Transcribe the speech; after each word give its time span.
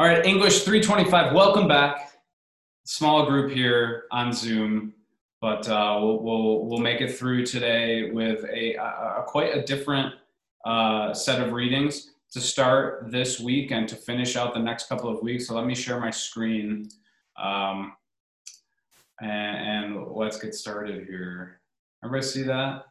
All 0.00 0.06
right, 0.06 0.24
English 0.24 0.62
325, 0.62 1.34
welcome 1.34 1.68
back. 1.68 2.12
Small 2.84 3.26
group 3.26 3.52
here 3.52 4.04
on 4.10 4.32
Zoom, 4.32 4.94
but 5.42 5.68
uh, 5.68 5.98
we'll, 6.00 6.22
we'll, 6.22 6.64
we'll 6.64 6.78
make 6.78 7.02
it 7.02 7.18
through 7.18 7.44
today 7.44 8.10
with 8.10 8.42
a, 8.44 8.76
a, 8.76 9.18
a 9.18 9.24
quite 9.26 9.54
a 9.54 9.62
different 9.62 10.14
uh, 10.64 11.12
set 11.12 11.46
of 11.46 11.52
readings 11.52 12.12
to 12.32 12.40
start 12.40 13.10
this 13.10 13.40
week 13.40 13.72
and 13.72 13.86
to 13.90 13.94
finish 13.94 14.36
out 14.36 14.54
the 14.54 14.60
next 14.60 14.88
couple 14.88 15.10
of 15.10 15.22
weeks. 15.22 15.48
So 15.48 15.54
let 15.54 15.66
me 15.66 15.74
share 15.74 16.00
my 16.00 16.10
screen 16.10 16.88
um, 17.36 17.92
and, 19.20 19.92
and 19.92 20.06
let's 20.12 20.40
get 20.40 20.54
started 20.54 21.06
here. 21.08 21.60
Everybody 22.02 22.26
see 22.26 22.42
that? 22.44 22.86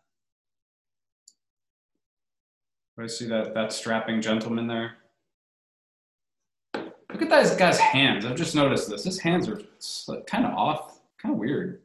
Everybody 2.95 3.11
see 3.15 3.25
that, 3.29 3.55
that 3.55 3.73
strapping 3.73 4.21
gentleman 4.21 4.67
there? 4.67 4.98
Look 7.11 7.21
at 7.23 7.29
that 7.29 7.57
guy's 7.57 7.79
hands. 7.79 8.25
I've 8.25 8.35
just 8.35 8.55
noticed 8.55 8.89
this. 8.89 9.03
His 9.03 9.19
hands 9.19 9.47
are 9.47 9.59
kind 10.27 10.45
of 10.45 10.53
off, 10.53 10.99
kind 11.17 11.33
of 11.33 11.39
weird, 11.39 11.81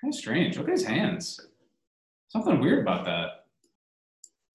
kind 0.00 0.12
of 0.12 0.18
strange. 0.18 0.56
Look 0.56 0.68
at 0.68 0.72
his 0.72 0.84
hands. 0.86 1.40
Something 2.28 2.60
weird 2.60 2.80
about 2.80 3.04
that. 3.04 3.44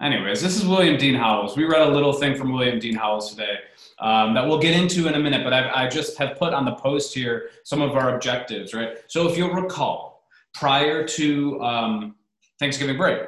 Anyways, 0.02 0.42
this 0.42 0.58
is 0.58 0.66
William 0.66 0.98
Dean 0.98 1.14
Howells. 1.14 1.56
We 1.56 1.66
read 1.66 1.82
a 1.82 1.92
little 1.92 2.14
thing 2.14 2.36
from 2.36 2.52
William 2.52 2.80
Dean 2.80 2.96
Howells 2.96 3.30
today 3.30 3.60
um, 4.00 4.34
that 4.34 4.48
we'll 4.48 4.58
get 4.58 4.76
into 4.76 5.08
in 5.08 5.14
a 5.14 5.20
minute, 5.20 5.44
but 5.44 5.54
I, 5.54 5.84
I 5.84 5.88
just 5.88 6.18
have 6.18 6.40
put 6.40 6.56
on 6.56 6.66
the 6.66 6.74
post 6.74 7.14
here 7.14 7.50
some 7.64 7.84
of 7.84 7.92
our 7.92 8.16
objectives, 8.16 8.74
right? 8.74 8.98
So 9.08 9.30
if 9.30 9.38
you'll 9.38 9.54
recall, 9.54 10.24
prior 10.56 11.08
to 11.08 11.62
um, 11.62 12.16
Thanksgiving 12.58 12.98
break, 12.98 13.20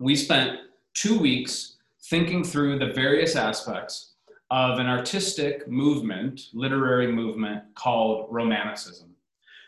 we 0.00 0.16
spent 0.16 0.58
two 0.94 1.16
weeks 1.16 1.76
thinking 2.02 2.42
through 2.42 2.80
the 2.80 2.92
various 2.92 3.36
aspects 3.36 4.09
of 4.50 4.78
an 4.78 4.86
artistic 4.86 5.68
movement, 5.68 6.48
literary 6.52 7.10
movement 7.10 7.62
called 7.74 8.26
Romanticism. 8.30 9.14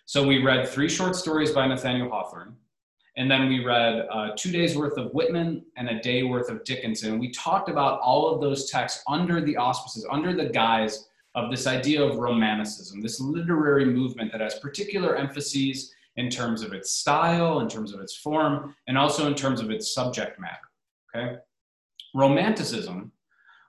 So 0.07 0.27
we 0.27 0.43
read 0.43 0.69
three 0.69 0.89
short 0.89 1.15
stories 1.15 1.53
by 1.53 1.67
Nathaniel 1.67 2.11
Hawthorne, 2.11 2.57
and 3.17 3.31
then 3.31 3.49
we 3.49 3.65
read 3.65 4.07
uh, 4.11 4.31
two 4.37 4.51
days 4.51 4.77
worth 4.77 4.99
of 4.99 5.13
Whitman 5.13 5.65
and 5.77 5.89
a 5.89 6.01
day 6.01 6.25
worth 6.25 6.51
of 6.51 6.65
Dickinson. 6.65 7.19
We 7.19 7.31
talked 7.31 7.69
about 7.69 8.01
all 8.01 8.29
of 8.29 8.41
those 8.41 8.71
texts 8.71 9.05
under 9.07 9.41
the 9.41 9.57
auspices, 9.57 10.07
under 10.11 10.35
the 10.35 10.47
guise 10.47 11.09
of 11.35 11.51
this 11.51 11.67
idea 11.67 12.03
of 12.03 12.17
Romanticism, 12.17 13.01
this 13.01 13.21
literary 13.21 13.85
movement 13.85 14.33
that 14.33 14.41
has 14.41 14.59
particular 14.59 15.17
emphases 15.17 15.93
in 16.17 16.29
terms 16.29 16.63
of 16.63 16.73
its 16.73 16.91
style, 16.91 17.61
in 17.61 17.69
terms 17.69 17.95
of 17.95 18.01
its 18.01 18.17
form, 18.17 18.75
and 18.87 18.99
also 18.99 19.27
in 19.27 19.35
terms 19.35 19.61
of 19.61 19.71
its 19.71 19.95
subject 19.95 20.39
matter. 20.41 20.57
Okay? 21.15 21.37
Romanticism 22.15 23.13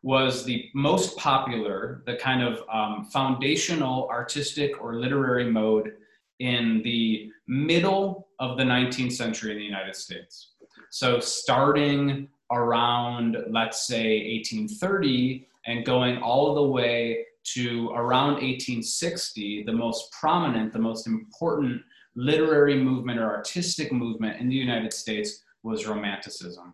was 0.03 0.43
the 0.43 0.69
most 0.75 1.17
popular, 1.17 2.03
the 2.05 2.17
kind 2.17 2.43
of 2.43 2.61
um, 2.71 3.05
foundational 3.05 4.07
artistic 4.09 4.83
or 4.83 4.95
literary 4.95 5.49
mode 5.49 5.93
in 6.39 6.81
the 6.83 7.31
middle 7.47 8.27
of 8.39 8.57
the 8.57 8.63
19th 8.63 9.13
century 9.13 9.51
in 9.51 9.57
the 9.57 9.63
United 9.63 9.95
States. 9.95 10.51
So, 10.89 11.19
starting 11.19 12.27
around, 12.51 13.37
let's 13.49 13.87
say, 13.87 14.35
1830 14.35 15.47
and 15.65 15.85
going 15.85 16.17
all 16.17 16.53
the 16.53 16.63
way 16.63 17.25
to 17.55 17.89
around 17.91 18.33
1860, 18.33 19.63
the 19.63 19.71
most 19.71 20.11
prominent, 20.11 20.73
the 20.73 20.79
most 20.79 21.07
important 21.07 21.81
literary 22.15 22.77
movement 22.77 23.19
or 23.19 23.29
artistic 23.35 23.91
movement 23.91 24.39
in 24.39 24.49
the 24.49 24.55
United 24.55 24.93
States 24.93 25.43
was 25.63 25.87
Romanticism. 25.87 26.73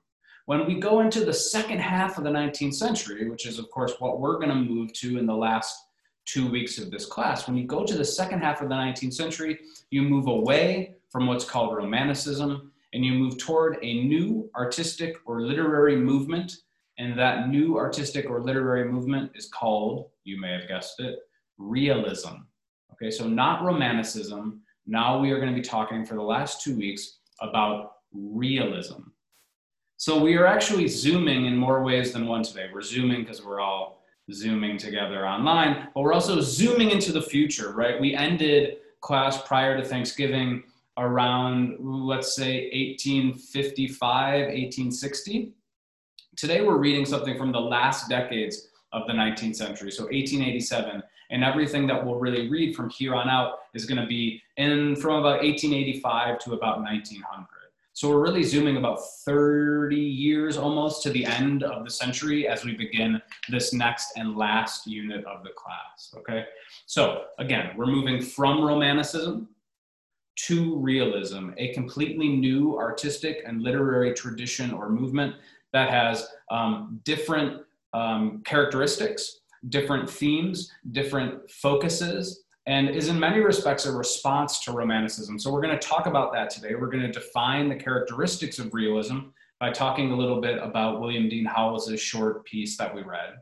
When 0.49 0.65
we 0.65 0.79
go 0.79 1.01
into 1.01 1.23
the 1.23 1.31
second 1.31 1.77
half 1.77 2.17
of 2.17 2.23
the 2.23 2.31
19th 2.31 2.73
century, 2.73 3.29
which 3.29 3.45
is, 3.45 3.59
of 3.59 3.69
course, 3.69 3.93
what 3.99 4.19
we're 4.19 4.37
going 4.37 4.49
to 4.49 4.55
move 4.55 4.91
to 4.93 5.19
in 5.19 5.27
the 5.27 5.35
last 5.35 5.77
two 6.25 6.49
weeks 6.49 6.79
of 6.79 6.89
this 6.89 7.05
class, 7.05 7.45
when 7.45 7.55
you 7.55 7.67
go 7.67 7.85
to 7.85 7.95
the 7.95 8.03
second 8.03 8.39
half 8.39 8.59
of 8.59 8.67
the 8.67 8.73
19th 8.73 9.13
century, 9.13 9.59
you 9.91 10.01
move 10.01 10.25
away 10.25 10.95
from 11.11 11.27
what's 11.27 11.45
called 11.45 11.75
Romanticism 11.75 12.71
and 12.93 13.05
you 13.05 13.13
move 13.13 13.37
toward 13.37 13.77
a 13.83 14.01
new 14.05 14.49
artistic 14.55 15.17
or 15.27 15.43
literary 15.43 15.95
movement. 15.95 16.51
And 16.97 17.15
that 17.19 17.49
new 17.49 17.77
artistic 17.77 18.27
or 18.27 18.41
literary 18.41 18.91
movement 18.91 19.33
is 19.35 19.49
called, 19.49 20.09
you 20.23 20.41
may 20.41 20.53
have 20.53 20.67
guessed 20.67 20.99
it, 20.99 21.19
realism. 21.59 22.37
Okay, 22.93 23.11
so 23.11 23.27
not 23.27 23.63
Romanticism. 23.63 24.61
Now 24.87 25.19
we 25.19 25.29
are 25.29 25.39
going 25.39 25.53
to 25.53 25.61
be 25.61 25.61
talking 25.61 26.07
for 26.07 26.15
the 26.15 26.23
last 26.23 26.63
two 26.63 26.75
weeks 26.75 27.19
about 27.39 27.97
realism. 28.11 29.08
So 29.99 30.17
we 30.17 30.37
are 30.37 30.45
actually 30.45 30.87
Zooming 30.87 31.47
in 31.47 31.57
more 31.57 31.83
ways 31.83 32.13
than 32.13 32.25
one 32.25 32.41
today. 32.41 32.69
We're 32.73 32.81
Zooming 32.81 33.23
because 33.23 33.43
we're 33.43 33.59
all 33.59 34.01
Zooming 34.31 34.77
together 34.77 35.27
online, 35.27 35.89
but 35.93 36.03
we're 36.03 36.13
also 36.13 36.39
Zooming 36.39 36.91
into 36.91 37.11
the 37.11 37.21
future, 37.21 37.73
right? 37.73 37.99
We 37.99 38.15
ended 38.15 38.77
class 39.01 39.45
prior 39.45 39.75
to 39.75 39.83
Thanksgiving 39.83 40.63
around, 40.97 41.75
let's 41.81 42.33
say, 42.33 42.69
1855, 42.95 43.99
1860. 43.99 45.51
Today 46.37 46.61
we're 46.61 46.77
reading 46.77 47.05
something 47.05 47.37
from 47.37 47.51
the 47.51 47.59
last 47.59 48.07
decades 48.07 48.69
of 48.93 49.05
the 49.05 49.11
19th 49.11 49.57
century, 49.57 49.91
so 49.91 50.03
1887. 50.03 51.03
And 51.31 51.43
everything 51.43 51.87
that 51.87 52.05
we'll 52.05 52.15
really 52.15 52.49
read 52.49 52.73
from 52.73 52.89
here 52.89 53.15
on 53.15 53.27
out 53.27 53.55
is 53.73 53.83
going 53.83 53.99
to 53.99 54.07
be 54.07 54.41
in 54.55 54.95
from 54.95 55.15
about 55.15 55.43
1885 55.43 56.39
to 56.39 56.53
about 56.53 56.77
1900. 56.83 57.58
So 57.99 58.07
we're 58.07 58.23
really 58.23 58.43
zooming 58.43 58.77
about 58.77 59.01
30 59.25 59.93
years 59.97 60.55
almost 60.55 61.03
to 61.03 61.09
the 61.09 61.25
end 61.25 61.63
of 61.63 61.83
the 61.83 61.91
century 61.91 62.47
as 62.47 62.63
we 62.63 62.73
begin 62.73 63.21
this 63.49 63.73
next 63.73 64.13
and 64.15 64.37
last 64.37 64.87
unit 64.87 65.25
of 65.25 65.43
the 65.43 65.49
class, 65.49 66.13
okay? 66.15 66.45
So 66.85 67.23
again, 67.39 67.71
we're 67.75 67.87
moving 67.87 68.21
from 68.21 68.63
Romanticism 68.63 69.49
to 70.47 70.77
realism, 70.77 71.49
a 71.57 71.73
completely 71.73 72.29
new 72.29 72.77
artistic 72.77 73.43
and 73.45 73.61
literary 73.61 74.13
tradition 74.13 74.71
or 74.71 74.87
movement 74.87 75.35
that 75.73 75.89
has 75.89 76.25
um, 76.51 77.01
different 77.03 77.63
um, 77.91 78.41
characteristics, 78.45 79.41
different 79.67 80.09
themes, 80.09 80.71
different 80.93 81.51
focuses, 81.51 82.45
and 82.69 82.87
is 82.87 83.07
in 83.07 83.19
many 83.19 83.39
respects 83.39 83.87
a 83.87 83.91
response 83.91 84.59
to 84.59 84.71
Romanticism. 84.71 85.39
So 85.39 85.51
we're 85.51 85.61
going 85.61 85.77
to 85.77 85.87
talk 85.87 86.05
about 86.05 86.31
that 86.33 86.51
today. 86.51 86.75
We're 86.75 86.91
going 86.91 87.01
to 87.01 87.11
define 87.11 87.67
the 87.67 87.75
characteristics 87.75 88.59
of 88.59 88.71
realism 88.75 89.31
by 89.59 89.71
talking 89.71 90.11
a 90.11 90.15
little 90.15 90.39
bit 90.39 90.59
about 90.61 91.01
William 91.01 91.27
Dean 91.27 91.45
Howells' 91.45 91.99
short 91.99 92.45
piece 92.45 92.77
that 92.77 92.93
we 92.93 93.01
read. 93.01 93.37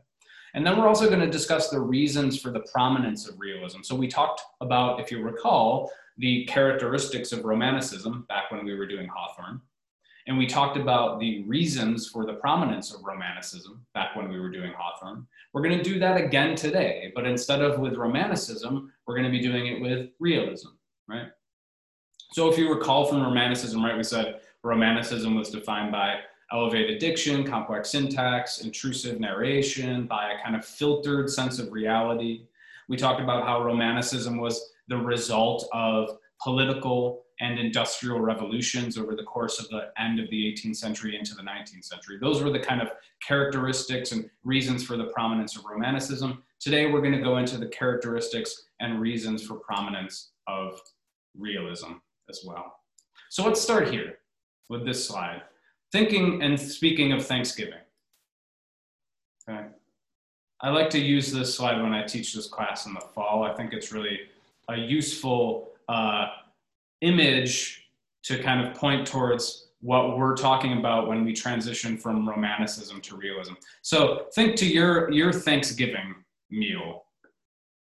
And 0.54 0.66
then 0.66 0.78
we're 0.78 0.88
also 0.88 1.08
going 1.08 1.20
to 1.20 1.30
discuss 1.30 1.68
the 1.68 1.78
reasons 1.78 2.40
for 2.40 2.50
the 2.50 2.64
prominence 2.72 3.28
of 3.28 3.38
realism. 3.38 3.82
So 3.82 3.94
we 3.94 4.08
talked 4.08 4.40
about, 4.62 4.98
if 4.98 5.12
you 5.12 5.20
recall, 5.20 5.92
the 6.16 6.46
characteristics 6.46 7.30
of 7.30 7.44
Romanticism 7.44 8.24
back 8.30 8.50
when 8.50 8.64
we 8.64 8.74
were 8.76 8.86
doing 8.86 9.08
Hawthorne. 9.14 9.60
And 10.28 10.36
we 10.36 10.46
talked 10.46 10.76
about 10.76 11.18
the 11.18 11.42
reasons 11.44 12.06
for 12.06 12.26
the 12.26 12.34
prominence 12.34 12.94
of 12.94 13.02
Romanticism 13.02 13.84
back 13.94 14.14
when 14.14 14.28
we 14.28 14.38
were 14.38 14.50
doing 14.50 14.72
Hawthorne. 14.76 15.26
We're 15.54 15.62
going 15.62 15.78
to 15.78 15.82
do 15.82 15.98
that 16.00 16.18
again 16.18 16.54
today, 16.54 17.10
but 17.14 17.26
instead 17.26 17.62
of 17.62 17.78
with 17.80 17.94
Romanticism, 17.94 18.92
we're 19.06 19.14
going 19.14 19.24
to 19.24 19.30
be 19.30 19.40
doing 19.40 19.68
it 19.68 19.80
with 19.80 20.10
realism, 20.20 20.68
right? 21.08 21.28
So 22.32 22.52
if 22.52 22.58
you 22.58 22.70
recall 22.70 23.06
from 23.06 23.22
Romanticism, 23.22 23.82
right, 23.82 23.96
we 23.96 24.02
said 24.02 24.40
Romanticism 24.62 25.34
was 25.34 25.48
defined 25.48 25.92
by 25.92 26.16
elevated 26.52 26.98
diction, 26.98 27.42
complex 27.42 27.88
syntax, 27.88 28.60
intrusive 28.60 29.20
narration, 29.20 30.06
by 30.06 30.32
a 30.32 30.42
kind 30.42 30.54
of 30.54 30.62
filtered 30.62 31.30
sense 31.30 31.58
of 31.58 31.72
reality. 31.72 32.42
We 32.90 32.98
talked 32.98 33.22
about 33.22 33.44
how 33.44 33.64
Romanticism 33.64 34.36
was 34.36 34.72
the 34.88 34.98
result 34.98 35.70
of 35.72 36.18
political 36.42 37.24
and 37.40 37.58
industrial 37.58 38.20
revolutions 38.20 38.98
over 38.98 39.14
the 39.14 39.22
course 39.22 39.60
of 39.60 39.68
the 39.68 39.90
end 39.98 40.18
of 40.18 40.28
the 40.30 40.52
18th 40.52 40.76
century 40.76 41.16
into 41.16 41.34
the 41.34 41.42
19th 41.42 41.84
century. 41.84 42.18
Those 42.20 42.42
were 42.42 42.50
the 42.50 42.58
kind 42.58 42.82
of 42.82 42.90
characteristics 43.26 44.12
and 44.12 44.28
reasons 44.44 44.84
for 44.84 44.96
the 44.96 45.04
prominence 45.04 45.56
of 45.56 45.64
Romanticism. 45.64 46.42
Today, 46.60 46.90
we're 46.90 47.00
going 47.00 47.14
to 47.14 47.22
go 47.22 47.38
into 47.38 47.56
the 47.56 47.66
characteristics 47.66 48.64
and 48.80 49.00
reasons 49.00 49.44
for 49.46 49.54
prominence 49.54 50.30
of 50.46 50.80
realism 51.36 51.92
as 52.28 52.42
well. 52.44 52.74
So 53.30 53.44
let's 53.44 53.60
start 53.60 53.92
here 53.92 54.18
with 54.68 54.84
this 54.84 55.06
slide. 55.06 55.42
Thinking 55.92 56.42
and 56.42 56.58
speaking 56.58 57.12
of 57.12 57.24
Thanksgiving. 57.24 57.80
Okay. 59.48 59.66
I 60.60 60.70
like 60.70 60.90
to 60.90 60.98
use 60.98 61.32
this 61.32 61.54
slide 61.54 61.80
when 61.80 61.92
I 61.92 62.04
teach 62.04 62.34
this 62.34 62.48
class 62.48 62.86
in 62.86 62.94
the 62.94 63.00
fall. 63.00 63.44
I 63.44 63.54
think 63.54 63.72
it's 63.72 63.92
really 63.92 64.18
a 64.68 64.76
useful 64.76 65.70
uh, 65.88 66.26
image 67.00 67.88
to 68.24 68.42
kind 68.42 68.66
of 68.66 68.74
point 68.74 69.06
towards 69.06 69.68
what 69.80 70.18
we're 70.18 70.36
talking 70.36 70.78
about 70.78 71.08
when 71.08 71.24
we 71.24 71.32
transition 71.32 71.96
from 71.96 72.28
romanticism 72.28 73.00
to 73.00 73.16
realism. 73.16 73.54
So 73.82 74.26
think 74.34 74.56
to 74.56 74.66
your 74.66 75.10
your 75.10 75.32
Thanksgiving 75.32 76.14
meal. 76.50 77.04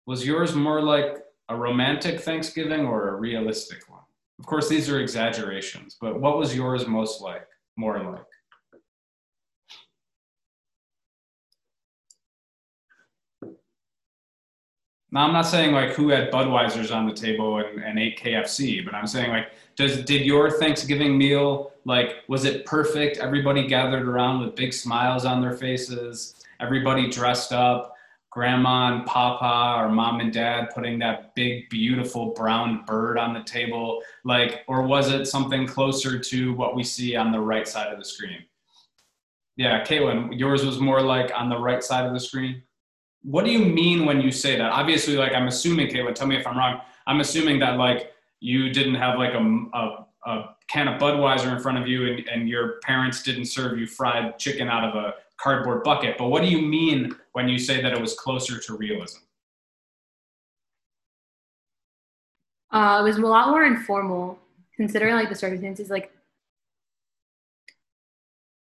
Was 0.06 0.26
yours 0.26 0.54
more 0.56 0.82
like 0.82 1.18
a 1.50 1.56
romantic 1.56 2.20
Thanksgiving 2.20 2.86
or 2.86 3.10
a 3.10 3.16
realistic 3.16 3.90
one? 3.90 4.02
Of 4.40 4.46
course, 4.46 4.70
these 4.70 4.90
are 4.90 5.00
exaggerations, 5.00 5.98
but 6.00 6.20
what 6.20 6.38
was 6.38 6.56
yours 6.56 6.88
most 6.88 7.22
like, 7.22 7.48
more 7.76 8.02
like? 8.04 8.26
Now, 15.12 15.26
I'm 15.26 15.34
not 15.34 15.44
saying 15.44 15.72
like 15.72 15.92
who 15.92 16.10
had 16.10 16.32
Budweiser's 16.32 16.92
on 16.92 17.08
the 17.08 17.14
table 17.14 17.58
and, 17.58 17.84
and 17.84 17.98
ate 17.98 18.20
KFC, 18.20 18.86
but 18.86 18.94
I'm 18.94 19.08
saying 19.08 19.32
like, 19.32 19.52
does 19.76 20.04
did 20.04 20.26
your 20.26 20.52
Thanksgiving 20.52 21.18
meal 21.18 21.72
like 21.86 22.18
was 22.28 22.46
it 22.46 22.66
perfect? 22.66 23.18
Everybody 23.18 23.66
gathered 23.66 24.08
around 24.08 24.42
with 24.42 24.56
big 24.56 24.74
smiles 24.74 25.26
on 25.26 25.42
their 25.42 25.58
faces. 25.58 26.36
Everybody 26.60 27.10
dressed 27.10 27.54
up. 27.54 27.96
Grandma 28.32 28.94
and 28.94 29.08
Papa 29.08 29.82
or 29.82 29.90
mom 29.90 30.20
and 30.20 30.32
dad 30.32 30.70
putting 30.76 31.00
that 31.00 31.34
big, 31.34 31.68
beautiful 31.70 32.32
brown 32.34 32.86
bird 32.86 33.18
on 33.18 33.34
the 33.34 33.42
table, 33.42 34.04
like, 34.24 34.64
or 34.68 34.84
was 34.84 35.12
it 35.12 35.26
something 35.26 35.66
closer 35.66 36.20
to 36.20 36.54
what 36.54 36.76
we 36.76 36.84
see 36.84 37.16
on 37.16 37.32
the 37.32 37.40
right 37.40 37.68
side 37.68 37.92
of 37.92 37.98
the 37.98 38.06
screen? 38.06 38.46
Yeah, 39.56 39.84
Caitlin, 39.84 40.38
yours 40.38 40.64
was 40.64 40.80
more 40.80 41.02
like 41.02 41.32
on 41.36 41.50
the 41.50 41.58
right 41.58 41.84
side 41.84 42.06
of 42.06 42.14
the 42.14 42.20
screen 42.20 42.62
what 43.24 43.45
do 43.45 43.51
you 43.51 43.60
mean 43.60 44.06
when 44.06 44.21
you 44.21 44.31
say 44.31 44.56
that? 44.57 44.71
Obviously, 44.71 45.16
like 45.16 45.33
I'm 45.33 45.48
assuming, 45.48 45.88
Caitlin, 45.88 46.16
tell 46.16 46.27
me 46.27 46.38
if 46.38 46.48
I'm 46.48 46.57
wrong. 46.57 46.81
I'm 47.07 47.19
assuming 47.19 47.60
that 47.60 47.77
like 47.77 48.13
you 48.39 48.69
didn't 48.71 48.95
have 48.95 49.18
like 49.18 49.33
a, 49.33 49.66
a, 49.74 50.06
a 50.25 50.56
can 50.68 50.88
of 50.88 51.01
Budweiser 51.01 51.54
in 51.54 51.62
front 51.62 51.77
of 51.77 51.88
you 51.88 52.07
and, 52.07 52.27
and 52.30 52.48
your 52.48 52.80
parents 52.81 53.24
didn't 53.24 53.45
serve 53.45 53.77
you 53.77 53.88
fried 53.88 54.38
chicken 54.39 54.68
out 54.68 54.83
of 54.83 54.95
a 54.95 55.16
cardboard 55.38 55.83
bucket. 55.83 56.18
But 56.18 56.27
what 56.27 56.42
do 56.42 56.48
you 56.48 56.62
mean 56.62 57.16
when 57.33 57.50
you 57.50 57.57
say 57.57 57.81
that 57.81 57.92
it 57.92 58.00
was 58.00 58.13
closer 58.13 58.60
to 58.60 58.77
realism? 58.77 59.19
Uh, 62.72 63.00
it 63.01 63.04
was 63.04 63.18
a 63.18 63.22
lot 63.22 63.50
more 63.50 63.65
informal, 63.65 64.38
considering 64.75 65.15
like 65.15 65.30
the 65.30 65.36
circumstances. 65.36 65.89
Like 65.89 66.12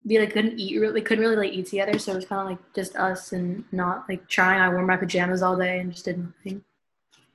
we 0.05 0.19
like 0.19 0.33
couldn't 0.33 0.59
eat 0.59 0.81
really 0.81 1.01
couldn't 1.01 1.25
really 1.25 1.37
like 1.37 1.53
eat 1.53 1.67
together. 1.67 1.99
So 1.99 2.13
it 2.13 2.17
was 2.17 2.25
kind 2.27 2.41
of 2.41 2.47
like 2.49 2.75
just 2.75 2.97
us 2.97 3.33
and 3.33 3.65
not 3.73 4.09
like 4.09 4.29
trying. 4.29 4.61
I 4.61 4.69
wore 4.69 4.85
my 4.85 4.97
pajamas 4.97 5.43
all 5.43 5.57
day 5.57 5.79
and 5.79 5.93
just 5.93 6.05
did 6.05 6.19
nothing. 6.19 6.65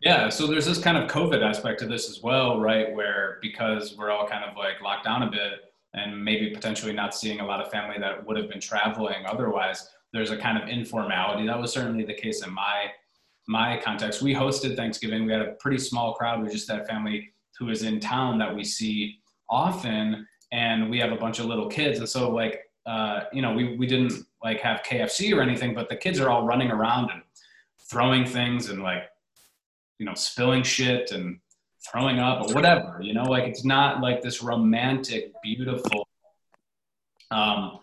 Yeah 0.01 0.29
so 0.29 0.45
there's 0.45 0.65
this 0.65 0.77
kind 0.77 0.97
of 0.97 1.09
covid 1.09 1.43
aspect 1.43 1.79
to 1.79 1.87
this 1.87 2.09
as 2.09 2.21
well 2.21 2.59
right? 2.59 2.93
Where 2.93 3.39
because 3.41 3.95
we're 3.97 4.11
all 4.11 4.27
kind 4.27 4.43
of 4.43 4.55
like 4.55 4.81
locked 4.81 5.05
down 5.05 5.23
a 5.23 5.31
bit 5.31 5.73
and 5.93 6.23
maybe 6.23 6.51
potentially 6.51 6.93
not 6.93 7.15
seeing 7.15 7.39
a 7.39 7.45
lot 7.45 7.61
of 7.61 7.71
family 7.71 7.97
that 7.99 8.25
would 8.25 8.37
have 8.37 8.49
been 8.49 8.59
traveling 8.59 9.25
otherwise 9.25 9.89
there's 10.13 10.31
a 10.31 10.37
kind 10.37 10.61
of 10.61 10.69
informality. 10.69 11.45
That 11.47 11.59
was 11.59 11.71
certainly 11.71 12.05
the 12.05 12.13
case 12.13 12.45
in 12.45 12.53
my 12.53 12.87
my 13.47 13.79
context. 13.81 14.21
We 14.21 14.33
hosted 14.33 14.75
thanksgiving. 14.75 15.25
We 15.25 15.31
had 15.31 15.41
a 15.41 15.53
pretty 15.53 15.79
small 15.79 16.13
crowd. 16.13 16.43
We 16.43 16.49
just 16.49 16.69
had 16.69 16.85
family 16.85 17.31
who 17.57 17.69
is 17.69 17.83
in 17.83 17.99
town 17.99 18.37
that 18.39 18.53
we 18.53 18.63
see 18.63 19.19
often 19.49 20.27
and 20.51 20.89
we 20.89 20.99
have 20.99 21.11
a 21.11 21.15
bunch 21.15 21.39
of 21.39 21.45
little 21.45 21.67
kids. 21.67 21.99
And 21.99 22.07
so 22.07 22.29
like 22.31 22.67
uh, 22.87 23.25
you 23.33 23.41
know 23.41 23.51
we, 23.51 23.75
we 23.75 23.85
didn't 23.85 24.13
like 24.41 24.61
have 24.61 24.81
kfc 24.83 25.35
or 25.35 25.41
anything 25.41 25.73
but 25.73 25.89
the 25.89 25.95
kids 25.95 26.19
are 26.21 26.29
all 26.29 26.45
running 26.45 26.71
around 26.71 27.09
and 27.11 27.21
throwing 27.89 28.25
things 28.25 28.69
and 28.69 28.81
like 28.81 29.09
you 29.99 30.05
know 30.05 30.13
spilling 30.13 30.63
shit 30.63 31.11
and 31.11 31.39
throwing 31.91 32.19
up 32.19 32.47
or 32.47 32.53
whatever 32.53 32.99
you 33.01 33.13
know? 33.13 33.23
Like 33.23 33.43
it's 33.43 33.65
not 33.65 34.01
like 34.01 34.21
this 34.21 34.41
romantic 34.41 35.33
beautiful 35.43 36.07
um, 37.29 37.79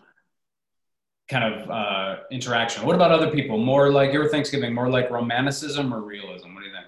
kind 1.29 1.53
of 1.53 1.69
uh, 1.69 2.15
interaction. 2.31 2.83
What 2.83 2.95
about 2.95 3.11
other 3.11 3.29
people? 3.29 3.59
More 3.59 3.91
like 3.91 4.11
your 4.11 4.27
thanksgiving 4.29 4.73
more 4.73 4.89
like 4.89 5.11
romanticism 5.11 5.93
or 5.93 6.01
realism 6.01 6.53
what 6.55 6.61
do 6.61 6.67
you 6.67 6.73
think 6.73 6.87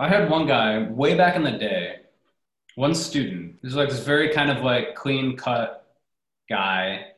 I 0.00 0.08
had 0.08 0.30
one 0.30 0.46
guy 0.46 0.88
way 0.88 1.14
back 1.14 1.36
in 1.36 1.44
the 1.44 1.50
day, 1.50 1.96
one 2.74 2.94
student. 2.94 3.56
He 3.60 3.66
was 3.66 3.74
like 3.74 3.90
this 3.90 4.00
very 4.00 4.30
kind 4.30 4.50
of 4.50 4.64
like 4.64 4.94
clean 4.94 5.36
cut 5.36 5.94
guy 6.48 7.08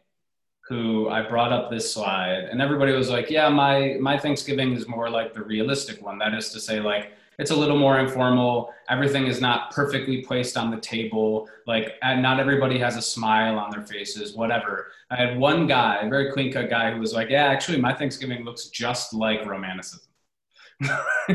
who 0.69 1.09
I 1.09 1.23
brought 1.23 1.53
up 1.53 1.71
this 1.71 1.95
slide, 1.95 2.49
and 2.51 2.61
everybody 2.61 2.91
was 2.93 3.09
like, 3.09 3.31
"Yeah, 3.31 3.49
my 3.49 3.99
my 4.01 4.19
Thanksgiving 4.19 4.73
is 4.73 4.89
more 4.89 5.09
like 5.09 5.33
the 5.33 5.45
realistic 5.45 6.03
one. 6.03 6.19
That 6.19 6.35
is 6.35 6.51
to 6.51 6.59
say, 6.61 6.81
like 6.81 7.13
it's 7.39 7.53
a 7.53 7.57
little 7.57 7.79
more 7.79 8.01
informal. 8.01 8.75
Everything 8.89 9.29
is 9.29 9.41
not 9.41 9.71
perfectly 9.71 10.23
placed 10.23 10.57
on 10.57 10.73
the 10.73 10.81
table. 10.81 11.49
Like 11.69 11.95
uh, 12.03 12.17
not 12.17 12.41
everybody 12.41 12.81
has 12.81 12.97
a 12.97 13.03
smile 13.03 13.61
on 13.61 13.71
their 13.71 13.83
faces. 13.83 14.35
Whatever." 14.35 14.89
I 15.09 15.15
had 15.15 15.39
one 15.39 15.69
guy, 15.69 16.09
very 16.09 16.33
clean 16.33 16.53
cut 16.53 16.69
guy, 16.69 16.93
who 16.93 16.99
was 16.99 17.13
like, 17.13 17.31
"Yeah, 17.31 17.47
actually, 17.47 17.81
my 17.81 17.95
Thanksgiving 17.95 18.45
looks 18.45 18.71
just 18.71 19.15
like 19.15 19.47
romanticism." 19.47 20.12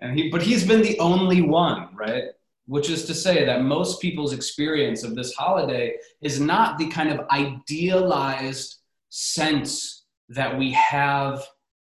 and 0.00 0.18
he, 0.18 0.28
but 0.30 0.42
he's 0.42 0.66
been 0.66 0.82
the 0.82 0.98
only 0.98 1.42
one, 1.42 1.88
right? 1.94 2.24
Which 2.66 2.90
is 2.90 3.04
to 3.06 3.14
say 3.14 3.44
that 3.44 3.62
most 3.62 4.00
people's 4.00 4.32
experience 4.32 5.04
of 5.04 5.14
this 5.14 5.34
holiday 5.34 5.96
is 6.20 6.40
not 6.40 6.78
the 6.78 6.88
kind 6.88 7.10
of 7.10 7.26
idealized 7.30 8.76
sense 9.08 10.04
that 10.28 10.58
we 10.58 10.72
have 10.72 11.42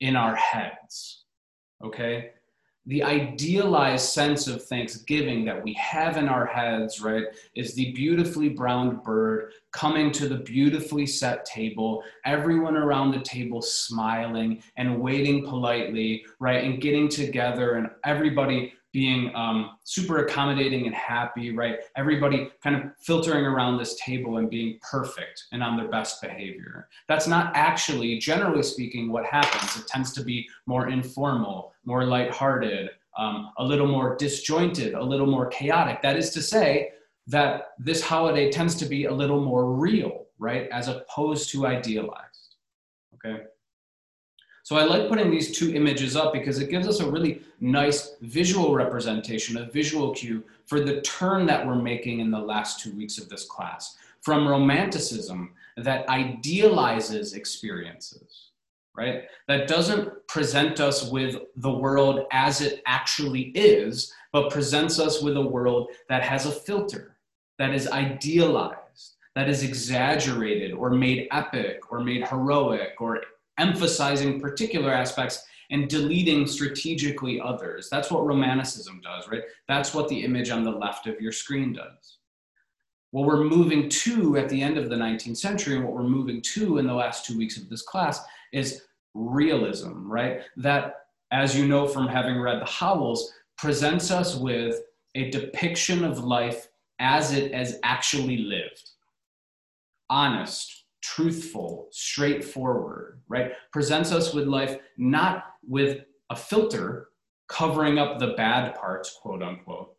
in 0.01 0.17
our 0.17 0.35
heads. 0.35 1.25
Okay? 1.85 2.31
The 2.91 3.05
idealized 3.05 4.09
sense 4.09 4.49
of 4.49 4.65
Thanksgiving 4.65 5.45
that 5.45 5.63
we 5.63 5.73
have 5.75 6.17
in 6.17 6.29
our 6.29 6.45
heads, 6.45 7.01
right, 7.01 7.23
is 7.55 7.73
the 7.73 7.93
beautifully 7.93 8.49
browned 8.49 9.05
bird 9.05 9.53
coming 9.71 10.11
to 10.11 10.29
the 10.29 10.39
beautifully 10.39 11.07
set 11.07 11.45
table, 11.45 12.03
everyone 12.25 12.77
around 12.77 13.13
the 13.13 13.21
table 13.21 13.63
smiling 13.63 14.61
and 14.77 15.01
waiting 15.01 15.47
politely, 15.47 16.27
right, 16.41 16.65
and 16.65 16.83
getting 16.83 17.09
together, 17.09 17.75
and 17.75 17.91
everybody 18.05 18.73
being 18.93 19.35
um, 19.35 19.79
super 19.85 20.25
accommodating 20.25 20.87
and 20.87 20.95
happy, 20.95 21.55
right? 21.55 21.77
Everybody 21.97 22.51
kind 22.63 22.77
of 22.77 22.83
filtering 22.99 23.45
around 23.45 23.79
this 23.79 23.95
table 24.01 24.39
and 24.39 24.51
being 24.51 24.79
perfect 24.83 25.45
and 25.53 25.63
on 25.63 25.77
their 25.77 25.89
best 25.89 26.21
behavior. 26.21 26.89
That's 27.09 27.27
not 27.29 27.55
actually, 27.55 28.19
generally 28.19 28.63
speaking, 28.63 29.13
what 29.13 29.27
happens. 29.27 29.77
It 29.77 29.87
tends 29.87 30.13
to 30.15 30.25
be 30.25 30.49
more 30.67 30.89
informal, 30.89 31.73
more 31.85 32.05
lighthearted, 32.05 32.91
um, 33.17 33.51
a 33.59 33.65
little 33.65 33.87
more 33.87 34.17
disjointed, 34.17 34.95
a 34.95 35.03
little 35.03 35.27
more 35.27 35.47
chaotic. 35.47 36.03
That 36.03 36.17
is 36.17 36.31
to 36.31 36.43
say, 36.43 36.91
that 37.27 37.75
this 37.79 38.03
holiday 38.03 38.51
tends 38.51 38.75
to 38.75 38.87
be 38.87 39.05
a 39.05 39.13
little 39.13 39.41
more 39.41 39.73
real, 39.73 40.27
right? 40.39 40.69
As 40.71 40.89
opposed 40.89 41.51
to 41.51 41.67
idealized. 41.67 42.57
Okay. 43.15 43.45
So 44.71 44.77
I 44.77 44.85
like 44.85 45.09
putting 45.09 45.33
these 45.33 45.51
two 45.51 45.75
images 45.75 46.15
up 46.15 46.33
because 46.33 46.61
it 46.61 46.71
gives 46.71 46.87
us 46.87 47.01
a 47.01 47.11
really 47.11 47.43
nice 47.59 48.15
visual 48.21 48.73
representation, 48.73 49.57
a 49.57 49.69
visual 49.69 50.15
cue 50.15 50.45
for 50.67 50.79
the 50.79 51.01
turn 51.01 51.45
that 51.47 51.67
we're 51.67 51.75
making 51.75 52.21
in 52.21 52.31
the 52.31 52.39
last 52.39 52.79
two 52.79 52.95
weeks 52.97 53.19
of 53.19 53.29
this 53.29 53.47
class 53.47 53.97
from 54.21 54.47
romanticism 54.47 55.55
that 55.77 56.09
idealizes 56.09 57.35
experiences, 57.35 58.51
right? 58.97 59.25
That 59.49 59.67
doesn't 59.67 60.25
present 60.29 60.79
us 60.79 61.11
with 61.11 61.35
the 61.57 61.73
world 61.73 62.27
as 62.31 62.61
it 62.61 62.81
actually 62.87 63.51
is, 63.57 64.15
but 64.33 64.53
presents 64.53 65.01
us 65.01 65.21
with 65.21 65.37
a 65.37 65.43
world 65.43 65.89
that 66.09 66.23
has 66.23 66.47
a 66.47 66.53
filter, 66.53 67.17
that 67.59 67.75
is 67.75 67.89
idealized, 67.89 69.17
that 69.35 69.49
is 69.49 69.65
exaggerated 69.65 70.71
or 70.71 70.91
made 70.91 71.27
epic 71.33 71.91
or 71.91 71.99
made 71.99 72.29
heroic 72.29 73.01
or 73.01 73.21
emphasizing 73.61 74.41
particular 74.41 74.93
aspects 74.93 75.45
and 75.71 75.89
deleting 75.89 76.47
strategically 76.47 77.41
others. 77.41 77.89
That's 77.91 78.11
what 78.11 78.27
romanticism 78.27 79.01
does, 79.03 79.29
right? 79.29 79.43
That's 79.69 79.95
what 79.95 80.09
the 80.09 80.25
image 80.25 80.51
on 80.51 80.65
the 80.65 80.71
left 80.71 81.07
of 81.07 81.21
your 81.21 81.31
screen 81.31 81.73
does. 81.73 82.19
What 83.13 83.27
we're 83.27 83.45
moving 83.45 83.89
to 83.89 84.37
at 84.37 84.49
the 84.49 84.61
end 84.61 84.79
of 84.79 84.89
the 84.89 84.97
19th 84.97 85.37
century, 85.37 85.77
and 85.77 85.85
what 85.85 85.95
we're 85.95 86.03
moving 86.03 86.41
to 86.55 86.79
in 86.79 86.87
the 86.87 86.95
last 86.95 87.25
two 87.25 87.37
weeks 87.39 87.57
of 87.57 87.69
this 87.69 87.83
class, 87.83 88.21
is 88.53 88.83
realism, 89.15 90.09
right? 90.11 90.43
That, 90.57 90.95
as 91.31 91.57
you 91.57 91.67
know 91.67 91.87
from 91.87 92.09
having 92.09 92.41
read 92.41 92.61
the 92.61 92.67
Howells, 92.67 93.33
presents 93.59 94.11
us 94.11 94.37
with 94.37 94.81
a 95.15 95.31
depiction 95.31 96.05
of 96.05 96.25
life 96.25 96.69
as 96.99 97.33
it 97.33 97.53
is 97.53 97.79
actually 97.83 98.39
lived. 98.39 98.91
Honest, 100.09 100.80
truthful, 101.03 101.89
straightforward, 101.91 103.21
right? 103.29 103.53
Presents 103.73 104.13
us 104.13 104.35
with 104.35 104.47
life 104.47 104.79
not 104.97 105.45
with 105.67 106.01
a 106.31 106.37
filter 106.37 107.09
covering 107.49 107.99
up 107.99 108.19
the 108.19 108.35
bad 108.37 108.75
parts, 108.75 109.19
quote 109.21 109.43
unquote, 109.43 109.95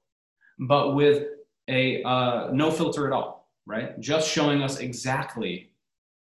but 0.59 0.95
with 0.95 1.25
a 1.67 2.03
uh, 2.03 2.49
no 2.51 2.71
filter 2.71 3.07
at 3.07 3.13
all, 3.13 3.49
right? 3.65 3.99
Just 3.99 4.29
showing 4.29 4.61
us 4.61 4.79
exactly 4.79 5.71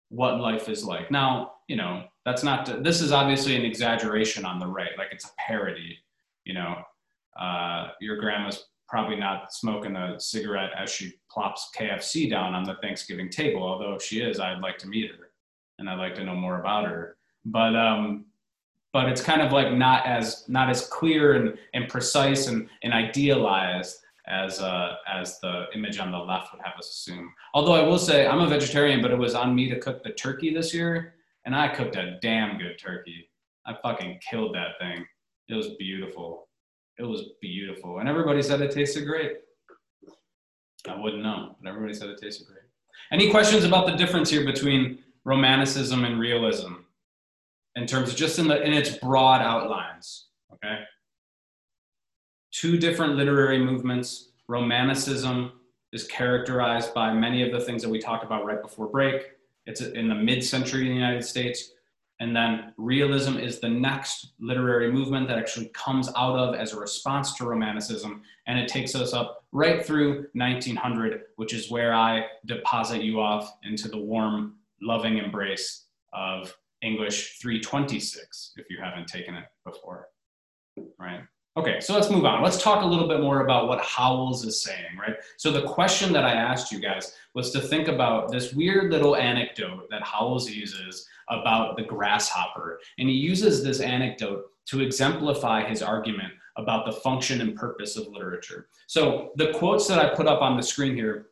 what 0.09 0.39
life 0.39 0.69
is 0.69 0.85
like. 0.85 1.11
Now, 1.11 1.53
you 1.67 1.75
know, 1.75 2.05
that's 2.25 2.43
not, 2.43 2.83
this 2.83 3.01
is 3.01 3.11
obviously 3.11 3.55
an 3.55 3.63
exaggeration 3.65 4.45
on 4.45 4.59
the 4.59 4.67
right, 4.67 4.91
like 4.97 5.09
it's 5.11 5.25
a 5.25 5.31
parody, 5.37 5.97
you 6.43 6.53
know. 6.53 6.75
Uh, 7.39 7.89
your 7.99 8.17
grandma's 8.17 8.65
probably 8.87 9.15
not 9.15 9.53
smoking 9.53 9.95
a 9.95 10.19
cigarette 10.19 10.71
as 10.77 10.89
she 10.89 11.13
plops 11.29 11.69
KFC 11.77 12.29
down 12.29 12.53
on 12.53 12.63
the 12.63 12.75
Thanksgiving 12.81 13.29
table. 13.29 13.63
Although 13.63 13.93
if 13.93 14.03
she 14.03 14.21
is, 14.21 14.39
I'd 14.39 14.61
like 14.61 14.77
to 14.79 14.87
meet 14.87 15.11
her 15.11 15.31
and 15.79 15.89
I'd 15.89 15.99
like 15.99 16.15
to 16.15 16.23
know 16.23 16.35
more 16.35 16.59
about 16.59 16.85
her. 16.85 17.17
But 17.45 17.75
um, 17.75 18.25
but 18.93 19.09
it's 19.09 19.21
kind 19.21 19.41
of 19.41 19.51
like 19.51 19.73
not 19.73 20.05
as 20.05 20.45
not 20.47 20.69
as 20.69 20.87
clear 20.87 21.33
and, 21.33 21.57
and 21.73 21.89
precise 21.89 22.47
and, 22.47 22.69
and 22.83 22.93
idealized 22.93 23.97
as 24.27 24.61
uh, 24.61 24.95
as 25.11 25.39
the 25.39 25.65
image 25.75 25.99
on 25.99 26.11
the 26.11 26.17
left 26.17 26.53
would 26.53 26.61
have 26.63 26.77
us 26.77 26.89
assume. 26.89 27.31
Although 27.53 27.73
I 27.73 27.81
will 27.81 27.99
say 27.99 28.25
I'm 28.25 28.39
a 28.39 28.47
vegetarian, 28.47 29.01
but 29.01 29.11
it 29.11 29.17
was 29.17 29.35
on 29.35 29.53
me 29.53 29.69
to 29.69 29.79
cook 29.79 30.03
the 30.03 30.11
turkey 30.11 30.53
this 30.53 30.73
year, 30.73 31.15
and 31.45 31.55
I 31.55 31.67
cooked 31.67 31.95
a 31.95 32.17
damn 32.21 32.57
good 32.57 32.79
turkey. 32.79 33.29
I 33.65 33.75
fucking 33.81 34.19
killed 34.27 34.55
that 34.55 34.79
thing. 34.79 35.05
It 35.47 35.55
was 35.55 35.75
beautiful. 35.77 36.44
It 36.97 37.03
was 37.03 37.23
beautiful, 37.41 37.99
and 37.99 38.07
everybody 38.07 38.41
said 38.41 38.61
it 38.61 38.71
tasted 38.71 39.05
great. 39.05 39.33
I 40.87 40.99
wouldn't 40.99 41.23
know, 41.23 41.55
but 41.61 41.69
everybody 41.69 41.93
said 41.93 42.09
it 42.09 42.19
tasted 42.21 42.47
great. 42.47 42.59
Any 43.11 43.29
questions 43.31 43.63
about 43.63 43.85
the 43.85 43.95
difference 43.95 44.29
here 44.29 44.45
between 44.45 44.99
romanticism 45.25 46.05
and 46.05 46.19
realism 46.19 46.73
in 47.75 47.85
terms 47.85 48.09
of 48.09 48.15
just 48.15 48.39
in 48.39 48.47
the 48.47 48.61
in 48.63 48.73
its 48.73 48.97
broad 48.97 49.41
outlines? 49.41 50.27
Okay 50.53 50.83
two 52.55 52.77
different 52.77 53.15
literary 53.15 53.59
movements. 53.59 54.29
Romanticism 54.47 55.51
is 55.91 56.05
characterized 56.07 56.93
by 56.93 57.13
many 57.13 57.43
of 57.43 57.51
the 57.51 57.59
things 57.59 57.81
that 57.83 57.89
we 57.89 57.99
talked 57.99 58.23
about 58.23 58.45
right 58.45 58.61
before 58.61 58.87
break. 58.87 59.31
It's 59.65 59.81
in 59.81 60.07
the 60.07 60.15
mid 60.15 60.43
century 60.43 60.81
in 60.81 60.89
the 60.89 60.95
United 60.95 61.23
States. 61.25 61.71
And 62.19 62.35
then 62.35 62.73
realism 62.77 63.37
is 63.37 63.59
the 63.59 63.69
next 63.69 64.33
literary 64.39 64.91
movement 64.91 65.27
that 65.27 65.37
actually 65.37 65.67
comes 65.73 66.09
out 66.15 66.37
of 66.37 66.55
as 66.55 66.73
a 66.73 66.79
response 66.79 67.33
to 67.35 67.45
romanticism. 67.45 68.21
And 68.47 68.57
it 68.57 68.69
takes 68.69 68.95
us 68.95 69.13
up 69.13 69.43
right 69.51 69.85
through 69.85 70.27
1900, 70.33 71.23
which 71.35 71.53
is 71.53 71.69
where 71.69 71.93
I 71.93 72.27
deposit 72.45 73.03
you 73.03 73.19
off 73.19 73.57
into 73.63 73.89
the 73.89 73.97
warm, 73.97 74.55
loving 74.81 75.17
embrace 75.17 75.85
of 76.13 76.55
English 76.81 77.39
326, 77.39 78.53
if 78.57 78.69
you 78.69 78.77
haven't 78.81 79.07
taken 79.07 79.35
it 79.35 79.45
before, 79.65 80.07
right? 80.99 81.21
Okay, 81.57 81.79
so 81.79 81.93
let's 81.93 82.09
move 82.09 82.25
on. 82.25 82.43
Let's 82.43 82.61
talk 82.61 82.83
a 82.83 82.85
little 82.85 83.07
bit 83.07 83.21
more 83.21 83.39
about 83.39 83.69
what 83.69 83.79
Howells 83.79 84.43
is 84.43 84.61
saying, 84.61 84.97
right? 84.99 85.15
So 85.37 85.51
the 85.51 85.61
question 85.61 86.11
that 86.11 86.25
I 86.25 86.33
asked 86.33 86.69
you 86.69 86.79
guys 86.81 87.15
was 87.33 87.51
to 87.51 87.61
think 87.61 87.87
about 87.87 88.29
this 88.29 88.51
weird 88.51 88.91
little 88.91 89.15
anecdote 89.15 89.89
that 89.89 90.03
Howells 90.03 90.49
uses 90.49 91.07
about 91.29 91.77
the 91.77 91.83
grasshopper. 91.83 92.81
And 92.99 93.07
he 93.07 93.15
uses 93.15 93.63
this 93.63 93.79
anecdote 93.79 94.51
to 94.65 94.81
exemplify 94.81 95.63
his 95.63 95.81
argument 95.81 96.33
about 96.57 96.85
the 96.85 96.91
function 96.91 97.39
and 97.39 97.55
purpose 97.55 97.95
of 97.95 98.07
literature. 98.07 98.67
So 98.87 99.31
the 99.37 99.53
quotes 99.53 99.87
that 99.87 99.99
I 99.99 100.13
put 100.13 100.27
up 100.27 100.41
on 100.41 100.57
the 100.57 100.63
screen 100.63 100.93
here 100.93 101.27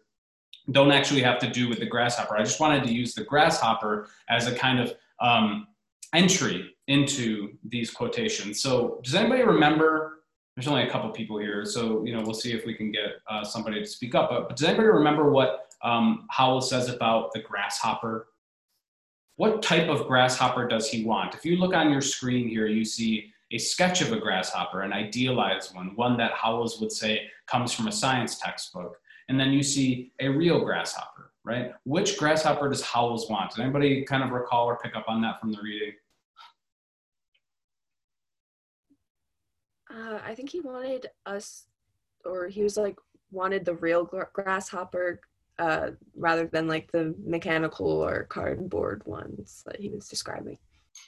don't 0.72 0.92
actually 0.92 1.22
have 1.22 1.40
to 1.40 1.50
do 1.50 1.68
with 1.68 1.80
the 1.80 1.86
grasshopper. 1.86 2.38
I 2.38 2.44
just 2.44 2.62
wanted 2.62 2.86
to 2.86 2.94
use 2.94 3.14
the 3.14 3.26
grasshopper 3.26 4.08
as 4.30 4.48
a 4.48 4.56
kind 4.56 4.80
of 4.80 4.94
um, 5.20 5.68
entry 6.14 6.76
into 6.88 7.58
these 7.66 7.92
quotations. 7.92 8.62
So 8.62 9.02
does 9.04 9.16
anybody 9.16 9.44
remember? 9.44 10.13
There's 10.56 10.68
only 10.68 10.84
a 10.84 10.90
couple 10.90 11.10
people 11.10 11.40
here, 11.40 11.66
so 11.66 12.06
you 12.06 12.16
know 12.16 12.22
we'll 12.22 12.36
see 12.36 12.54
if 12.54 12.66
we 12.66 12.76
can 12.76 12.92
get 12.92 13.20
uh, 13.28 13.44
somebody 13.44 13.80
to 13.80 13.88
speak 13.88 14.14
up. 14.14 14.30
But, 14.30 14.48
but, 14.50 14.58
does 14.58 14.68
anybody 14.68 14.88
remember 14.88 15.32
what 15.32 15.74
um, 15.82 16.28
Howell 16.30 16.62
says 16.62 16.90
about 16.90 17.34
the 17.34 17.40
grasshopper? 17.40 18.28
What 19.38 19.64
type 19.64 19.90
of 19.90 20.08
grasshopper 20.08 20.68
does 20.68 20.90
he 20.90 21.06
want? 21.06 21.34
If 21.34 21.44
you 21.44 21.58
look 21.58 21.74
on 21.74 21.92
your 21.92 22.02
screen 22.02 22.48
here, 22.48 22.68
you 22.68 22.86
see 22.86 23.34
a 23.54 23.58
sketch 23.58 24.02
of 24.02 24.12
a 24.12 24.20
grasshopper, 24.20 24.82
an 24.82 24.94
idealized 24.94 25.76
one, 25.76 25.96
one 25.96 26.18
that 26.18 26.34
Howells 26.34 26.80
would 26.80 26.92
say 26.92 27.30
comes 27.48 27.72
from 27.72 27.88
a 27.88 27.92
science 27.92 28.40
textbook. 28.40 29.00
And 29.30 29.40
then 29.40 29.52
you 29.52 29.64
see 29.64 30.12
a 30.20 30.28
real 30.28 30.64
grasshopper, 30.64 31.32
right? 31.44 31.72
Which 31.86 32.18
grasshopper 32.18 32.70
does 32.70 32.82
Howells 32.82 33.30
want? 33.30 33.52
Does 33.52 33.60
anybody 33.60 34.04
kind 34.04 34.24
of 34.24 34.32
recall 34.32 34.66
or 34.66 34.78
pick 34.78 34.96
up 34.96 35.06
on 35.08 35.22
that 35.22 35.40
from 35.40 35.52
the 35.52 35.60
reading? 35.64 35.94
Uh, 39.94 40.20
I 40.26 40.34
think 40.34 40.50
he 40.50 40.60
wanted 40.60 41.08
us, 41.26 41.66
or 42.26 42.48
he 42.48 42.64
was 42.64 42.78
like 42.78 42.98
wanted 43.32 43.66
the 43.66 43.76
real 43.76 44.10
grasshopper 44.34 45.22
uh, 45.60 45.92
rather 46.16 46.48
than 46.48 46.68
like 46.68 46.92
the 46.92 47.14
mechanical 47.24 47.88
or 47.88 48.24
cardboard 48.24 49.04
ones 49.06 49.64
that 49.66 49.80
he 49.80 49.90
was 49.90 50.08
describing. 50.08 50.58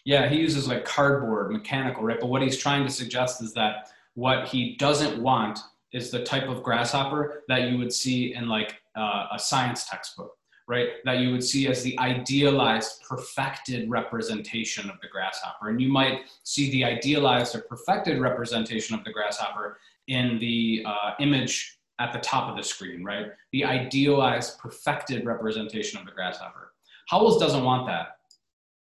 Yeah, 0.04 0.30
he 0.30 0.38
uses 0.38 0.68
like 0.68 0.86
cardboard, 0.86 1.51
mechanical, 1.51 2.04
right? 2.04 2.20
But 2.20 2.27
what 2.27 2.42
he's 2.42 2.58
trying 2.58 2.86
to 2.86 2.92
suggest 2.92 3.42
is 3.42 3.54
that 3.54 3.92
what 4.13 4.48
he 4.48 4.75
doesn't 4.77 5.22
want 5.22 5.60
is 5.94 6.12
the 6.12 6.24
type 6.24 6.48
of 6.48 6.63
grasshopper 6.63 7.44
that 7.48 7.70
you 7.70 7.77
would 7.77 7.94
see 7.94 8.34
in 8.34 8.48
like 8.48 8.82
uh, 8.96 9.27
a 9.32 9.39
science 9.39 9.88
textbook 9.88 10.38
right, 10.67 10.89
that 11.05 11.19
you 11.19 11.31
would 11.31 11.43
see 11.43 11.67
as 11.67 11.84
the 11.84 11.98
idealized, 12.00 13.03
perfected 13.07 13.89
representation 13.89 14.89
of 14.89 14.95
the 15.01 15.07
grasshopper. 15.07 15.69
And 15.69 15.79
you 15.79 15.89
might 15.89 16.22
see 16.43 16.72
the 16.72 16.84
idealized 16.84 17.55
or 17.55 17.62
perfected 17.62 18.19
representation 18.19 18.95
of 18.95 19.03
the 19.03 19.12
grasshopper 19.12 19.77
in 20.07 20.39
the 20.39 20.84
uh, 20.86 21.12
image 21.19 21.77
at 22.00 22.12
the 22.12 22.19
top 22.19 22.50
of 22.50 22.57
the 22.57 22.63
screen, 22.63 23.03
right? 23.03 23.27
The 23.51 23.63
idealized, 23.63 24.60
perfected 24.60 25.25
representation 25.25 26.00
of 26.00 26.05
the 26.05 26.12
grasshopper. 26.12 26.72
Howells 27.07 27.39
doesn't 27.39 27.63
want 27.63 27.86
that. 27.88 28.17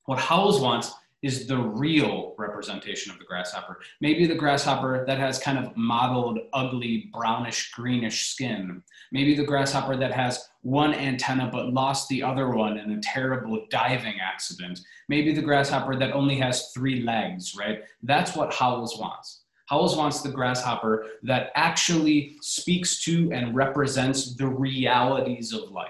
What 0.06 0.18
Howells 0.18 0.60
wants 0.60 0.92
is 1.24 1.46
the 1.46 1.56
real 1.56 2.34
representation 2.36 3.10
of 3.10 3.18
the 3.18 3.24
grasshopper. 3.24 3.80
Maybe 4.02 4.26
the 4.26 4.34
grasshopper 4.34 5.06
that 5.06 5.18
has 5.18 5.38
kind 5.38 5.56
of 5.58 5.74
mottled, 5.74 6.38
ugly, 6.52 7.08
brownish, 7.14 7.70
greenish 7.70 8.28
skin. 8.28 8.82
Maybe 9.10 9.34
the 9.34 9.42
grasshopper 9.42 9.96
that 9.96 10.12
has 10.12 10.50
one 10.60 10.92
antenna 10.92 11.48
but 11.50 11.72
lost 11.72 12.08
the 12.08 12.22
other 12.22 12.50
one 12.50 12.76
in 12.76 12.92
a 12.92 13.00
terrible 13.00 13.64
diving 13.70 14.20
accident. 14.20 14.80
Maybe 15.08 15.32
the 15.32 15.40
grasshopper 15.40 15.96
that 15.96 16.12
only 16.12 16.36
has 16.40 16.72
three 16.72 17.00
legs, 17.00 17.56
right? 17.56 17.84
That's 18.02 18.36
what 18.36 18.52
Howells 18.52 18.98
wants. 19.00 19.44
Howells 19.70 19.96
wants 19.96 20.20
the 20.20 20.28
grasshopper 20.28 21.06
that 21.22 21.52
actually 21.54 22.36
speaks 22.42 23.02
to 23.04 23.32
and 23.32 23.56
represents 23.56 24.36
the 24.36 24.46
realities 24.46 25.54
of 25.54 25.70
life. 25.70 25.88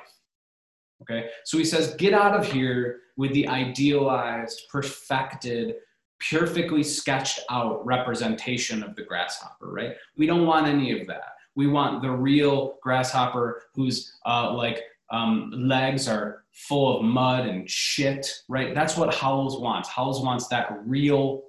Okay, 1.02 1.28
so 1.44 1.58
he 1.58 1.64
says, 1.64 1.96
get 1.96 2.14
out 2.14 2.38
of 2.38 2.50
here 2.50 3.00
with 3.16 3.32
the 3.32 3.46
idealized, 3.48 4.62
perfected, 4.70 5.76
perfectly 6.30 6.82
sketched 6.82 7.40
out 7.50 7.84
representation 7.84 8.82
of 8.82 8.94
the 8.96 9.02
grasshopper, 9.02 9.70
right? 9.70 9.94
We 10.16 10.26
don't 10.26 10.46
want 10.46 10.66
any 10.66 10.98
of 10.98 11.06
that. 11.06 11.34
We 11.54 11.66
want 11.66 12.02
the 12.02 12.10
real 12.10 12.78
grasshopper 12.82 13.62
whose 13.74 14.16
uh, 14.26 14.52
like 14.52 14.82
um, 15.10 15.52
legs 15.54 16.08
are 16.08 16.44
full 16.52 16.98
of 16.98 17.04
mud 17.04 17.46
and 17.46 17.68
shit, 17.68 18.32
right? 18.48 18.74
That's 18.74 18.96
what 18.96 19.14
Howells 19.14 19.60
wants. 19.60 19.88
Howells 19.88 20.22
wants 20.22 20.48
that 20.48 20.76
real 20.84 21.42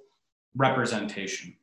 representation. 0.54 1.56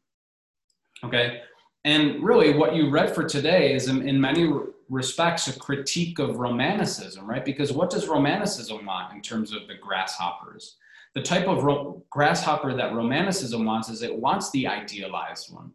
Okay, 1.04 1.42
and 1.86 2.24
really, 2.24 2.54
what 2.54 2.76
you 2.76 2.90
read 2.90 3.14
for 3.14 3.24
today 3.24 3.74
is, 3.74 3.90
in, 3.90 4.08
in 4.08 4.20
many 4.20 4.50
respects 4.94 5.48
a 5.48 5.60
critique 5.60 6.20
of 6.20 6.38
romanticism, 6.38 7.28
right? 7.28 7.44
Because 7.44 7.74
what 7.74 7.90
does 7.90 8.08
romanticism 8.08 8.86
want 8.86 9.14
in 9.14 9.22
terms 9.22 9.52
of 9.52 9.68
the 9.68 9.74
grasshoppers? 9.74 10.78
The 11.16 11.22
type 11.22 11.48
of 11.48 11.64
ro- 11.64 12.04
grasshopper 12.12 12.76
that 12.76 12.94
romanticism 12.94 13.66
wants 13.66 13.90
is 13.90 14.04
it 14.04 14.16
wants 14.16 14.52
the 14.52 14.68
idealized 14.68 15.52
one, 15.52 15.72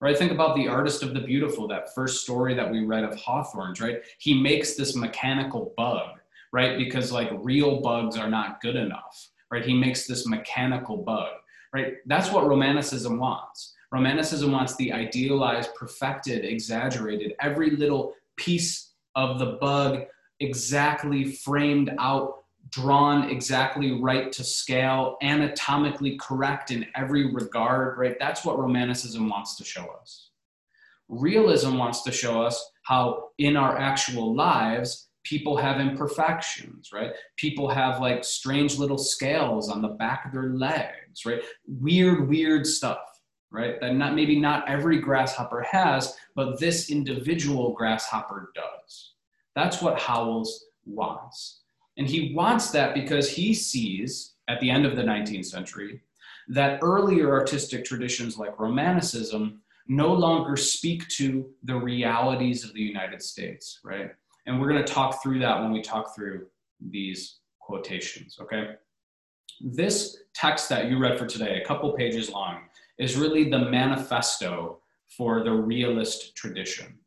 right? 0.00 0.16
Think 0.16 0.30
about 0.30 0.54
the 0.54 0.68
artist 0.68 1.02
of 1.02 1.14
the 1.14 1.20
beautiful, 1.20 1.66
that 1.68 1.94
first 1.94 2.22
story 2.22 2.54
that 2.54 2.70
we 2.70 2.84
read 2.84 3.02
of 3.02 3.16
Hawthorne's, 3.16 3.80
right? 3.80 3.98
He 4.18 4.40
makes 4.40 4.74
this 4.74 4.94
mechanical 4.94 5.74
bug, 5.76 6.20
right? 6.52 6.78
Because 6.78 7.10
like 7.10 7.30
real 7.34 7.80
bugs 7.80 8.16
are 8.16 8.30
not 8.30 8.60
good 8.60 8.76
enough, 8.76 9.30
right? 9.50 9.64
He 9.64 9.74
makes 9.74 10.06
this 10.06 10.28
mechanical 10.28 10.96
bug, 10.96 11.30
right? 11.74 11.94
That's 12.06 12.30
what 12.30 12.46
romanticism 12.46 13.18
wants. 13.18 13.74
Romanticism 13.90 14.52
wants 14.52 14.76
the 14.76 14.92
idealized, 14.92 15.74
perfected, 15.74 16.44
exaggerated, 16.44 17.34
every 17.40 17.70
little 17.70 18.14
piece 18.40 18.92
of 19.14 19.38
the 19.38 19.58
bug 19.60 20.04
exactly 20.40 21.32
framed 21.32 21.92
out, 21.98 22.44
drawn 22.70 23.28
exactly 23.28 24.00
right 24.00 24.32
to 24.32 24.42
scale, 24.42 25.16
anatomically 25.22 26.16
correct 26.18 26.70
in 26.70 26.86
every 26.96 27.32
regard, 27.32 27.98
right? 27.98 28.16
That's 28.18 28.44
what 28.44 28.58
Romanticism 28.58 29.28
wants 29.28 29.56
to 29.56 29.64
show 29.64 29.86
us. 30.00 30.30
Realism 31.08 31.76
wants 31.76 32.02
to 32.02 32.12
show 32.12 32.42
us 32.42 32.70
how 32.82 33.30
in 33.38 33.56
our 33.56 33.76
actual 33.76 34.34
lives, 34.34 35.08
people 35.24 35.56
have 35.56 35.80
imperfections, 35.80 36.90
right? 36.92 37.10
People 37.36 37.68
have 37.68 38.00
like 38.00 38.24
strange 38.24 38.78
little 38.78 38.98
scales 38.98 39.68
on 39.68 39.82
the 39.82 39.88
back 39.88 40.24
of 40.24 40.32
their 40.32 40.50
legs, 40.50 41.26
right? 41.26 41.42
Weird, 41.66 42.28
weird 42.28 42.66
stuff 42.66 42.98
right? 43.50 43.80
That 43.80 43.94
not 43.94 44.14
maybe 44.14 44.38
not 44.38 44.68
every 44.68 45.00
grasshopper 45.00 45.62
has, 45.62 46.16
but 46.34 46.58
this 46.58 46.90
individual 46.90 47.72
grasshopper 47.72 48.52
does. 48.54 49.12
That's 49.54 49.82
what 49.82 49.98
Howells 49.98 50.66
wants. 50.86 51.60
And 51.96 52.06
he 52.06 52.34
wants 52.34 52.70
that 52.70 52.94
because 52.94 53.30
he 53.30 53.52
sees 53.52 54.34
at 54.48 54.60
the 54.60 54.70
end 54.70 54.86
of 54.86 54.96
the 54.96 55.02
19th 55.02 55.46
century 55.46 56.02
that 56.48 56.80
earlier 56.82 57.32
artistic 57.32 57.84
traditions 57.84 58.36
like 58.38 58.58
Romanticism 58.58 59.60
no 59.86 60.12
longer 60.12 60.56
speak 60.56 61.06
to 61.08 61.48
the 61.64 61.74
realities 61.74 62.64
of 62.64 62.72
the 62.72 62.80
United 62.80 63.22
States, 63.22 63.80
right? 63.84 64.10
And 64.46 64.60
we're 64.60 64.68
going 64.68 64.84
to 64.84 64.92
talk 64.92 65.22
through 65.22 65.40
that 65.40 65.60
when 65.60 65.72
we 65.72 65.82
talk 65.82 66.14
through 66.14 66.46
these 66.80 67.38
quotations, 67.60 68.38
okay? 68.40 68.74
This 69.60 70.18
text 70.34 70.68
that 70.70 70.88
you 70.88 70.98
read 70.98 71.18
for 71.18 71.26
today, 71.26 71.60
a 71.60 71.66
couple 71.66 71.92
pages 71.92 72.30
long, 72.30 72.62
is 73.00 73.16
really 73.16 73.48
the 73.48 73.58
manifesto 73.58 74.78
for 75.16 75.42
the 75.42 75.50
realist 75.50 76.36
tradition. 76.36 76.98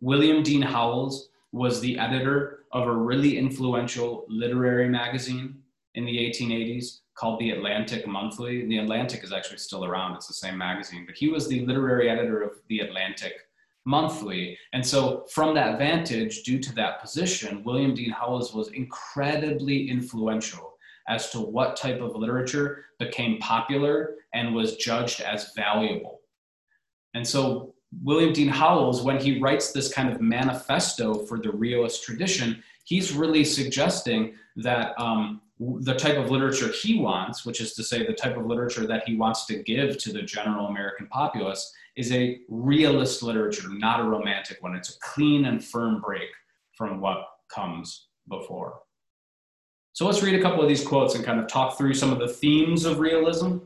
William 0.00 0.42
Dean 0.42 0.62
Howells 0.62 1.30
was 1.50 1.80
the 1.80 1.98
editor 1.98 2.64
of 2.72 2.86
a 2.86 2.92
really 2.92 3.38
influential 3.38 4.26
literary 4.28 4.88
magazine 4.88 5.56
in 5.94 6.04
the 6.04 6.18
1880s 6.18 7.00
called 7.14 7.40
The 7.40 7.50
Atlantic 7.50 8.06
Monthly. 8.06 8.66
The 8.66 8.78
Atlantic 8.78 9.24
is 9.24 9.32
actually 9.32 9.58
still 9.58 9.84
around, 9.84 10.14
it's 10.14 10.26
the 10.26 10.34
same 10.34 10.58
magazine, 10.58 11.04
but 11.06 11.14
he 11.14 11.28
was 11.28 11.48
the 11.48 11.64
literary 11.64 12.10
editor 12.10 12.42
of 12.42 12.52
The 12.68 12.80
Atlantic 12.80 13.32
Monthly. 13.86 14.58
And 14.74 14.84
so, 14.84 15.24
from 15.30 15.54
that 15.54 15.78
vantage, 15.78 16.42
due 16.42 16.58
to 16.58 16.74
that 16.74 17.00
position, 17.00 17.62
William 17.64 17.94
Dean 17.94 18.10
Howells 18.10 18.52
was 18.52 18.68
incredibly 18.68 19.88
influential 19.88 20.73
as 21.08 21.30
to 21.30 21.40
what 21.40 21.76
type 21.76 22.00
of 22.00 22.16
literature 22.16 22.86
became 22.98 23.38
popular 23.38 24.16
and 24.32 24.54
was 24.54 24.76
judged 24.76 25.20
as 25.20 25.52
valuable. 25.54 26.20
And 27.14 27.26
so, 27.26 27.74
William 28.02 28.32
Dean 28.32 28.48
Howells, 28.48 29.02
when 29.02 29.20
he 29.20 29.38
writes 29.38 29.70
this 29.70 29.92
kind 29.92 30.10
of 30.10 30.20
manifesto 30.20 31.14
for 31.14 31.38
the 31.38 31.52
realist 31.52 32.02
tradition, 32.02 32.62
he's 32.84 33.12
really 33.12 33.44
suggesting 33.44 34.34
that 34.56 34.98
um, 35.00 35.40
the 35.60 35.94
type 35.94 36.16
of 36.16 36.30
literature 36.30 36.68
he 36.68 36.98
wants, 36.98 37.46
which 37.46 37.60
is 37.60 37.74
to 37.74 37.84
say 37.84 38.04
the 38.04 38.12
type 38.12 38.36
of 38.36 38.46
literature 38.46 38.86
that 38.86 39.06
he 39.06 39.16
wants 39.16 39.46
to 39.46 39.62
give 39.62 39.96
to 39.98 40.12
the 40.12 40.22
general 40.22 40.66
American 40.66 41.06
populace, 41.06 41.72
is 41.96 42.10
a 42.10 42.40
realist 42.48 43.22
literature, 43.22 43.68
not 43.68 44.00
a 44.00 44.04
romantic 44.04 44.60
one. 44.60 44.74
It's 44.74 44.96
a 44.96 44.98
clean 45.00 45.44
and 45.44 45.64
firm 45.64 46.00
break 46.00 46.28
from 46.76 47.00
what 47.00 47.24
comes 47.48 48.08
before. 48.28 48.80
So 49.94 50.04
let's 50.04 50.22
read 50.24 50.34
a 50.34 50.42
couple 50.42 50.60
of 50.60 50.68
these 50.68 50.84
quotes 50.84 51.14
and 51.14 51.24
kind 51.24 51.38
of 51.38 51.46
talk 51.46 51.78
through 51.78 51.94
some 51.94 52.12
of 52.12 52.18
the 52.18 52.26
themes 52.26 52.84
of 52.84 52.98
realism, 52.98 53.58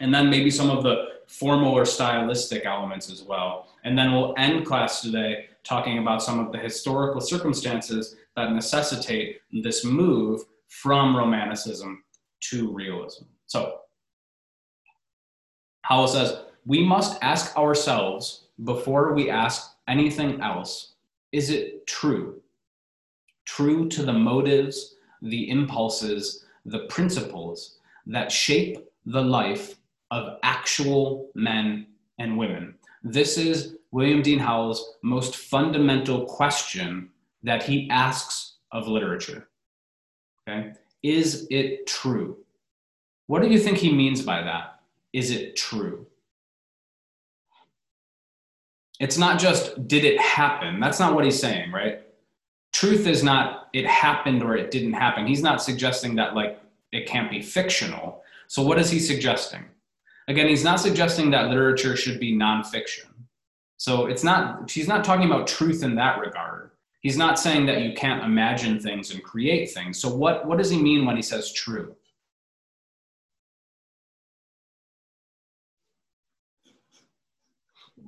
and 0.00 0.12
then 0.12 0.28
maybe 0.28 0.50
some 0.50 0.70
of 0.70 0.82
the 0.82 1.04
formal 1.28 1.72
or 1.72 1.84
stylistic 1.84 2.66
elements 2.66 3.08
as 3.10 3.22
well. 3.22 3.68
And 3.84 3.96
then 3.96 4.12
we'll 4.12 4.34
end 4.36 4.66
class 4.66 5.00
today 5.00 5.46
talking 5.62 5.98
about 5.98 6.20
some 6.20 6.40
of 6.40 6.50
the 6.50 6.58
historical 6.58 7.20
circumstances 7.20 8.16
that 8.34 8.52
necessitate 8.52 9.40
this 9.62 9.84
move 9.84 10.42
from 10.66 11.16
Romanticism 11.16 12.02
to 12.50 12.72
realism. 12.72 13.24
So, 13.46 13.82
Howell 15.82 16.08
says, 16.08 16.40
we 16.66 16.84
must 16.84 17.22
ask 17.22 17.56
ourselves 17.56 18.48
before 18.64 19.14
we 19.14 19.30
ask 19.30 19.76
anything 19.86 20.40
else 20.40 20.94
is 21.30 21.50
it 21.50 21.86
true? 21.86 22.40
True 23.44 23.88
to 23.90 24.02
the 24.02 24.12
motives, 24.12 24.96
the 25.22 25.50
impulses, 25.50 26.44
the 26.64 26.86
principles 26.86 27.78
that 28.06 28.32
shape 28.32 28.78
the 29.06 29.20
life 29.22 29.76
of 30.10 30.38
actual 30.42 31.30
men 31.34 31.86
and 32.18 32.36
women. 32.36 32.74
This 33.02 33.38
is 33.38 33.76
William 33.92 34.22
Dean 34.22 34.38
Howell's 34.38 34.96
most 35.02 35.36
fundamental 35.36 36.24
question 36.26 37.10
that 37.42 37.62
he 37.62 37.88
asks 37.90 38.56
of 38.72 38.88
literature. 38.88 39.48
Okay? 40.48 40.72
Is 41.02 41.46
it 41.50 41.86
true? 41.86 42.36
What 43.26 43.42
do 43.42 43.48
you 43.48 43.58
think 43.58 43.78
he 43.78 43.92
means 43.92 44.22
by 44.22 44.42
that? 44.42 44.80
Is 45.12 45.30
it 45.30 45.56
true? 45.56 46.06
It's 48.98 49.16
not 49.16 49.40
just, 49.40 49.88
did 49.88 50.04
it 50.04 50.20
happen? 50.20 50.78
That's 50.78 51.00
not 51.00 51.14
what 51.14 51.24
he's 51.24 51.40
saying, 51.40 51.72
right? 51.72 52.02
Truth 52.72 53.06
is 53.06 53.22
not, 53.22 53.68
it 53.72 53.86
happened 53.86 54.42
or 54.42 54.56
it 54.56 54.70
didn't 54.70 54.92
happen. 54.92 55.26
He's 55.26 55.42
not 55.42 55.62
suggesting 55.62 56.14
that, 56.16 56.34
like, 56.34 56.60
it 56.92 57.06
can't 57.06 57.30
be 57.30 57.42
fictional. 57.42 58.22
So, 58.48 58.62
what 58.62 58.78
is 58.78 58.90
he 58.90 58.98
suggesting? 58.98 59.64
Again, 60.28 60.48
he's 60.48 60.64
not 60.64 60.80
suggesting 60.80 61.30
that 61.30 61.48
literature 61.48 61.96
should 61.96 62.20
be 62.20 62.36
nonfiction. 62.36 63.06
So, 63.76 64.06
it's 64.06 64.22
not, 64.22 64.70
he's 64.70 64.88
not 64.88 65.04
talking 65.04 65.26
about 65.26 65.46
truth 65.46 65.82
in 65.82 65.94
that 65.96 66.20
regard. 66.20 66.70
He's 67.00 67.16
not 67.16 67.38
saying 67.38 67.66
that 67.66 67.82
you 67.82 67.94
can't 67.94 68.22
imagine 68.22 68.78
things 68.78 69.10
and 69.10 69.22
create 69.22 69.70
things. 69.70 69.98
So, 69.98 70.14
what, 70.14 70.46
what 70.46 70.58
does 70.58 70.70
he 70.70 70.80
mean 70.80 71.06
when 71.06 71.16
he 71.16 71.22
says 71.22 71.52
true? 71.52 71.96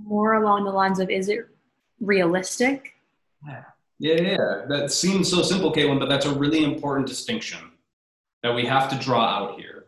more 0.05 0.35
along 0.35 0.65
the 0.65 0.71
lines 0.71 0.99
of 0.99 1.11
is 1.11 1.29
it 1.29 1.49
realistic? 2.01 2.95
Yeah. 3.47 3.65
Yeah, 3.99 4.21
yeah. 4.21 4.65
That 4.69 4.91
seems 4.91 5.31
so 5.31 5.43
simple, 5.43 5.73
Caitlin, 5.73 6.01
but 6.01 6.09
that's 6.09 6.27
a 6.27 6.35
really 6.35 6.65
important 6.65 7.07
distinction 7.07 7.71
that 8.43 8.55
we 8.55 8.65
have 8.67 8.89
to 8.91 8.99
draw 8.99 9.25
out 9.25 9.61
here, 9.61 9.87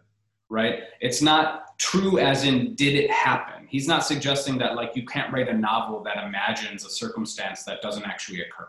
right? 0.48 0.84
It's 1.00 1.20
not 1.20 1.78
true 1.78 2.18
as 2.18 2.44
in 2.44 2.74
did 2.74 2.94
it 2.94 3.10
happen. 3.10 3.66
He's 3.68 3.88
not 3.88 4.04
suggesting 4.04 4.58
that 4.58 4.76
like 4.76 4.94
you 4.94 5.04
can't 5.04 5.32
write 5.32 5.48
a 5.48 5.54
novel 5.54 6.02
that 6.04 6.24
imagines 6.24 6.84
a 6.84 6.90
circumstance 6.90 7.64
that 7.64 7.82
doesn't 7.82 8.04
actually 8.04 8.40
occur. 8.42 8.68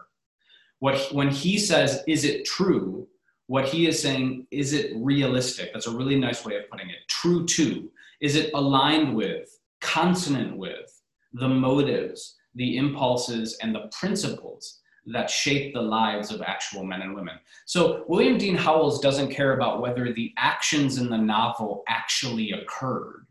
What 0.79 1.13
when 1.13 1.29
he 1.29 1.57
says 1.59 2.03
is 2.07 2.25
it 2.25 2.45
true, 2.45 3.07
what 3.47 3.65
he 3.65 3.85
is 3.87 4.01
saying 4.01 4.47
is 4.49 4.73
it 4.73 4.93
realistic? 4.95 5.71
That's 5.71 5.87
a 5.87 5.95
really 5.95 6.19
nice 6.19 6.43
way 6.43 6.55
of 6.57 6.69
putting 6.69 6.89
it. 6.89 7.07
True 7.07 7.45
to 7.45 7.91
is 8.21 8.35
it 8.35 8.51
aligned 8.53 9.15
with, 9.15 9.59
consonant 9.81 10.57
with 10.57 11.01
the 11.33 11.47
motives, 11.47 12.35
the 12.55 12.77
impulses, 12.77 13.57
and 13.61 13.75
the 13.75 13.89
principles 13.91 14.79
that 15.07 15.29
shape 15.29 15.73
the 15.73 15.81
lives 15.81 16.31
of 16.31 16.41
actual 16.41 16.83
men 16.83 17.01
and 17.01 17.13
women. 17.13 17.35
So 17.65 18.03
William 18.07 18.37
Dean 18.37 18.55
Howells 18.55 18.99
doesn't 18.99 19.31
care 19.31 19.53
about 19.53 19.81
whether 19.81 20.11
the 20.11 20.33
actions 20.37 20.97
in 20.97 21.09
the 21.09 21.17
novel 21.17 21.83
actually 21.87 22.51
occurred. 22.51 23.25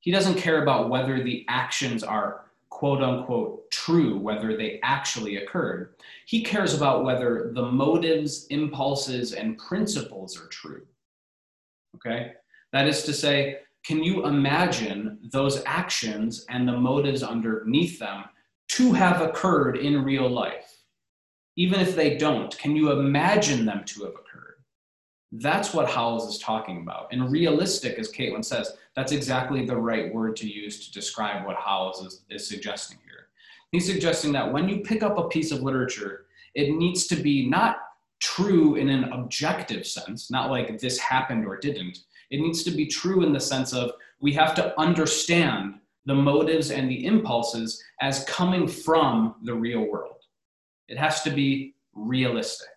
He 0.00 0.10
doesn't 0.10 0.36
care 0.36 0.62
about 0.62 0.90
whether 0.90 1.22
the 1.22 1.44
actions 1.48 2.02
are 2.02 2.44
quote 2.70 3.02
unquote 3.02 3.70
true, 3.70 4.18
whether 4.18 4.56
they 4.56 4.78
actually 4.82 5.38
occurred. 5.38 5.94
He 6.26 6.44
cares 6.44 6.74
about 6.74 7.04
whether 7.04 7.50
the 7.54 7.72
motives, 7.72 8.46
impulses, 8.50 9.32
and 9.32 9.58
principles 9.58 10.38
are 10.38 10.46
true. 10.48 10.86
Okay? 11.96 12.32
That 12.72 12.86
is 12.86 13.02
to 13.04 13.12
say, 13.12 13.60
can 13.84 14.02
you 14.02 14.26
imagine 14.26 15.18
those 15.32 15.62
actions 15.64 16.44
and 16.50 16.68
the 16.68 16.76
motives 16.76 17.22
underneath 17.22 17.98
them 17.98 18.24
to 18.68 18.92
have 18.92 19.20
occurred 19.20 19.76
in 19.76 20.04
real 20.04 20.28
life? 20.28 20.82
Even 21.56 21.80
if 21.80 21.96
they 21.96 22.16
don't, 22.16 22.56
can 22.58 22.76
you 22.76 22.92
imagine 22.92 23.66
them 23.66 23.84
to 23.84 24.04
have 24.04 24.14
occurred? 24.14 24.62
That's 25.32 25.74
what 25.74 25.90
Howells 25.90 26.32
is 26.34 26.38
talking 26.38 26.78
about. 26.78 27.08
And 27.12 27.30
realistic, 27.30 27.98
as 27.98 28.10
Caitlin 28.10 28.44
says, 28.44 28.72
that's 28.94 29.12
exactly 29.12 29.66
the 29.66 29.76
right 29.76 30.12
word 30.12 30.36
to 30.36 30.48
use 30.48 30.86
to 30.86 30.92
describe 30.92 31.46
what 31.46 31.56
Howells 31.56 32.04
is, 32.04 32.22
is 32.30 32.48
suggesting 32.48 32.98
here. 33.04 33.26
He's 33.72 33.86
suggesting 33.86 34.32
that 34.32 34.50
when 34.50 34.68
you 34.68 34.80
pick 34.80 35.02
up 35.02 35.18
a 35.18 35.28
piece 35.28 35.52
of 35.52 35.62
literature, 35.62 36.26
it 36.54 36.74
needs 36.74 37.06
to 37.08 37.16
be 37.16 37.48
not 37.48 37.78
true 38.20 38.76
in 38.76 38.88
an 38.88 39.12
objective 39.12 39.86
sense, 39.86 40.30
not 40.30 40.50
like 40.50 40.78
this 40.78 40.98
happened 40.98 41.46
or 41.46 41.56
didn't, 41.58 41.98
it 42.30 42.40
needs 42.40 42.62
to 42.64 42.70
be 42.70 42.86
true 42.86 43.22
in 43.22 43.32
the 43.32 43.40
sense 43.40 43.72
of 43.72 43.92
we 44.20 44.32
have 44.32 44.54
to 44.54 44.78
understand 44.80 45.74
the 46.08 46.14
motives 46.14 46.70
and 46.70 46.90
the 46.90 47.04
impulses 47.04 47.82
as 48.00 48.24
coming 48.24 48.66
from 48.66 49.34
the 49.42 49.54
real 49.54 49.82
world. 49.82 50.22
It 50.88 50.96
has 50.96 51.20
to 51.22 51.30
be 51.30 51.74
realistic. 51.94 52.68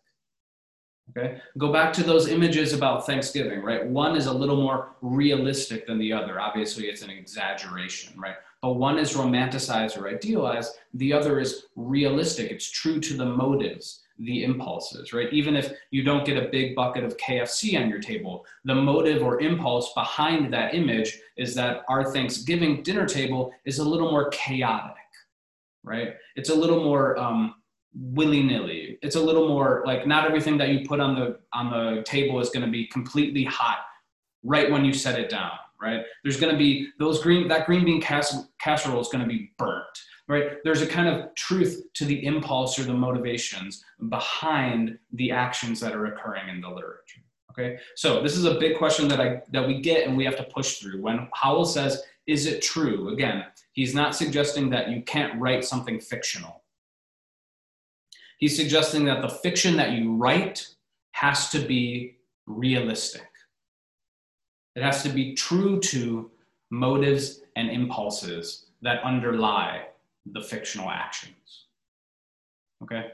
Okay, 1.09 1.39
go 1.57 1.71
back 1.71 1.93
to 1.93 2.03
those 2.03 2.27
images 2.27 2.73
about 2.73 3.05
Thanksgiving, 3.05 3.61
right? 3.61 3.85
One 3.85 4.17
is 4.17 4.27
a 4.27 4.33
little 4.33 4.57
more 4.57 4.95
realistic 5.01 5.87
than 5.87 5.97
the 5.97 6.11
other. 6.11 6.39
Obviously, 6.41 6.85
it's 6.87 7.03
an 7.03 7.09
exaggeration, 7.09 8.19
right? 8.19 8.35
But 8.61 8.73
one 8.73 8.99
is 8.99 9.13
romanticized 9.13 9.97
or 9.97 10.09
idealized, 10.09 10.73
the 10.93 11.13
other 11.13 11.39
is 11.39 11.67
realistic. 11.75 12.51
It's 12.51 12.69
true 12.69 12.99
to 12.99 13.13
the 13.15 13.25
motives, 13.25 14.01
the 14.23 14.43
impulses, 14.43 15.13
right? 15.13 15.31
Even 15.33 15.55
if 15.55 15.71
you 15.91 16.03
don't 16.03 16.25
get 16.25 16.37
a 16.37 16.49
big 16.49 16.75
bucket 16.75 17.03
of 17.03 17.17
KFC 17.17 17.79
on 17.81 17.89
your 17.89 17.99
table, 17.99 18.45
the 18.65 18.75
motive 18.75 19.23
or 19.23 19.41
impulse 19.41 19.93
behind 19.93 20.53
that 20.53 20.75
image 20.75 21.19
is 21.37 21.55
that 21.55 21.83
our 21.89 22.11
Thanksgiving 22.11 22.83
dinner 22.83 23.05
table 23.05 23.53
is 23.65 23.79
a 23.79 23.83
little 23.83 24.11
more 24.11 24.29
chaotic, 24.29 24.95
right? 25.83 26.15
It's 26.35 26.49
a 26.49 26.55
little 26.55 26.83
more 26.83 27.17
um, 27.17 27.55
willy 27.93 28.43
nilly. 28.43 28.99
It's 29.01 29.15
a 29.15 29.21
little 29.21 29.47
more 29.47 29.83
like 29.85 30.05
not 30.05 30.25
everything 30.25 30.57
that 30.59 30.69
you 30.69 30.87
put 30.87 30.99
on 30.99 31.15
the 31.15 31.39
on 31.53 31.71
the 31.71 32.03
table 32.03 32.39
is 32.39 32.49
going 32.49 32.65
to 32.65 32.71
be 32.71 32.87
completely 32.87 33.43
hot 33.43 33.79
right 34.43 34.71
when 34.71 34.85
you 34.85 34.93
set 34.93 35.19
it 35.19 35.29
down, 35.29 35.51
right? 35.81 36.03
There's 36.23 36.39
going 36.39 36.51
to 36.51 36.57
be 36.57 36.89
those 36.99 37.21
green 37.21 37.47
that 37.47 37.65
green 37.65 37.85
bean 37.85 38.01
casserole 38.01 39.01
is 39.01 39.07
going 39.09 39.23
to 39.23 39.27
be 39.27 39.51
burnt 39.57 39.85
right? 40.31 40.63
There's 40.63 40.81
a 40.81 40.87
kind 40.87 41.09
of 41.09 41.35
truth 41.35 41.83
to 41.95 42.05
the 42.05 42.25
impulse 42.25 42.79
or 42.79 42.83
the 42.83 42.93
motivations 42.93 43.83
behind 44.07 44.97
the 45.11 45.29
actions 45.29 45.81
that 45.81 45.93
are 45.93 46.05
occurring 46.05 46.47
in 46.47 46.61
the 46.61 46.69
literature. 46.69 47.19
Okay, 47.51 47.77
so 47.97 48.23
this 48.23 48.37
is 48.37 48.45
a 48.45 48.57
big 48.57 48.77
question 48.77 49.09
that 49.09 49.19
I 49.19 49.41
that 49.51 49.67
we 49.67 49.81
get 49.81 50.07
and 50.07 50.15
we 50.15 50.23
have 50.23 50.37
to 50.37 50.45
push 50.45 50.77
through. 50.77 51.01
When 51.01 51.27
Howell 51.33 51.65
says, 51.65 52.01
"Is 52.25 52.45
it 52.45 52.61
true?" 52.61 53.09
Again, 53.09 53.43
he's 53.73 53.93
not 53.93 54.15
suggesting 54.15 54.69
that 54.69 54.89
you 54.89 55.01
can't 55.01 55.37
write 55.37 55.65
something 55.65 55.99
fictional. 55.99 56.63
He's 58.37 58.55
suggesting 58.55 59.03
that 59.05 59.21
the 59.21 59.27
fiction 59.27 59.75
that 59.75 59.91
you 59.91 60.13
write 60.15 60.65
has 61.11 61.49
to 61.49 61.59
be 61.59 62.15
realistic. 62.45 63.27
It 64.77 64.81
has 64.81 65.03
to 65.03 65.09
be 65.09 65.33
true 65.33 65.81
to 65.91 66.31
motives 66.69 67.41
and 67.57 67.69
impulses 67.69 68.67
that 68.81 69.03
underlie 69.03 69.90
the 70.25 70.41
fictional 70.41 70.89
actions. 70.89 71.65
Okay? 72.83 73.11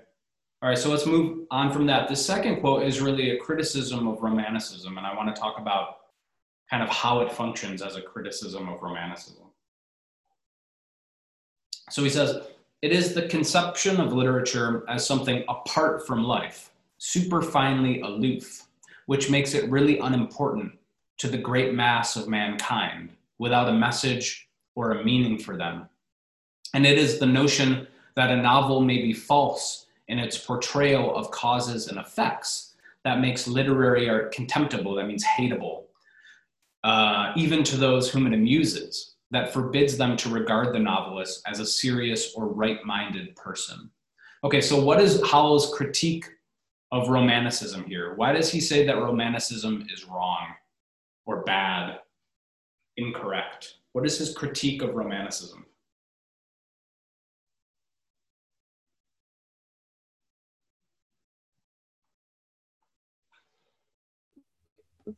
All 0.61 0.69
right, 0.69 0.77
so 0.77 0.89
let's 0.89 1.05
move 1.05 1.45
on 1.51 1.71
from 1.71 1.85
that. 1.85 2.07
The 2.07 2.15
second 2.15 2.61
quote 2.61 2.83
is 2.83 2.99
really 2.99 3.31
a 3.31 3.37
criticism 3.37 4.07
of 4.07 4.21
Romanticism, 4.21 4.97
and 4.97 5.05
I 5.05 5.15
want 5.15 5.33
to 5.33 5.39
talk 5.39 5.59
about 5.59 5.97
kind 6.69 6.81
of 6.81 6.89
how 6.89 7.21
it 7.21 7.31
functions 7.31 7.81
as 7.81 7.95
a 7.95 8.01
criticism 8.01 8.67
of 8.67 8.81
Romanticism. 8.81 9.45
So 11.89 12.03
he 12.03 12.09
says, 12.09 12.41
it 12.81 12.91
is 12.91 13.13
the 13.13 13.27
conception 13.27 13.99
of 13.99 14.13
literature 14.13 14.83
as 14.89 15.05
something 15.05 15.43
apart 15.47 16.05
from 16.05 16.23
life, 16.23 16.71
super 16.97 17.41
finely 17.41 18.01
aloof, 18.01 18.67
which 19.05 19.29
makes 19.29 19.53
it 19.53 19.69
really 19.69 19.99
unimportant 19.99 20.73
to 21.19 21.27
the 21.27 21.37
great 21.37 21.73
mass 21.73 22.15
of 22.15 22.27
mankind 22.27 23.11
without 23.39 23.69
a 23.69 23.73
message 23.73 24.49
or 24.75 24.91
a 24.91 25.03
meaning 25.03 25.37
for 25.37 25.55
them. 25.55 25.87
And 26.73 26.86
it 26.86 26.97
is 26.97 27.19
the 27.19 27.25
notion 27.25 27.88
that 28.15 28.32
a 28.32 28.36
novel 28.36 28.82
may 28.82 29.01
be 29.01 29.13
false 29.13 29.86
in 30.08 30.19
its 30.19 30.38
portrayal 30.38 31.15
of 31.15 31.32
causes 31.32 31.88
and 31.88 31.97
effects 31.97 32.75
that 33.03 33.21
makes 33.21 33.47
literary 33.47 34.10
art 34.10 34.34
contemptible, 34.34 34.95
that 34.95 35.08
means 35.08 35.23
hateable, 35.23 35.84
uh, 36.84 37.32
even 37.36 37.63
to 37.63 37.77
those 37.77 38.10
whom 38.10 38.27
it 38.27 38.34
amuses, 38.34 39.15
that 39.32 39.53
forbids 39.53 39.97
them 39.97 40.17
to 40.17 40.30
regard 40.30 40.73
the 40.73 40.80
novelist 40.80 41.41
as 41.45 41.60
a 41.60 41.65
serious 41.65 42.34
or 42.34 42.47
right 42.47 42.84
minded 42.86 43.36
person. 43.36 43.89
Okay, 44.43 44.62
so 44.62 44.82
what 44.82 44.99
is 44.99 45.21
Howells' 45.30 45.73
critique 45.73 46.25
of 46.91 47.10
Romanticism 47.10 47.84
here? 47.86 48.15
Why 48.15 48.34
does 48.34 48.51
he 48.51 48.60
say 48.60 48.86
that 48.86 48.97
Romanticism 48.97 49.88
is 49.93 50.06
wrong 50.06 50.47
or 51.25 51.43
bad, 51.43 51.99
incorrect? 52.97 53.75
What 53.93 54.06
is 54.06 54.17
his 54.17 54.34
critique 54.34 54.82
of 54.82 54.95
Romanticism? 54.95 55.66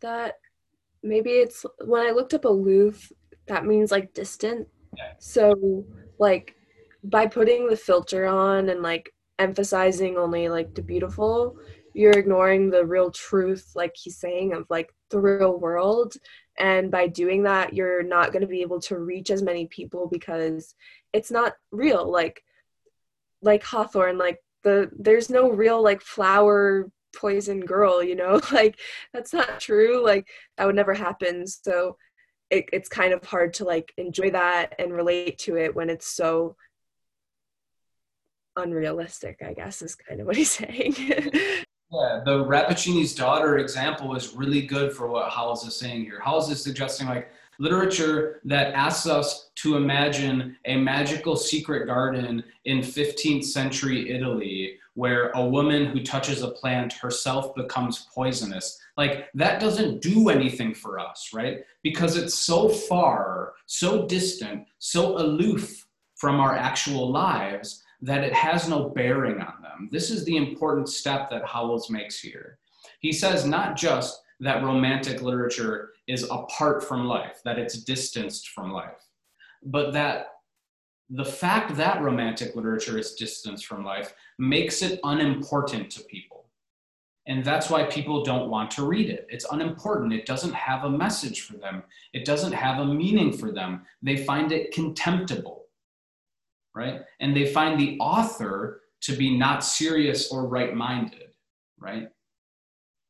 That 0.02 0.36
maybe 1.04 1.32
it's 1.32 1.66
when 1.86 2.06
I 2.06 2.12
looked 2.12 2.34
up 2.34 2.46
aloof, 2.46 3.12
that 3.48 3.66
means 3.66 3.92
like 3.92 4.14
distant. 4.14 4.68
Yeah. 4.98 5.14
So 5.20 5.86
like 6.18 6.56
by 7.04 7.28
putting 7.28 7.68
the 7.68 7.78
filter 7.78 8.26
on 8.26 8.70
and 8.70 8.82
like 8.82 9.14
emphasizing 9.40 10.18
only 10.18 10.50
like 10.50 10.76
the 10.76 10.82
beautiful, 10.82 11.58
you're 11.94 12.12
ignoring 12.12 12.70
the 12.70 12.86
real 12.86 13.12
truth, 13.12 13.72
like 13.76 13.96
he's 13.96 14.18
saying, 14.18 14.54
of 14.54 14.66
like 14.70 14.94
the 15.10 15.20
real 15.20 15.58
world. 15.58 16.14
And 16.58 16.92
by 16.92 17.08
doing 17.08 17.44
that, 17.44 17.74
you're 17.74 18.04
not 18.04 18.32
going 18.32 18.42
to 18.42 18.48
be 18.48 18.62
able 18.62 18.82
to 18.82 19.00
reach 19.00 19.32
as 19.32 19.42
many 19.42 19.68
people 19.68 20.08
because 20.12 20.76
it's 21.14 21.32
not 21.32 21.54
real. 21.72 22.10
Like, 22.12 22.44
like 23.42 23.64
Hawthorne, 23.64 24.18
like 24.18 24.40
the 24.64 24.90
there's 24.98 25.30
no 25.30 25.50
real 25.50 25.82
like 25.82 26.02
flower 26.02 26.92
poison 27.16 27.62
girl, 27.62 28.04
you 28.04 28.16
know, 28.16 28.42
like 28.52 28.80
that's 29.14 29.34
not 29.34 29.60
true. 29.60 30.04
Like 30.04 30.28
that 30.58 30.66
would 30.66 30.76
never 30.76 30.94
happen. 30.94 31.48
So 31.48 31.98
it, 32.50 32.66
it's 32.74 32.90
kind 32.90 33.14
of 33.14 33.24
hard 33.24 33.54
to 33.56 33.66
like 33.66 33.94
enjoy 33.98 34.32
that 34.32 34.76
and 34.80 34.94
relate 34.94 35.38
to 35.40 35.58
it 35.58 35.76
when 35.76 35.90
it's 35.90 36.08
so 36.08 36.56
unrealistic, 38.56 39.40
I 39.46 39.54
guess 39.54 39.82
is 39.82 39.96
kind 39.96 40.22
of 40.22 40.28
what 40.28 40.36
he's 40.36 40.52
saying. 40.52 40.96
Yeah, 41.92 42.22
the 42.24 42.44
Rappaccini's 42.46 43.16
daughter 43.16 43.58
example 43.58 44.16
is 44.16 44.36
really 44.36 44.62
good 44.62 44.94
for 44.94 45.08
what 45.08 45.32
Howells 45.32 45.66
is 45.66 45.76
saying 45.76 46.04
here. 46.04 46.22
Howells 46.24 46.52
is 46.52 46.64
suggesting 46.64 47.08
like 47.08 47.32
literature 47.60 48.42
that 48.46 48.74
asks 48.74 49.08
us 49.08 49.50
to 49.56 49.76
imagine 49.76 50.56
a 50.66 50.78
magical 50.78 51.36
secret 51.36 51.88
garden 51.88 52.44
in 52.66 52.80
15th 52.80 53.44
century 53.44 54.12
Italy 54.12 54.78
where 55.00 55.30
a 55.30 55.46
woman 55.46 55.86
who 55.86 56.04
touches 56.04 56.42
a 56.42 56.52
plant 56.52 56.92
herself 56.92 57.56
becomes 57.56 58.06
poisonous. 58.14 58.78
Like 58.98 59.30
that 59.34 59.62
doesn't 59.62 60.02
do 60.02 60.28
anything 60.28 60.74
for 60.74 61.00
us, 61.00 61.30
right? 61.34 61.60
Because 61.84 62.18
it's 62.18 62.36
so 62.36 62.68
far, 62.68 63.54
so 63.66 64.06
distant, 64.08 64.68
so 64.80 65.18
aloof 65.18 65.88
from 66.18 66.42
our 66.42 66.54
actual 66.54 67.10
lives 67.10 67.82
that 68.02 68.26
it 68.26 68.34
has 68.34 68.68
no 68.68 68.90
bearing 68.90 69.40
on 69.40 69.62
them. 69.62 69.88
This 69.90 70.12
is 70.12 70.26
the 70.26 70.36
important 70.36 70.90
step 70.90 71.30
that 71.30 71.46
Howells 71.46 71.90
makes 71.90 72.20
here. 72.20 72.60
He 73.00 73.14
says 73.14 73.46
not 73.46 73.78
just 73.78 74.22
that 74.42 74.64
romantic 74.64 75.22
literature 75.22 75.92
is 76.10 76.28
apart 76.30 76.84
from 76.84 77.06
life, 77.06 77.40
that 77.46 77.58
it's 77.58 77.86
distanced 77.86 78.50
from 78.50 78.74
life, 78.74 79.08
but 79.64 79.94
that 79.94 80.26
the 81.10 81.26
fact 81.26 81.76
that 81.76 82.02
romantic 82.02 82.56
literature 82.56 82.98
is 82.98 83.14
distanced 83.14 83.66
from 83.66 83.84
life 83.84 84.14
makes 84.38 84.82
it 84.82 85.00
unimportant 85.04 85.90
to 85.92 86.04
people. 86.04 86.46
And 87.28 87.44
that's 87.44 87.70
why 87.70 87.84
people 87.84 88.24
don't 88.24 88.50
want 88.50 88.72
to 88.72 88.86
read 88.86 89.10
it. 89.10 89.28
It's 89.30 89.46
unimportant. 89.52 90.14
It 90.14 90.26
doesn't 90.26 90.54
have 90.54 90.84
a 90.84 90.90
message 90.90 91.42
for 91.42 91.54
them, 91.58 91.84
it 92.14 92.26
doesn't 92.26 92.54
have 92.54 92.80
a 92.80 92.86
meaning 92.86 93.34
for 93.34 93.52
them. 93.52 93.86
They 94.02 94.18
find 94.18 94.52
it 94.52 94.72
contemptible 94.72 95.60
right? 96.80 97.02
And 97.20 97.36
they 97.36 97.46
find 97.46 97.80
the 97.80 97.98
author 98.00 98.82
to 99.02 99.14
be 99.14 99.38
not 99.38 99.64
serious 99.64 100.32
or 100.32 100.48
right 100.48 100.74
minded, 100.74 101.30
right? 101.78 102.10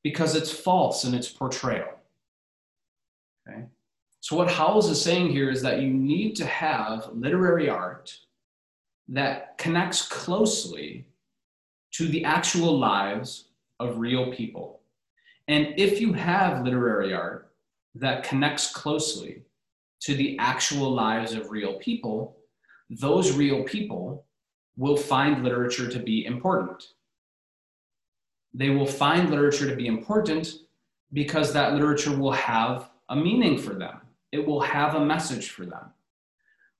Because 0.04 0.36
it's 0.36 0.52
false 0.52 1.04
in 1.04 1.14
its 1.14 1.30
portrayal. 1.30 1.90
Okay? 3.48 3.66
So, 4.22 4.36
what 4.36 4.52
Howells 4.52 4.90
is 4.90 5.02
saying 5.02 5.30
here 5.30 5.50
is 5.50 5.62
that 5.62 5.82
you 5.82 5.90
need 5.90 6.36
to 6.38 6.46
have 6.46 7.10
literary 7.14 7.70
art 7.70 8.14
that 9.08 9.58
connects 9.58 10.08
closely 10.08 11.06
to 11.92 12.08
the 12.08 12.26
actual 12.26 12.78
lives 12.78 13.46
of 13.80 13.98
real 13.98 14.32
people. 14.32 14.82
And 15.48 15.74
if 15.78 16.00
you 16.00 16.14
have 16.14 16.64
literary 16.64 17.14
art 17.14 17.52
that 17.96 18.24
connects 18.24 18.72
closely 18.72 19.44
to 20.02 20.16
the 20.16 20.38
actual 20.38 20.92
lives 20.92 21.34
of 21.34 21.50
real 21.50 21.74
people, 21.80 22.38
those 22.90 23.36
real 23.36 23.64
people 23.64 24.26
will 24.78 24.96
find 24.98 25.44
literature 25.44 25.90
to 25.90 26.00
be 26.00 26.26
important. 26.26 26.90
They 28.54 28.70
will 28.70 28.86
find 28.86 29.30
literature 29.30 29.68
to 29.70 29.76
be 29.76 29.88
important 29.88 30.54
because 31.14 31.52
that 31.54 31.74
literature 31.74 32.16
will 32.16 32.32
have 32.32 32.90
a 33.10 33.16
meaning 33.16 33.58
for 33.58 33.74
them. 33.74 34.00
It 34.32 34.46
will 34.46 34.62
have 34.62 34.96
a 34.96 35.06
message 35.06 35.50
for 35.50 35.66
them. 35.66 35.92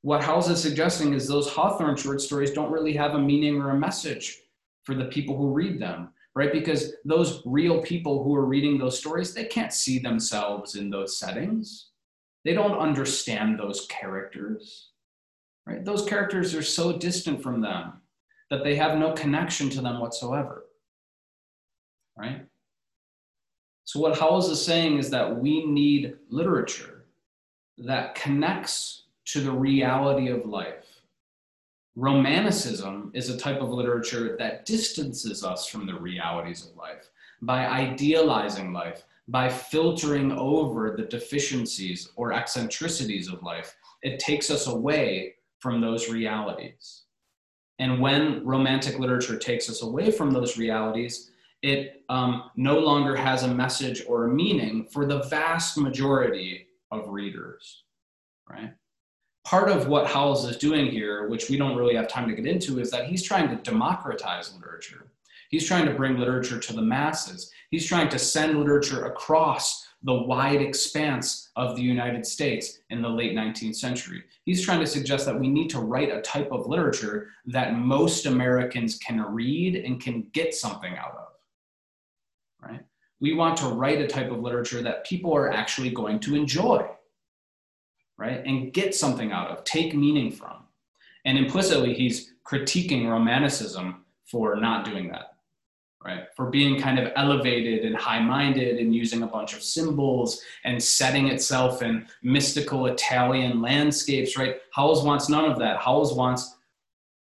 What 0.02 0.24
Howells 0.24 0.50
is 0.50 0.62
suggesting 0.62 1.14
is 1.14 1.28
those 1.28 1.50
Hawthorne 1.50 1.98
short 1.98 2.22
stories 2.22 2.52
don't 2.52 2.72
really 2.72 2.94
have 2.94 3.16
a 3.16 3.20
meaning 3.20 3.62
or 3.62 3.72
a 3.72 3.80
message 3.80 4.40
for 4.84 4.96
the 4.96 5.06
people 5.06 5.36
who 5.36 5.52
read 5.52 5.80
them, 5.80 6.10
right? 6.36 6.54
Because 6.54 6.94
those 7.04 7.42
real 7.46 7.82
people 7.82 8.24
who 8.24 8.34
are 8.36 8.46
reading 8.46 8.78
those 8.78 8.98
stories, 8.98 9.34
they 9.34 9.46
can't 9.46 9.74
see 9.74 10.00
themselves 10.00 10.76
in 10.76 10.90
those 10.90 11.18
settings. 11.18 11.90
They 12.46 12.54
don't 12.54 12.78
understand 12.78 13.60
those 13.60 13.88
characters. 13.90 14.92
Right? 15.66 15.84
Those 15.84 16.06
characters 16.06 16.56
are 16.56 16.64
so 16.64 16.98
distant 16.98 17.44
from 17.44 17.62
them 17.62 18.02
that 18.50 18.64
they 18.64 18.76
have 18.76 18.98
no 18.98 19.14
connection 19.14 19.70
to 19.72 19.82
them 19.82 20.00
whatsoever. 20.00 20.66
Right? 22.18 22.46
So, 23.84 24.00
what 24.00 24.18
Howells 24.18 24.50
is 24.50 24.64
saying 24.64 24.98
is 24.98 25.10
that 25.10 25.38
we 25.38 25.66
need 25.66 26.16
literature 26.30 26.99
that 27.80 28.16
connects 28.16 29.04
to 29.26 29.42
the 29.42 29.52
reality 29.52 30.30
of 30.30 30.46
life. 30.46 30.86
Romanticism 31.96 33.12
is 33.14 33.30
a 33.30 33.38
type 33.38 33.62
of 33.62 33.70
literature 33.70 34.36
that 34.38 34.66
distances 34.66 35.44
us 35.44 35.68
from 35.68 35.86
the 35.86 36.00
realities 36.00 36.66
of 36.66 36.76
life 36.76 37.10
by 37.42 37.66
idealizing 37.66 38.74
life, 38.74 39.04
by 39.28 39.50
filtering 39.50 40.32
over 40.32 40.96
the 40.96 41.04
deficiencies 41.04 42.10
or 42.16 42.34
eccentricities 42.34 43.28
of 43.28 43.44
life. 43.44 43.76
It 44.02 44.20
takes 44.20 44.50
us 44.50 44.68
away 44.68 45.36
from 45.60 45.82
those 45.82 46.10
realities. 46.10 47.04
And 47.80 48.02
when 48.02 48.46
romantic 48.46 49.00
literature 49.00 49.38
takes 49.38 49.70
us 49.70 49.84
away 49.84 50.12
from 50.12 50.32
those 50.32 50.58
realities, 50.58 51.32
it 51.62 52.04
um, 52.10 52.50
no 52.56 52.80
longer 52.80 53.16
has 53.16 53.44
a 53.44 53.54
message 53.54 54.04
or 54.08 54.26
a 54.26 54.34
meaning 54.34 54.86
for 54.92 55.06
the 55.06 55.24
vast 55.24 55.78
majority 55.78 56.68
of 56.92 57.10
readers, 57.10 57.84
right? 58.50 58.74
Part 59.46 59.70
of 59.70 59.88
what 59.88 60.08
Howells 60.08 60.46
is 60.46 60.58
doing 60.58 60.92
here, 60.92 61.28
which 61.28 61.50
we 61.50 61.58
don't 61.58 61.78
really 61.78 61.96
have 61.96 62.08
time 62.08 62.28
to 62.28 62.36
get 62.36 62.46
into, 62.46 62.80
is 62.80 62.92
that 62.92 63.06
he's 63.06 63.24
trying 63.24 63.50
to 63.50 63.56
democratize 63.64 64.54
literature. 64.54 65.08
He's 65.50 65.68
trying 65.68 65.86
to 65.86 65.94
bring 65.94 66.18
literature 66.18 66.60
to 66.60 66.74
the 66.74 66.82
masses. 66.82 67.52
He's 67.72 67.88
trying 67.88 68.10
to 68.10 68.20
send 68.20 68.60
literature 68.60 69.06
across 69.06 69.88
the 70.04 70.14
wide 70.14 70.62
expanse 70.62 71.50
of 71.56 71.76
the 71.76 71.82
United 71.82 72.26
States 72.26 72.80
in 72.90 73.02
the 73.02 73.10
late 73.10 73.36
19th 73.36 73.76
century. 73.76 74.24
He's 74.46 74.64
trying 74.64 74.80
to 74.80 74.88
suggest 74.88 75.26
that 75.26 75.40
we 75.40 75.50
need 75.50 75.70
to 75.72 75.80
write 75.80 76.10
a 76.10 76.22
type 76.22 76.52
of 76.52 76.68
literature 76.68 77.30
that 77.48 77.76
most 77.76 78.26
Americans 78.26 78.98
can 79.00 79.22
read 79.22 79.76
and 79.76 80.02
can 80.02 80.28
get 80.34 80.54
something 80.54 80.96
out 80.98 81.16
of. 81.18 81.28
We 83.22 83.34
want 83.34 83.58
to 83.58 83.68
write 83.68 84.02
a 84.02 84.08
type 84.08 84.32
of 84.32 84.40
literature 84.40 84.82
that 84.82 85.06
people 85.06 85.36
are 85.36 85.52
actually 85.52 85.90
going 85.90 86.20
to 86.22 86.36
enjoy, 86.36 86.88
right? 88.18 88.42
And 88.46 88.74
get 88.74 88.96
something 88.96 89.32
out 89.32 89.50
of, 89.50 89.64
take 89.64 89.94
meaning 89.94 90.32
from. 90.32 90.64
And 91.26 91.38
implicitly, 91.38 91.94
he's 91.94 92.34
critiquing 92.46 93.10
Romanticism 93.10 94.06
for 94.26 94.56
not 94.56 94.86
doing 94.86 95.10
that, 95.10 95.34
right? 96.04 96.28
For 96.36 96.50
being 96.50 96.80
kind 96.80 96.98
of 96.98 97.12
elevated 97.18 97.86
and 97.86 97.96
high 97.96 98.22
minded 98.22 98.78
and 98.78 98.96
using 98.96 99.24
a 99.24 99.28
bunch 99.28 99.54
of 99.54 99.62
symbols 99.62 100.42
and 100.64 100.82
setting 100.82 101.28
itself 101.28 101.82
in 101.82 102.08
mystical 102.24 102.88
Italian 102.88 103.62
landscapes, 103.62 104.38
right? 104.38 104.58
Howells 104.72 105.04
wants 105.04 105.28
none 105.28 105.46
of 105.46 105.60
that. 105.60 105.78
Howells 105.78 106.14
wants 106.14 106.56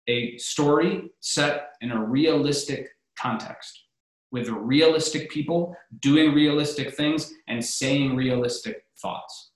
a 0.07 0.37
story 0.37 1.11
set 1.21 1.69
in 1.81 1.91
a 1.91 2.03
realistic 2.03 2.89
context 3.17 3.86
with 4.31 4.49
realistic 4.49 5.29
people 5.29 5.75
doing 6.01 6.33
realistic 6.33 6.93
things 6.95 7.33
and 7.47 7.63
saying 7.63 8.15
realistic 8.15 8.83
thoughts. 8.97 9.51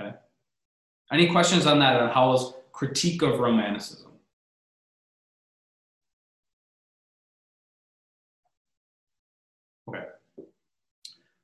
Okay. 0.00 0.14
Any 1.12 1.28
questions 1.28 1.66
on 1.66 1.78
that, 1.80 2.00
on 2.00 2.10
Howell's 2.10 2.54
critique 2.72 3.22
of 3.22 3.40
Romanticism? 3.40 4.12
Okay. 9.88 10.04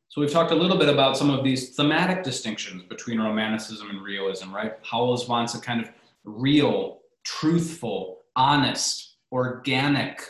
So 0.08 0.20
we've 0.20 0.30
talked 0.30 0.52
a 0.52 0.54
little 0.54 0.78
bit 0.78 0.88
about 0.88 1.18
some 1.18 1.28
of 1.28 1.44
these 1.44 1.74
thematic 1.76 2.24
distinctions 2.24 2.84
between 2.84 3.20
Romanticism 3.20 3.90
and 3.90 4.02
realism, 4.02 4.54
right? 4.54 4.74
Howells 4.82 5.28
wants 5.28 5.54
a 5.54 5.60
kind 5.60 5.82
of 5.82 5.90
real, 6.24 7.00
truthful, 7.24 8.20
honest, 8.34 9.16
organic 9.32 10.22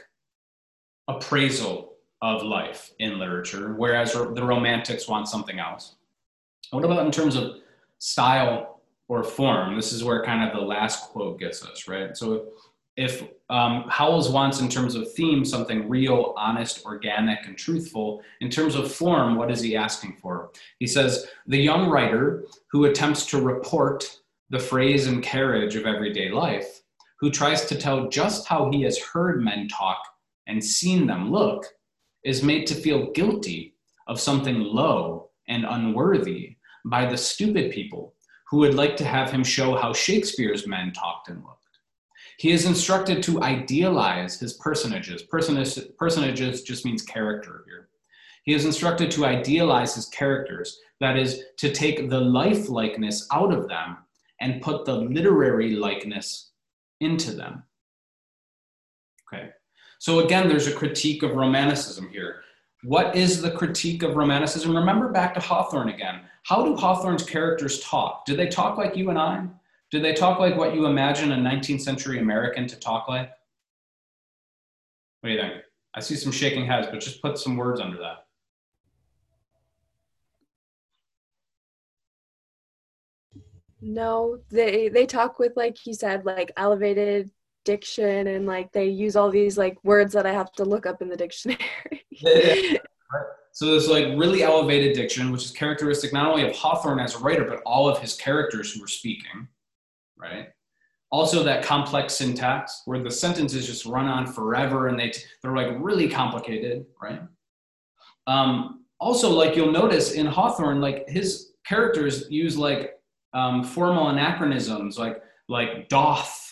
appraisal 1.09 1.95
of 2.23 2.43
life 2.43 2.91
in 2.99 3.19
literature, 3.19 3.75
whereas 3.75 4.13
the 4.13 4.45
Romantics 4.45 5.09
want 5.09 5.29
something 5.29 5.59
else. 5.59 5.97
What 6.71 6.85
about 6.85 7.05
in 7.05 7.13
terms 7.13 7.37
of 7.37 7.57
style 7.99 8.81
or 9.09 9.23
form? 9.23 9.77
This 9.77 9.93
is 9.93 10.03
where 10.03 10.25
kind 10.25 10.49
of 10.49 10.57
the 10.57 10.65
last 10.65 11.11
quote 11.11 11.39
gets 11.39 11.65
us, 11.65 11.87
right? 11.87 12.17
So 12.17 12.47
if 12.97 13.23
um, 13.51 13.85
Howells 13.89 14.31
wants, 14.31 14.61
in 14.61 14.69
terms 14.69 14.95
of 14.95 15.13
theme, 15.13 15.45
something 15.45 15.89
real, 15.89 16.35
honest, 16.37 16.85
organic, 16.87 17.45
and 17.47 17.57
truthful, 17.57 18.23
in 18.41 18.49
terms 18.51 18.75
of 18.75 18.91
form, 18.91 19.37
what 19.37 19.51
is 19.51 19.61
he 19.61 19.77
asking 19.77 20.17
for? 20.21 20.51
He 20.79 20.87
says, 20.87 21.27
the 21.47 21.59
young 21.59 21.91
writer 21.91 22.47
who 22.71 22.87
attempts 22.87 23.27
to 23.27 23.41
report 23.41 24.21
the 24.49 24.59
phrase 24.59 25.07
and 25.07 25.23
carriage 25.23 25.77
of 25.77 25.85
everyday 25.85 26.31
life, 26.31 26.83
who 27.21 27.31
tries 27.31 27.67
to 27.67 27.77
tell 27.77 28.09
just 28.09 28.47
how 28.47 28.71
he 28.71 28.83
has 28.83 28.99
heard 28.99 29.43
men 29.43 29.69
talk 29.69 29.99
and 30.47 30.63
seen 30.63 31.07
them 31.07 31.31
look, 31.31 31.67
is 32.25 32.43
made 32.43 32.67
to 32.67 32.75
feel 32.75 33.13
guilty 33.13 33.75
of 34.07 34.21
something 34.21 34.61
low 34.61 35.31
and 35.49 35.65
unworthy 35.65 36.57
by 36.85 37.07
the 37.07 37.17
stupid 37.17 37.71
people 37.71 38.15
who 38.49 38.59
would 38.59 38.75
like 38.75 38.97
to 38.97 39.05
have 39.05 39.31
him 39.31 39.43
show 39.43 39.77
how 39.77 39.93
Shakespeare's 39.93 40.67
men 40.67 40.93
talked 40.93 41.29
and 41.29 41.43
looked. 41.43 41.63
He 42.39 42.51
is 42.53 42.67
instructed 42.67 43.23
to 43.25 43.43
idealize 43.43 44.39
his 44.39 44.55
personages. 44.55 45.23
personages 45.23 46.63
just 46.63 46.85
means 46.85 47.03
character 47.03 47.65
here. 47.67 47.89
He 48.45 48.55
is 48.55 48.65
instructed 48.65 49.11
to 49.13 49.25
idealize 49.25 49.95
his 49.95 50.07
characters, 50.07 50.79
that 51.01 51.17
is, 51.17 51.43
to 51.59 51.73
take 51.73 52.09
the 52.09 52.21
life 52.21 52.69
likeness 52.69 53.27
out 53.33 53.53
of 53.53 53.69
them 53.69 53.97
and 54.41 54.63
put 54.63 54.85
the 54.85 54.95
literary 54.95 55.75
likeness 55.75 56.51
into 57.01 57.33
them. 57.33 57.65
Okay, 59.27 59.51
so 59.99 60.21
again, 60.21 60.49
there's 60.49 60.67
a 60.67 60.73
critique 60.73 61.23
of 61.23 61.33
Romanticism 61.33 62.09
here. 62.09 62.43
What 62.83 63.17
is 63.17 63.41
the 63.41 63.51
critique 63.51 64.03
of 64.03 64.17
Romanticism? 64.17 64.77
Remember 64.77 65.11
back 65.11 65.35
to 65.35 65.41
Hawthorne 65.41 65.89
again. 65.89 66.21
How 66.45 66.65
do 66.65 66.77
Hawthorne's 66.77 67.25
characters 67.25 67.81
talk? 67.81 68.25
Do 68.27 68.37
they 68.37 68.47
talk 68.47 68.79
like 68.79 68.97
you 68.97 69.11
and 69.11 69.19
I? 69.19 69.47
Do 69.91 70.01
they 70.01 70.13
talk 70.13 70.39
like 70.39 70.57
what 70.57 70.75
you 70.75 70.87
imagine 70.87 71.33
a 71.33 71.37
19th 71.37 71.81
century 71.81 72.19
American 72.19 72.67
to 72.69 72.77
talk 72.77 73.09
like? 73.09 73.31
What 75.21 75.31
do 75.31 75.35
you 75.35 75.41
think? 75.41 75.55
I 75.95 76.01
see 76.01 76.15
some 76.15 76.33
shaking 76.33 76.67
heads, 76.67 76.89
but 76.91 77.01
just 77.01 77.23
put 77.23 77.39
some 77.39 77.57
words 77.57 77.81
under 77.81 77.97
that. 77.99 78.27
No, 83.81 84.39
they 84.51 84.89
they 84.89 85.07
talk 85.07 85.39
with 85.39 85.53
like 85.57 85.87
you 85.87 85.95
said, 85.95 86.25
like 86.25 86.51
elevated 86.57 87.31
diction 87.67 88.29
and 88.29 88.47
like 88.47 88.73
they 88.73 88.87
use 88.87 89.15
all 89.15 89.31
these 89.31 89.59
like 89.59 89.77
words 89.85 90.15
that 90.15 90.25
I 90.25 90.33
have 90.33 90.51
to 90.53 90.65
look 90.65 90.87
up 90.87 91.03
in 91.03 91.11
the 91.11 91.17
dictionary. 91.17 91.59
So 93.57 93.65
there's 93.65 93.89
like 93.89 94.09
really 94.19 94.43
elevated 94.43 94.95
diction, 94.95 95.33
which 95.33 95.47
is 95.47 95.51
characteristic 95.51 96.13
not 96.13 96.31
only 96.31 96.47
of 96.47 96.55
Hawthorne 96.55 97.01
as 97.01 97.15
a 97.15 97.19
writer, 97.21 97.47
but 97.47 97.63
all 97.65 97.89
of 97.89 97.99
his 98.01 98.13
characters 98.15 98.75
who 98.75 98.85
are 98.85 98.87
speaking, 98.87 99.49
right? 100.15 100.49
Also 101.11 101.43
that 101.43 101.65
complex 101.65 102.13
syntax 102.13 102.83
where 102.85 103.03
the 103.03 103.11
sentences 103.11 103.67
just 103.67 103.87
run 103.87 104.09
on 104.09 104.27
forever 104.27 104.89
and 104.89 105.01
they 105.01 105.11
they're 105.41 105.57
like 105.57 105.75
really 105.79 106.07
complicated, 106.07 106.85
right? 107.01 107.23
Um, 108.27 108.85
also, 109.01 109.31
like 109.31 109.57
you'll 109.57 109.73
notice 109.73 110.13
in 110.13 110.27
Hawthorne, 110.27 110.83
like 110.83 111.09
his 111.09 111.53
characters 111.67 112.31
use 112.31 112.59
like 112.59 113.01
um, 113.33 113.65
formal 113.65 114.09
anachronisms, 114.09 114.99
like 114.99 115.23
like 115.49 115.89
doth 115.89 116.46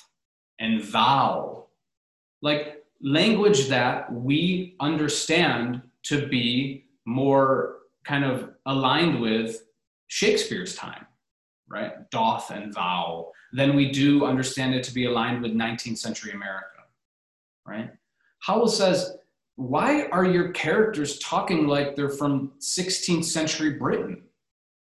and 0.61 0.83
thou, 0.85 1.67
like 2.43 2.85
language 3.01 3.69
that 3.69 4.12
we 4.12 4.77
understand 4.81 5.83
to 6.05 6.27
be 6.27 6.87
more 7.07 7.77
kind 8.05 8.25
of 8.25 8.51
aligned 8.67 9.21
with 9.21 9.64
Shakespeare's 10.09 10.75
time, 10.75 11.07
right? 11.69 12.09
Doth 12.11 12.51
and 12.51 12.73
thou, 12.73 13.33
than 13.53 13.75
we 13.75 13.90
do 13.90 14.25
understand 14.25 14.75
it 14.75 14.85
to 14.85 14.95
be 14.95 15.07
aligned 15.07 15.43
with 15.43 15.53
19th 15.53 15.99
century 15.99 16.33
America, 16.33 16.85
right? 17.67 17.90
Howell 18.40 18.69
says, 18.69 19.17
why 19.57 20.07
are 20.09 20.25
your 20.25 20.51
characters 20.51 21.19
talking 21.21 21.67
like 21.67 21.95
they're 21.95 22.09
from 22.09 22.53
16th 22.61 23.25
century 23.25 23.71
Britain? 23.71 24.23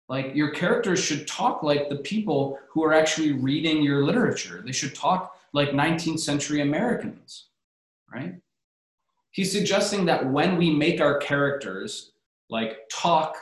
Like 0.10 0.36
your 0.36 0.52
characters 0.52 1.00
should 1.00 1.28
talk 1.28 1.64
like 1.64 1.90
the 1.90 1.98
people 1.98 2.60
who 2.70 2.84
are 2.84 2.94
actually 2.94 3.34
reading 3.34 3.82
your 3.82 4.04
literature. 4.04 4.62
They 4.66 4.72
should 4.72 4.96
talk 4.96 5.35
like 5.56 5.70
19th 5.70 6.20
century 6.20 6.60
Americans, 6.60 7.46
right? 8.14 8.36
He's 9.32 9.54
suggesting 9.54 10.06
that 10.06 10.30
when 10.30 10.58
we 10.58 10.70
make 10.70 11.00
our 11.00 11.18
characters 11.18 12.12
like 12.50 12.80
talk 12.92 13.38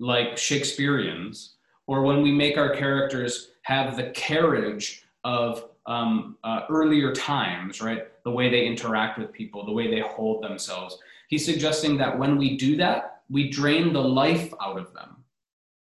like 0.00 0.36
Shakespeareans, 0.36 1.54
or 1.86 2.02
when 2.02 2.20
we 2.20 2.32
make 2.32 2.58
our 2.58 2.74
characters 2.74 3.52
have 3.62 3.96
the 3.96 4.10
carriage 4.10 5.04
of 5.22 5.68
um, 5.86 6.36
uh, 6.42 6.62
earlier 6.68 7.12
times, 7.12 7.80
right? 7.80 8.08
The 8.24 8.32
way 8.32 8.50
they 8.50 8.66
interact 8.66 9.16
with 9.16 9.30
people, 9.32 9.64
the 9.64 9.72
way 9.72 9.88
they 9.88 10.00
hold 10.00 10.42
themselves. 10.42 10.98
He's 11.28 11.44
suggesting 11.44 11.96
that 11.98 12.18
when 12.18 12.36
we 12.36 12.56
do 12.56 12.76
that, 12.78 13.22
we 13.30 13.50
drain 13.50 13.92
the 13.92 14.02
life 14.02 14.52
out 14.60 14.78
of 14.78 14.92
them 14.94 15.23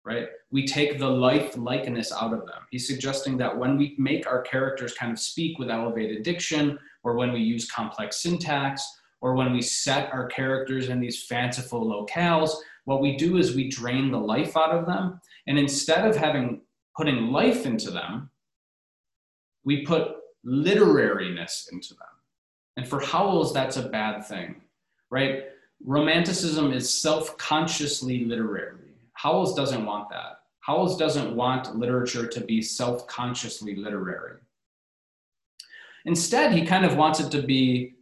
right? 0.06 0.28
We 0.52 0.66
take 0.66 0.98
the 0.98 1.10
life 1.10 1.58
likeness 1.58 2.12
out 2.12 2.34
of 2.34 2.46
them. 2.46 2.62
He's 2.72 2.88
suggesting 2.88 3.38
that 3.38 3.58
when 3.58 3.78
we 3.78 3.96
make 3.98 4.28
our 4.28 4.42
characters 4.42 4.94
kind 4.94 5.12
of 5.12 5.20
speak 5.20 5.60
with 5.60 5.70
elevated 5.70 6.24
diction, 6.24 6.80
or 7.04 7.16
when 7.16 7.32
we 7.32 7.40
use 7.40 7.70
complex 7.70 8.22
syntax, 8.22 8.88
or 9.22 9.36
when 9.36 9.52
we 9.52 9.62
set 9.62 10.12
our 10.14 10.28
characters 10.28 10.90
in 10.90 11.00
these 11.00 11.24
fanciful 11.24 11.86
locales, 11.86 12.52
what 12.86 13.02
we 13.02 13.18
do 13.18 13.38
is 13.38 13.56
we 13.56 13.70
drain 13.70 14.12
the 14.12 14.18
life 14.18 14.56
out 14.56 14.72
of 14.72 14.86
them. 14.86 15.20
And 15.48 15.60
instead 15.60 16.08
of 16.08 16.16
having 16.16 16.62
putting 16.96 17.28
life 17.28 17.66
into 17.66 17.92
them, 17.92 18.30
we 19.64 19.86
put 19.86 20.16
literariness 20.46 21.72
into 21.72 21.94
them. 21.94 22.08
And 22.78 22.88
for 22.88 23.02
Howells, 23.02 23.54
that's 23.54 23.78
a 23.78 23.90
bad 23.90 24.26
thing, 24.26 24.62
right? 25.12 25.44
Romanticism 25.86 26.72
is 26.72 26.90
self 26.90 27.38
consciously 27.38 28.26
literary 28.26 28.89
Howells 29.22 29.54
doesn't 29.54 29.86
want 29.86 30.10
that. 30.12 30.40
Howells 30.62 30.96
doesn't 30.96 31.36
want 31.36 31.76
literature 31.76 32.26
to 32.26 32.40
be 32.40 32.62
self 32.62 33.06
consciously 33.08 33.76
literary. 33.76 34.38
Instead, 36.06 36.54
he 36.54 36.66
kind 36.66 36.86
of 36.86 36.96
wants 36.96 37.20
it 37.20 37.30
to 37.32 37.42
be 37.42 37.96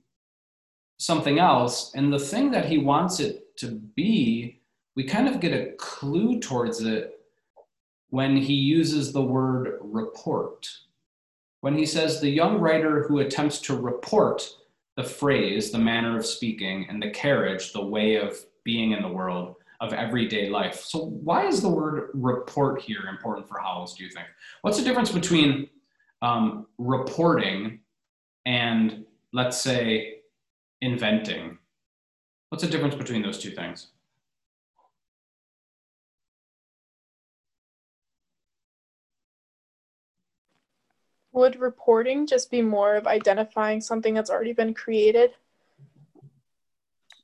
something 1.00 1.40
else. 1.40 1.92
And 1.96 2.14
the 2.14 2.20
thing 2.20 2.52
that 2.52 2.66
he 2.66 2.78
wants 2.78 3.20
it 3.20 3.58
to 3.58 3.72
be, 3.96 4.62
we 4.96 5.06
kind 5.06 5.28
of 5.28 5.40
get 5.40 5.54
a 5.54 5.72
clue 5.78 6.40
towards 6.40 6.82
it 6.82 7.20
when 8.12 8.38
he 8.38 8.54
uses 8.54 9.12
the 9.12 9.24
word 9.24 9.80
report. 9.82 10.70
When 11.62 11.76
he 11.76 11.88
says, 11.88 12.22
the 12.22 12.30
young 12.30 12.60
writer 12.60 13.08
who 13.08 13.20
attempts 13.20 13.60
to 13.62 13.76
report 13.76 14.48
the 14.96 15.04
phrase, 15.04 15.72
the 15.72 15.80
manner 15.80 16.16
of 16.16 16.28
speaking, 16.28 16.86
and 16.90 17.02
the 17.02 17.10
carriage, 17.10 17.74
the 17.74 17.84
way 17.84 18.18
of 18.18 18.38
being 18.64 18.92
in 18.92 19.02
the 19.02 19.08
world, 19.08 19.56
of 19.80 19.94
everyday 19.94 20.50
life. 20.50 20.82
So, 20.82 21.06
why 21.06 21.46
is 21.46 21.62
the 21.62 21.70
word 21.70 22.10
report 22.14 22.82
here 22.82 23.08
important 23.10 23.48
for 23.48 23.60
Howells, 23.60 23.96
do 23.96 24.04
you 24.04 24.10
think? 24.10 24.28
What's 24.62 24.78
the 24.78 24.84
difference 24.84 25.12
between 25.12 25.70
um, 26.22 26.68
reporting 26.78 27.80
and, 28.46 29.06
let's 29.34 29.58
say, 29.58 30.20
inventing? 30.82 31.58
What's 32.50 32.64
the 32.64 32.70
difference 32.70 32.96
between 32.96 33.22
those 33.22 33.40
two 33.40 33.52
things? 33.52 33.88
would 41.38 41.60
reporting 41.60 42.26
just 42.26 42.50
be 42.50 42.62
more 42.62 42.96
of 42.96 43.06
identifying 43.08 43.80
something 43.80 44.14
that's 44.14 44.30
already 44.30 44.54
been 44.54 44.74
created? 44.74 45.32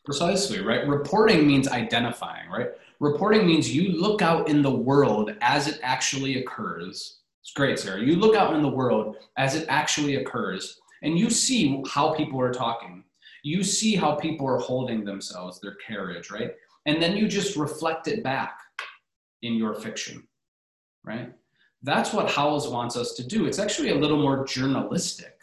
Precisely, 0.06 0.62
right? 0.62 0.88
Reporting 0.88 1.48
means 1.48 1.68
identifying, 1.68 2.50
right? 2.50 2.70
Reporting 3.00 3.46
means 3.46 3.74
you 3.74 4.00
look 4.00 4.22
out 4.22 4.50
in 4.50 4.62
the 4.62 4.72
world 4.72 5.32
as 5.42 5.68
it 5.68 5.80
actually 5.82 6.40
occurs. 6.40 7.20
It's 7.42 7.54
great, 7.54 7.80
Sarah. 7.80 8.02
You 8.02 8.16
look 8.16 8.36
out 8.36 8.54
in 8.54 8.62
the 8.62 8.70
world 8.70 9.18
as 9.38 9.56
it 9.56 9.66
actually 9.70 10.16
occurs 10.16 10.80
and 11.02 11.20
you 11.20 11.30
see 11.30 11.84
how 11.88 12.14
people 12.14 12.40
are 12.40 12.54
talking. 12.54 13.04
You 13.44 13.64
see 13.64 13.96
how 13.96 14.16
people 14.16 14.48
are 14.48 14.58
holding 14.58 15.04
themselves, 15.04 15.60
their 15.60 15.76
carriage, 15.86 16.32
right? 16.32 16.52
And 16.86 17.02
then 17.02 17.18
you 17.18 17.28
just 17.28 17.58
reflect 17.58 18.08
it 18.08 18.24
back 18.24 18.58
in 19.42 19.56
your 19.56 19.74
fiction, 19.74 20.26
right? 21.04 21.34
That's 21.82 22.14
what 22.14 22.32
Howells 22.32 22.70
wants 22.70 22.96
us 22.96 23.14
to 23.16 23.28
do. 23.28 23.46
It's 23.46 23.60
actually 23.60 23.90
a 23.90 23.96
little 23.96 24.22
more 24.22 24.46
journalistic 24.46 25.38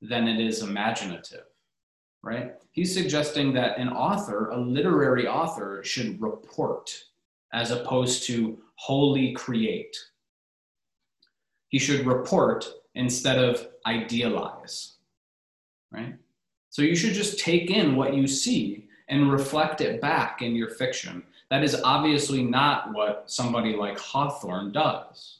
than 0.00 0.28
it 0.28 0.38
is 0.38 0.62
imaginative, 0.62 1.46
right? 2.22 2.54
He's 2.72 2.94
suggesting 2.94 3.52
that 3.54 3.78
an 3.78 3.88
author, 3.88 4.50
a 4.50 4.58
literary 4.58 5.26
author, 5.26 5.82
should 5.84 6.20
report 6.20 6.90
as 7.52 7.70
opposed 7.70 8.24
to 8.24 8.58
wholly 8.76 9.32
create. 9.32 9.96
He 11.68 11.78
should 11.78 12.06
report 12.06 12.66
instead 12.94 13.38
of 13.38 13.68
idealize, 13.86 14.94
right? 15.90 16.14
So 16.70 16.82
you 16.82 16.94
should 16.94 17.14
just 17.14 17.38
take 17.38 17.70
in 17.70 17.96
what 17.96 18.14
you 18.14 18.26
see 18.26 18.88
and 19.08 19.32
reflect 19.32 19.80
it 19.80 20.00
back 20.00 20.42
in 20.42 20.54
your 20.54 20.68
fiction. 20.68 21.22
That 21.50 21.64
is 21.64 21.80
obviously 21.82 22.42
not 22.42 22.92
what 22.92 23.24
somebody 23.26 23.74
like 23.74 23.98
Hawthorne 23.98 24.72
does. 24.72 25.38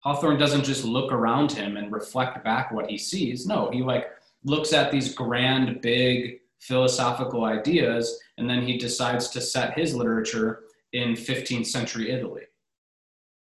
Hawthorne 0.00 0.38
doesn't 0.38 0.64
just 0.64 0.84
look 0.84 1.12
around 1.12 1.50
him 1.50 1.76
and 1.76 1.92
reflect 1.92 2.42
back 2.44 2.70
what 2.70 2.88
he 2.88 2.96
sees. 2.96 3.46
No, 3.46 3.68
he 3.70 3.82
like 3.82 4.10
looks 4.44 4.72
at 4.72 4.90
these 4.90 5.14
grand, 5.14 5.80
big 5.80 6.40
philosophical 6.60 7.44
ideas, 7.44 8.18
and 8.36 8.48
then 8.48 8.62
he 8.62 8.78
decides 8.78 9.28
to 9.30 9.40
set 9.40 9.78
his 9.78 9.94
literature 9.94 10.60
in 10.92 11.12
15th 11.12 11.66
century 11.66 12.10
Italy. 12.10 12.42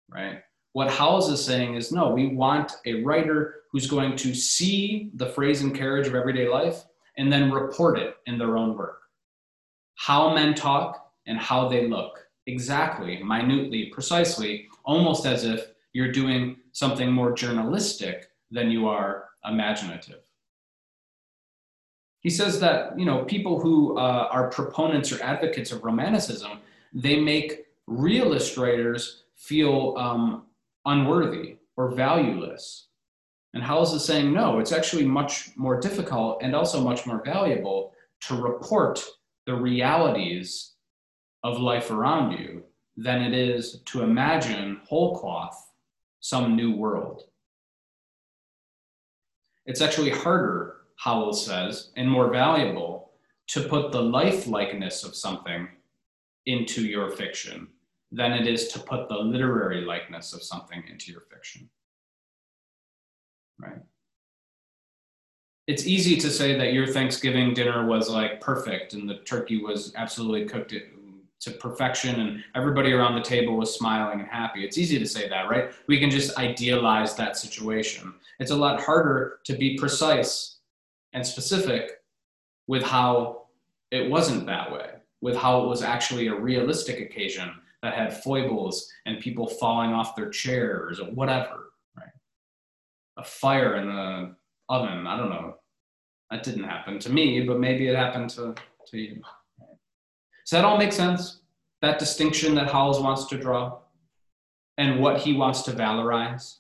Right? 0.10 0.42
What 0.74 0.92
Howells 0.92 1.30
is 1.30 1.44
saying 1.44 1.76
is 1.76 1.92
no, 1.92 2.10
we 2.10 2.28
want 2.28 2.74
a 2.86 3.04
writer 3.04 3.56
who's 3.72 3.88
going 3.88 4.16
to 4.18 4.34
see 4.34 5.12
the 5.16 5.30
phrase 5.30 5.62
and 5.62 5.76
carriage 5.76 6.08
of 6.08 6.16
everyday 6.16 6.48
life 6.48 6.84
and 7.18 7.32
then 7.32 7.52
report 7.52 8.00
it 8.00 8.16
in 8.26 8.38
their 8.38 8.58
own 8.58 8.76
work. 8.78 9.02
How 9.96 10.34
men 10.34 10.54
talk 10.56 11.12
and 11.28 11.38
how 11.38 11.68
they 11.68 11.88
look, 11.88 12.20
exactly, 12.48 13.22
minutely, 13.24 13.92
precisely, 13.94 14.68
almost 14.84 15.26
as 15.26 15.44
if 15.44 15.68
you're 15.94 16.12
doing 16.12 16.58
something 16.72 17.12
more 17.12 17.34
journalistic 17.34 18.30
than 18.50 18.72
you 18.72 18.88
are 18.88 19.26
imaginative. 19.46 20.22
He 22.24 22.30
says 22.30 22.60
that 22.62 22.98
you 22.98 23.06
know 23.06 23.24
people 23.26 23.60
who 23.60 23.98
uh, 23.98 24.28
are 24.32 24.50
proponents 24.50 25.12
or 25.12 25.22
advocates 25.22 25.72
of 25.72 25.84
romanticism, 25.84 26.60
they 26.94 27.20
make 27.20 27.66
realist 27.86 28.58
writers 28.58 29.24
feel 29.36 29.94
um, 29.98 30.46
unworthy 30.86 31.58
or 31.76 31.92
valueless. 31.92 32.88
And 33.54 33.62
Howells 33.62 33.94
is 33.94 34.04
saying 34.04 34.34
no, 34.34 34.60
it's 34.60 34.72
actually 34.72 35.06
much 35.06 35.50
more 35.56 35.80
difficult 35.80 36.42
and 36.42 36.56
also 36.56 36.82
much 36.82 37.06
more 37.06 37.22
valuable 37.24 37.94
to 38.22 38.36
report 38.36 39.04
the 39.46 39.54
realities 39.54 40.72
of 41.44 41.60
life 41.60 41.92
around 41.92 42.32
you 42.32 42.64
than 42.96 43.22
it 43.22 43.34
is 43.34 43.82
to 43.86 44.02
imagine 44.02 44.80
whole 44.86 45.20
cloth 45.20 45.72
some 46.22 46.56
new 46.56 46.76
world. 46.76 47.24
It's 49.66 49.82
actually 49.82 50.12
harder, 50.12 50.78
Howells 50.98 51.46
says, 51.46 51.92
and 51.96 52.10
more 52.10 52.32
valuable 52.32 53.12
to 53.48 53.68
put 53.68 53.92
the 53.92 54.02
lifelikeness 54.02 55.06
of 55.06 55.16
something 55.16 55.68
into 56.46 56.86
your 56.86 57.10
fiction 57.10 57.68
than 58.12 58.32
it 58.32 58.48
is 58.48 58.68
to 58.70 58.80
put 58.80 59.10
the 59.10 59.16
literary 59.16 59.82
likeness 59.82 60.34
of 60.34 60.44
something 60.44 60.84
into 60.90 61.12
your 61.12 61.22
fiction. 61.22 61.70
Right? 63.60 63.82
It's 65.68 65.88
easy 65.88 66.18
to 66.18 66.30
say 66.30 66.58
that 66.58 66.74
your 66.74 66.88
Thanksgiving 66.88 67.54
dinner 67.54 67.86
was 67.86 68.10
like 68.10 68.42
perfect 68.42 68.94
and 68.94 69.10
the 69.10 69.20
turkey 69.20 69.64
was 69.64 69.94
absolutely 69.96 70.46
cooked 70.46 70.74
to 71.44 71.52
perfection 71.52 72.20
and 72.22 72.44
everybody 72.56 72.94
around 72.94 73.16
the 73.16 73.22
table 73.22 73.58
was 73.58 73.74
smiling 73.74 74.20
and 74.20 74.30
happy. 74.30 74.64
It's 74.64 74.78
easy 74.78 75.00
to 75.00 75.06
say 75.06 75.28
that, 75.30 75.50
right? 75.50 75.72
We 75.88 76.00
can 76.00 76.10
just 76.10 76.38
idealize 76.38 77.16
that 77.16 77.38
situation. 77.38 78.14
It's 78.40 78.52
a 78.52 78.56
lot 78.56 78.82
harder 78.82 79.40
to 79.46 79.54
be 79.54 79.78
precise 79.78 80.53
and 81.14 81.26
specific 81.26 81.92
with 82.68 82.84
how 82.84 83.48
it 83.92 84.10
wasn't 84.10 84.46
that 84.48 84.72
way, 84.72 84.90
with 85.22 85.36
how 85.36 85.64
it 85.64 85.68
was 85.68 85.84
actually 85.84 86.28
a 86.28 86.36
realistic 86.36 87.00
occasion 87.00 87.52
that 87.82 87.94
had 87.94 88.24
foibles 88.24 88.90
and 89.06 89.20
people 89.20 89.48
falling 89.48 89.92
off 89.92 90.16
their 90.16 90.30
chairs 90.30 91.00
or 91.00 91.12
whatever, 91.12 91.72
right? 91.98 92.08
A 93.18 93.24
fire 93.24 93.76
in 93.76 93.88
the 93.88 94.36
oven, 94.70 95.06
I 95.06 95.18
don't 95.18 95.30
know. 95.30 95.56
That 96.32 96.44
didn't 96.44 96.64
happen 96.64 96.98
to 97.00 97.12
me, 97.12 97.42
but 97.42 97.60
maybe 97.60 97.88
it 97.88 97.96
happened 97.96 98.30
to, 98.32 98.56
to 98.88 98.98
you. 98.98 99.22
Does 99.60 100.52
that 100.52 100.66
all 100.66 100.78
make 100.78 100.94
sense? 100.94 101.42
That 101.82 102.00
distinction 102.00 102.56
that 102.56 102.72
Howells 102.72 103.02
wants 103.02 103.26
to 103.28 103.38
draw 103.38 103.80
and 104.78 105.00
what 105.00 105.20
he 105.20 105.34
wants 105.34 105.62
to 105.64 105.72
valorize? 105.72 106.58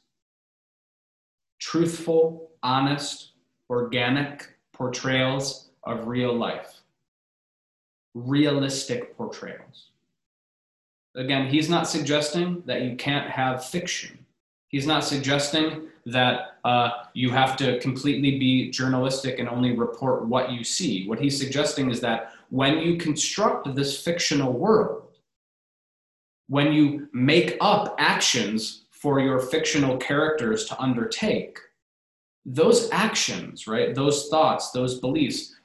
Truthful, 1.59 2.51
honest, 2.61 3.32
organic 3.69 4.49
portrayals 4.73 5.69
of 5.83 6.07
real 6.07 6.33
life. 6.33 6.81
Realistic 8.13 9.17
portrayals. 9.17 9.89
Again, 11.15 11.47
he's 11.47 11.69
not 11.69 11.87
suggesting 11.87 12.63
that 12.65 12.81
you 12.81 12.95
can't 12.95 13.29
have 13.29 13.65
fiction. 13.65 14.25
He's 14.69 14.87
not 14.87 15.03
suggesting 15.03 15.87
that 16.05 16.57
uh, 16.65 16.89
you 17.13 17.29
have 17.29 17.55
to 17.57 17.79
completely 17.79 18.39
be 18.39 18.71
journalistic 18.71 19.39
and 19.39 19.47
only 19.47 19.73
report 19.73 20.25
what 20.25 20.51
you 20.51 20.63
see. 20.63 21.07
What 21.07 21.19
he's 21.19 21.37
suggesting 21.37 21.91
is 21.91 22.01
that 22.01 22.31
when 22.49 22.79
you 22.79 22.97
construct 22.97 23.73
this 23.75 24.01
fictional 24.01 24.51
world, 24.51 25.03
when 26.47 26.73
you 26.73 27.07
make 27.13 27.57
up 27.61 27.95
actions 27.99 28.85
for 28.91 29.19
your 29.19 29.39
fictional 29.39 29.97
characters 29.97 30.65
to 30.65 30.79
undertake, 30.81 31.59
those 32.45 32.89
actions, 32.91 33.67
right, 33.67 33.95
those 33.95 34.27
thoughts, 34.29 34.71
those 34.71 34.99
beliefs, 34.99 35.55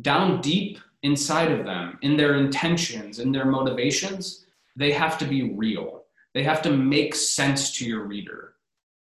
down 0.00 0.40
deep 0.40 0.78
inside 1.02 1.52
of 1.52 1.64
them, 1.64 1.98
in 2.02 2.16
their 2.16 2.36
intentions, 2.36 3.18
in 3.18 3.32
their 3.32 3.44
motivations, 3.44 4.46
they 4.76 4.92
have 4.92 5.16
to 5.18 5.24
be 5.24 5.54
real. 5.54 6.04
They 6.34 6.42
have 6.42 6.60
to 6.62 6.70
make 6.70 7.14
sense 7.14 7.76
to 7.78 7.86
your 7.86 8.04
reader, 8.04 8.54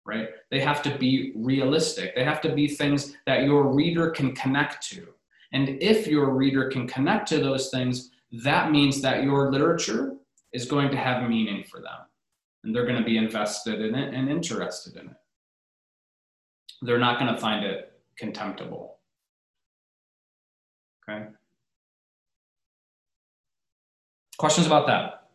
right? 0.05 0.29
They 0.51 0.61
have 0.61 0.81
to 0.83 0.97
be 0.97 1.33
realistic. 1.35 2.15
They 2.15 2.23
have 2.23 2.41
to 2.41 2.53
be 2.53 2.67
things 2.67 3.13
that 3.25 3.43
your 3.43 3.73
reader 3.73 4.11
can 4.11 4.33
connect 4.33 4.87
to. 4.89 5.07
And 5.51 5.81
if 5.81 6.07
your 6.07 6.29
reader 6.29 6.69
can 6.69 6.87
connect 6.87 7.27
to 7.29 7.39
those 7.39 7.69
things, 7.69 8.11
that 8.43 8.71
means 8.71 9.01
that 9.01 9.23
your 9.23 9.51
literature 9.51 10.15
is 10.53 10.65
going 10.65 10.91
to 10.91 10.97
have 10.97 11.29
meaning 11.29 11.63
for 11.69 11.81
them. 11.81 11.99
And 12.63 12.73
they're 12.73 12.85
going 12.85 12.99
to 12.99 13.03
be 13.03 13.17
invested 13.17 13.81
in 13.81 13.95
it 13.95 14.13
and 14.13 14.29
interested 14.29 14.95
in 14.95 15.09
it. 15.09 15.17
They're 16.81 16.99
not 16.99 17.19
going 17.19 17.33
to 17.33 17.39
find 17.39 17.65
it 17.65 17.93
contemptible. 18.17 18.97
Okay? 21.07 21.25
Questions 24.37 24.67
about 24.67 24.87
that? 24.87 25.29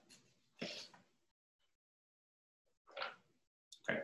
Okay. 3.88 4.00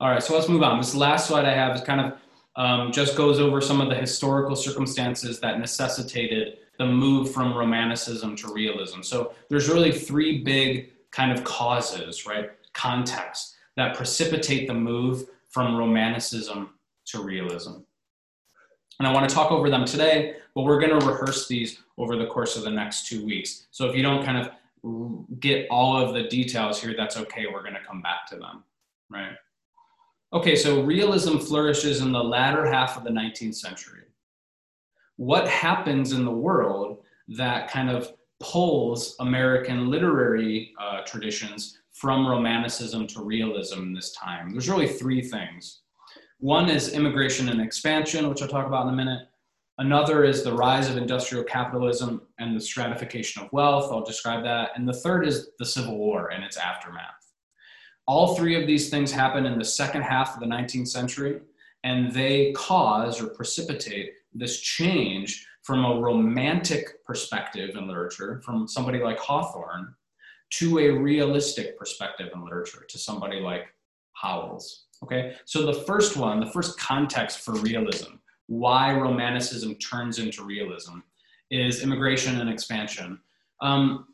All 0.00 0.10
right, 0.10 0.22
so 0.22 0.34
let's 0.34 0.48
move 0.48 0.62
on. 0.62 0.78
This 0.78 0.94
last 0.94 1.28
slide 1.28 1.46
I 1.46 1.54
have 1.54 1.74
is 1.76 1.82
kind 1.82 2.00
of 2.00 2.18
um, 2.56 2.92
just 2.92 3.16
goes 3.16 3.38
over 3.38 3.60
some 3.60 3.80
of 3.80 3.88
the 3.88 3.94
historical 3.94 4.56
circumstances 4.56 5.40
that 5.40 5.58
necessitated 5.58 6.58
the 6.78 6.86
move 6.86 7.32
from 7.32 7.54
romanticism 7.54 8.36
to 8.36 8.52
realism. 8.52 9.02
So 9.02 9.32
there's 9.48 9.68
really 9.68 9.92
three 9.92 10.42
big 10.42 10.90
kind 11.10 11.32
of 11.32 11.44
causes, 11.44 12.26
right? 12.26 12.50
Context 12.72 13.56
that 13.76 13.94
precipitate 13.94 14.66
the 14.66 14.74
move 14.74 15.26
from 15.56 15.74
romanticism 15.74 16.68
to 17.06 17.22
realism. 17.22 17.76
And 18.98 19.08
I 19.08 19.12
want 19.14 19.26
to 19.26 19.34
talk 19.34 19.50
over 19.50 19.70
them 19.70 19.86
today, 19.86 20.34
but 20.54 20.64
we're 20.64 20.78
going 20.78 21.00
to 21.00 21.06
rehearse 21.06 21.48
these 21.48 21.78
over 21.96 22.14
the 22.14 22.26
course 22.26 22.58
of 22.58 22.62
the 22.62 22.70
next 22.70 23.06
two 23.06 23.24
weeks. 23.24 23.66
So 23.70 23.88
if 23.88 23.96
you 23.96 24.02
don't 24.02 24.22
kind 24.22 24.36
of 24.36 25.40
get 25.40 25.66
all 25.70 25.96
of 25.96 26.12
the 26.12 26.24
details 26.24 26.78
here, 26.78 26.94
that's 26.94 27.16
okay. 27.16 27.46
We're 27.50 27.62
going 27.62 27.72
to 27.72 27.80
come 27.88 28.02
back 28.02 28.26
to 28.28 28.36
them, 28.36 28.64
right? 29.08 29.32
Okay, 30.34 30.56
so 30.56 30.82
realism 30.82 31.38
flourishes 31.38 32.02
in 32.02 32.12
the 32.12 32.22
latter 32.22 32.66
half 32.66 32.98
of 32.98 33.04
the 33.04 33.10
19th 33.10 33.54
century. 33.54 34.02
What 35.16 35.48
happens 35.48 36.12
in 36.12 36.26
the 36.26 36.30
world 36.30 36.98
that 37.28 37.70
kind 37.70 37.88
of 37.88 38.12
pulls 38.40 39.16
American 39.20 39.90
literary 39.90 40.74
uh, 40.78 41.00
traditions 41.06 41.78
from 41.96 42.26
Romanticism 42.26 43.06
to 43.06 43.24
realism 43.24 43.80
in 43.80 43.94
this 43.94 44.12
time? 44.12 44.50
There's 44.50 44.68
really 44.68 44.86
three 44.86 45.22
things. 45.22 45.80
One 46.38 46.68
is 46.68 46.92
immigration 46.92 47.48
and 47.48 47.60
expansion, 47.60 48.28
which 48.28 48.42
I'll 48.42 48.48
talk 48.48 48.66
about 48.66 48.86
in 48.86 48.92
a 48.92 48.96
minute. 48.96 49.28
Another 49.78 50.24
is 50.24 50.42
the 50.42 50.52
rise 50.52 50.90
of 50.90 50.98
industrial 50.98 51.44
capitalism 51.44 52.22
and 52.38 52.54
the 52.54 52.60
stratification 52.60 53.42
of 53.42 53.52
wealth. 53.52 53.90
I'll 53.90 54.04
describe 54.04 54.44
that. 54.44 54.70
And 54.76 54.86
the 54.86 54.92
third 54.92 55.26
is 55.26 55.50
the 55.58 55.64
Civil 55.64 55.96
War 55.96 56.28
and 56.28 56.44
its 56.44 56.58
aftermath. 56.58 57.32
All 58.06 58.36
three 58.36 58.60
of 58.60 58.66
these 58.66 58.90
things 58.90 59.10
happen 59.10 59.46
in 59.46 59.58
the 59.58 59.64
second 59.64 60.02
half 60.02 60.34
of 60.34 60.40
the 60.40 60.46
19th 60.46 60.88
century, 60.88 61.40
and 61.82 62.12
they 62.12 62.52
cause 62.52 63.20
or 63.20 63.28
precipitate 63.28 64.12
this 64.34 64.60
change 64.60 65.46
from 65.62 65.84
a 65.84 66.00
romantic 66.00 67.04
perspective 67.04 67.74
in 67.74 67.88
literature, 67.88 68.40
from 68.44 68.68
somebody 68.68 69.02
like 69.02 69.18
Hawthorne, 69.18 69.94
to 70.50 70.78
a 70.78 70.90
realistic 70.90 71.78
perspective 71.78 72.30
in 72.34 72.44
literature, 72.44 72.84
to 72.88 72.98
somebody 72.98 73.40
like 73.40 73.66
Howells. 74.12 74.84
Okay, 75.02 75.34
so 75.44 75.66
the 75.66 75.74
first 75.84 76.16
one, 76.16 76.40
the 76.40 76.50
first 76.50 76.78
context 76.78 77.40
for 77.40 77.52
realism 77.56 78.14
why 78.48 78.92
romanticism 78.92 79.74
turns 79.76 80.18
into 80.18 80.44
realism 80.44 80.98
is 81.50 81.82
immigration 81.82 82.40
and 82.40 82.48
expansion. 82.48 83.18
Um, 83.60 84.06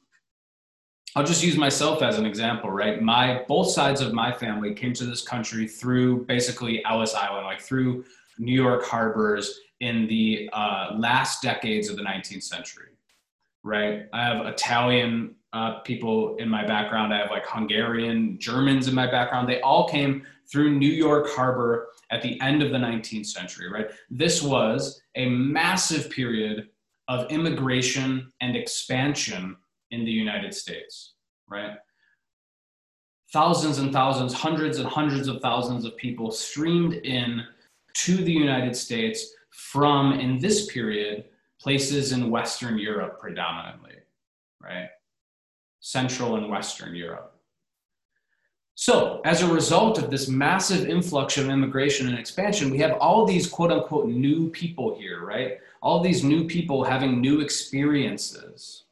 I'll 1.14 1.24
just 1.24 1.44
use 1.44 1.56
myself 1.56 2.02
as 2.02 2.18
an 2.18 2.24
example, 2.24 2.70
right? 2.70 3.02
My 3.02 3.44
both 3.46 3.70
sides 3.70 4.00
of 4.00 4.14
my 4.14 4.32
family 4.32 4.74
came 4.74 4.94
to 4.94 5.04
this 5.04 5.22
country 5.22 5.68
through 5.68 6.24
basically 6.24 6.82
Ellis 6.86 7.14
Island, 7.14 7.44
like 7.44 7.60
through 7.60 8.04
New 8.38 8.54
York 8.54 8.84
harbors 8.84 9.60
in 9.80 10.06
the 10.06 10.48
uh, 10.52 10.94
last 10.96 11.42
decades 11.42 11.90
of 11.90 11.96
the 11.96 12.02
19th 12.02 12.44
century, 12.44 12.92
right? 13.62 14.06
I 14.12 14.24
have 14.24 14.46
Italian 14.46 15.34
uh, 15.52 15.80
people 15.80 16.36
in 16.36 16.48
my 16.48 16.66
background. 16.66 17.12
I 17.12 17.18
have 17.18 17.30
like 17.30 17.46
Hungarian, 17.46 18.38
Germans 18.38 18.88
in 18.88 18.94
my 18.94 19.10
background. 19.10 19.48
They 19.48 19.60
all 19.60 19.88
came 19.88 20.24
through 20.50 20.78
New 20.78 20.90
York 20.90 21.28
Harbor 21.30 21.88
at 22.10 22.22
the 22.22 22.40
end 22.40 22.62
of 22.62 22.70
the 22.70 22.78
19th 22.78 23.26
century, 23.26 23.70
right? 23.70 23.90
This 24.10 24.42
was 24.42 25.02
a 25.14 25.28
massive 25.28 26.10
period 26.10 26.68
of 27.08 27.30
immigration 27.30 28.32
and 28.40 28.56
expansion 28.56 29.56
in 29.90 30.04
the 30.04 30.10
United 30.10 30.54
States, 30.54 31.14
right? 31.48 31.76
Thousands 33.32 33.78
and 33.78 33.92
thousands, 33.92 34.32
hundreds 34.32 34.78
and 34.78 34.88
hundreds 34.88 35.28
of 35.28 35.40
thousands 35.40 35.84
of 35.84 35.96
people 35.96 36.30
streamed 36.30 36.94
in 36.94 37.42
to 37.94 38.16
the 38.16 38.32
United 38.32 38.76
States 38.76 39.34
from, 39.50 40.12
in 40.12 40.38
this 40.38 40.66
period, 40.66 41.24
places 41.60 42.12
in 42.12 42.30
Western 42.30 42.78
Europe 42.78 43.20
predominantly, 43.20 43.94
right? 44.60 44.88
Central 45.82 46.36
and 46.36 46.48
Western 46.48 46.94
Europe. 46.94 47.34
So, 48.74 49.20
as 49.24 49.42
a 49.42 49.52
result 49.52 49.98
of 49.98 50.10
this 50.10 50.28
massive 50.28 50.88
influx 50.88 51.36
of 51.36 51.48
immigration 51.48 52.08
and 52.08 52.18
expansion, 52.18 52.70
we 52.70 52.78
have 52.78 52.92
all 52.92 53.26
these 53.26 53.46
quote 53.46 53.70
unquote 53.70 54.08
new 54.08 54.48
people 54.48 54.96
here, 54.96 55.26
right? 55.26 55.58
All 55.82 56.00
these 56.00 56.24
new 56.24 56.46
people 56.46 56.84
having 56.84 57.20
new 57.20 57.40
experiences. 57.40 58.84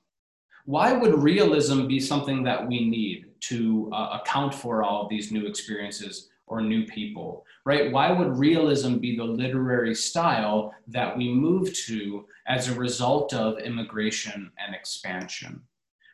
Why 0.67 0.93
would 0.93 1.15
realism 1.15 1.87
be 1.87 1.99
something 2.01 2.43
that 2.43 2.67
we 2.67 2.89
need 2.89 3.27
to 3.49 3.89
uh, 3.93 4.19
account 4.21 4.53
for 4.53 4.83
all 4.83 5.05
of 5.05 5.09
these 5.09 5.33
new 5.33 5.47
experiences 5.47 6.29
or 6.47 6.61
new 6.61 6.85
people, 6.85 7.47
right? 7.65 7.91
Why 7.91 8.11
would 8.11 8.37
realism 8.37 8.97
be 8.97 9.17
the 9.17 9.25
literary 9.25 9.95
style 9.95 10.75
that 10.89 11.17
we 11.17 11.33
move 11.33 11.73
to 11.87 12.27
as 12.49 12.69
a 12.69 12.75
result 12.75 13.33
of 13.33 13.61
immigration 13.61 14.51
and 14.59 14.75
expansion, 14.75 15.63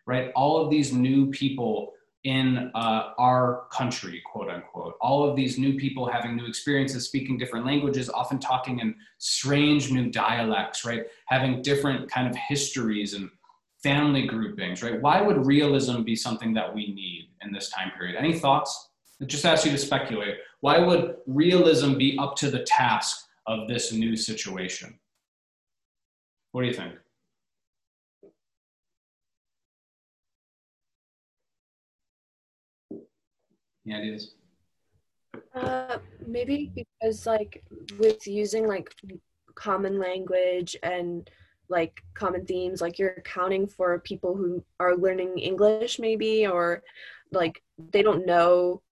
right? 0.07 0.31
All 0.35 0.57
of 0.63 0.71
these 0.71 0.93
new 0.93 1.31
people 1.31 1.93
in 2.25 2.73
uh, 2.75 3.13
our 3.19 3.67
country, 3.71 4.21
quote 4.27 4.51
unquote. 4.51 4.95
All 5.01 5.29
of 5.29 5.37
these 5.37 5.59
new 5.59 5.79
people 5.79 6.09
having 6.09 6.35
new 6.35 6.47
experiences, 6.47 7.07
speaking 7.07 7.39
different 7.39 7.65
languages, 7.65 8.11
often 8.11 8.41
talking 8.41 8.81
in 8.81 8.97
strange 9.19 9.93
new 9.93 10.11
dialects, 10.11 10.85
right? 10.85 11.05
Having 11.27 11.63
different 11.63 12.11
kind 12.11 12.27
of 12.29 12.35
histories 12.35 13.15
and 13.15 13.31
family 13.81 14.27
groupings, 14.27 14.83
right? 14.83 15.01
Why 15.01 15.21
would 15.21 15.47
realism 15.47 16.03
be 16.03 16.17
something 16.17 16.53
that 16.55 16.75
we 16.75 16.93
need 16.93 17.29
in 17.43 17.53
this 17.53 17.71
time 17.71 17.93
period? 17.97 18.17
Any 18.17 18.37
thoughts? 18.37 18.91
I 19.23 19.25
just 19.27 19.47
ask 19.47 19.65
you 19.65 19.71
to 19.71 19.79
speculate. 19.79 20.35
Why 20.61 20.79
would 20.79 21.17
realism 21.29 21.95
be 21.95 22.19
up 22.19 22.35
to 22.37 22.51
the 22.51 22.65
task 22.65 23.25
of 23.47 23.69
this 23.69 23.93
new 23.93 24.17
situation? 24.17 24.99
What 26.51 26.63
do 26.63 26.67
you 26.67 26.75
think? 26.75 26.95
Any 33.87 33.95
ideas? 33.95 34.35
Uh, 35.55 35.99
maybe 36.27 36.73
because 36.75 37.27
like 37.27 37.63
with 37.99 38.27
using 38.27 38.67
like 38.67 38.93
common 39.55 39.99
language 39.99 40.77
and 40.83 41.31
like 41.69 42.03
common 42.15 42.45
themes, 42.47 42.81
like 42.81 42.99
you're 42.99 43.15
accounting 43.17 43.67
for 43.67 43.99
people 44.01 44.37
who 44.37 44.65
are 44.81 44.97
learning 44.97 45.39
English 45.39 45.99
maybe 45.99 46.47
or 46.47 46.83
like 47.33 47.63
they 47.93 48.03
don't 48.03 48.27
know 48.27 48.83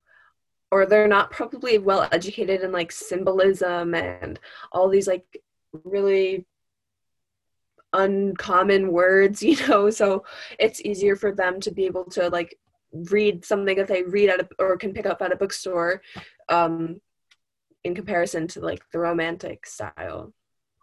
or 0.71 0.87
they're 0.87 1.09
not 1.09 1.31
probably 1.31 1.79
well 1.79 2.09
educated 2.13 2.63
in 2.63 2.73
like 2.73 2.91
symbolism 2.91 3.95
and 3.95 4.41
all 4.73 4.89
these 4.89 5.07
like 5.07 5.25
really 5.85 6.47
uncommon 7.93 8.91
words 8.91 9.41
you 9.49 9.57
know 9.69 9.89
so 9.89 10.25
it's 10.59 10.81
easier 10.81 11.15
for 11.15 11.33
them 11.33 11.61
to 11.61 11.71
be 11.71 11.87
able 11.87 12.05
to 12.05 12.29
like 12.29 12.59
read 13.11 13.45
something 13.45 13.77
that 13.77 13.89
they 13.89 14.03
read 14.03 14.31
at 14.31 14.41
a, 14.41 14.49
or 14.59 14.77
can 14.77 14.93
pick 14.93 15.07
up 15.07 15.21
at 15.21 15.33
a 15.33 15.37
bookstore 15.37 16.01
um, 16.49 17.01
in 17.83 17.95
comparison 17.95 18.47
to 18.49 18.61
like 18.61 18.83
the 18.93 18.99
romantic 18.99 19.67
style. 19.67 20.33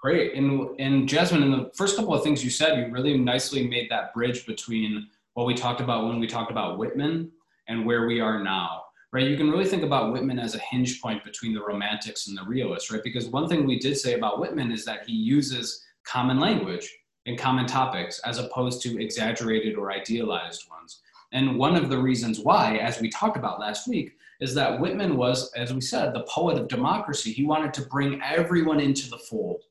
Great. 0.02 0.34
And, 0.36 0.80
and 0.80 1.08
Jasmine, 1.08 1.44
in 1.44 1.52
the 1.52 1.72
first 1.76 1.96
couple 1.96 2.14
of 2.14 2.24
things 2.24 2.44
you 2.44 2.50
said, 2.50 2.78
you 2.78 2.92
really 2.92 3.18
nicely 3.18 3.68
made 3.68 3.90
that 3.92 4.14
bridge 4.14 4.46
between 4.46 5.08
what 5.34 5.46
we 5.46 5.54
talked 5.54 5.80
about 5.80 6.08
when 6.08 6.20
we 6.20 6.28
talked 6.28 6.52
about 6.52 6.78
Whitman 6.78 7.32
and 7.68 7.86
where 7.86 8.08
we 8.08 8.20
are 8.20 8.44
now, 8.44 8.84
right? 9.14 9.28
You 9.28 9.38
can 9.38 9.52
really 9.52 9.66
think 9.66 9.84
about 9.84 10.12
Whitman 10.12 10.40
as 10.40 10.56
a 10.56 10.60
hinge 10.60 11.02
point 11.02 11.24
between 11.24 11.54
the 11.54 11.64
romantics 11.64 12.28
and 12.28 12.38
the 12.38 12.44
realists, 12.44 12.92
right? 12.92 13.04
Because 13.04 13.28
one 13.28 13.48
thing 13.48 13.66
we 13.66 13.80
did 13.80 13.96
say 13.96 14.16
about 14.16 14.40
Whitman 14.40 14.72
is 14.72 14.86
that 14.86 15.06
he 15.08 15.14
uses 15.14 15.86
common 16.04 16.40
language 16.40 16.92
and 17.28 17.38
common 17.38 17.68
topics 17.68 18.20
as 18.26 18.40
opposed 18.40 18.82
to 18.82 19.02
exaggerated 19.02 19.78
or 19.78 19.92
idealized 19.92 20.68
ones. 20.70 21.02
And 21.32 21.58
one 21.58 21.76
of 21.76 21.90
the 21.90 21.98
reasons 21.98 22.40
why, 22.40 22.78
as 22.78 23.00
we 23.00 23.10
talked 23.10 23.38
about 23.38 23.60
last 23.60 23.88
week, 23.88 24.18
is 24.42 24.54
that 24.56 24.80
Whitman 24.80 25.16
was, 25.16 25.52
as 25.54 25.74
we 25.74 25.82
said, 25.82 26.14
the 26.14 26.24
poet 26.24 26.58
of 26.58 26.68
democracy. 26.68 27.32
He 27.32 27.46
wanted 27.46 27.74
to 27.76 27.88
bring 27.88 28.22
everyone 28.22 28.80
into 28.80 29.10
the 29.10 29.18
fold. 29.18 29.62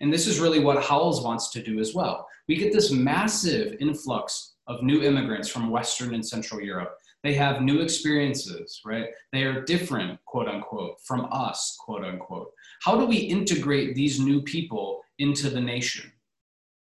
And 0.00 0.12
this 0.12 0.26
is 0.26 0.38
really 0.38 0.60
what 0.60 0.84
Howells 0.84 1.24
wants 1.24 1.50
to 1.50 1.62
do 1.62 1.80
as 1.80 1.94
well. 1.94 2.28
We 2.46 2.56
get 2.56 2.72
this 2.72 2.92
massive 2.92 3.76
influx 3.80 4.54
of 4.68 4.82
new 4.82 5.02
immigrants 5.02 5.48
from 5.48 5.70
Western 5.70 6.14
and 6.14 6.24
Central 6.24 6.60
Europe. 6.60 6.98
They 7.24 7.34
have 7.34 7.62
new 7.62 7.80
experiences, 7.80 8.80
right? 8.84 9.08
They 9.32 9.42
are 9.42 9.62
different, 9.64 10.24
quote 10.24 10.46
unquote, 10.46 11.00
from 11.02 11.26
us, 11.32 11.76
quote 11.80 12.04
unquote. 12.04 12.52
How 12.82 12.96
do 12.96 13.06
we 13.06 13.16
integrate 13.16 13.96
these 13.96 14.20
new 14.20 14.40
people 14.42 15.02
into 15.18 15.50
the 15.50 15.60
nation, 15.60 16.12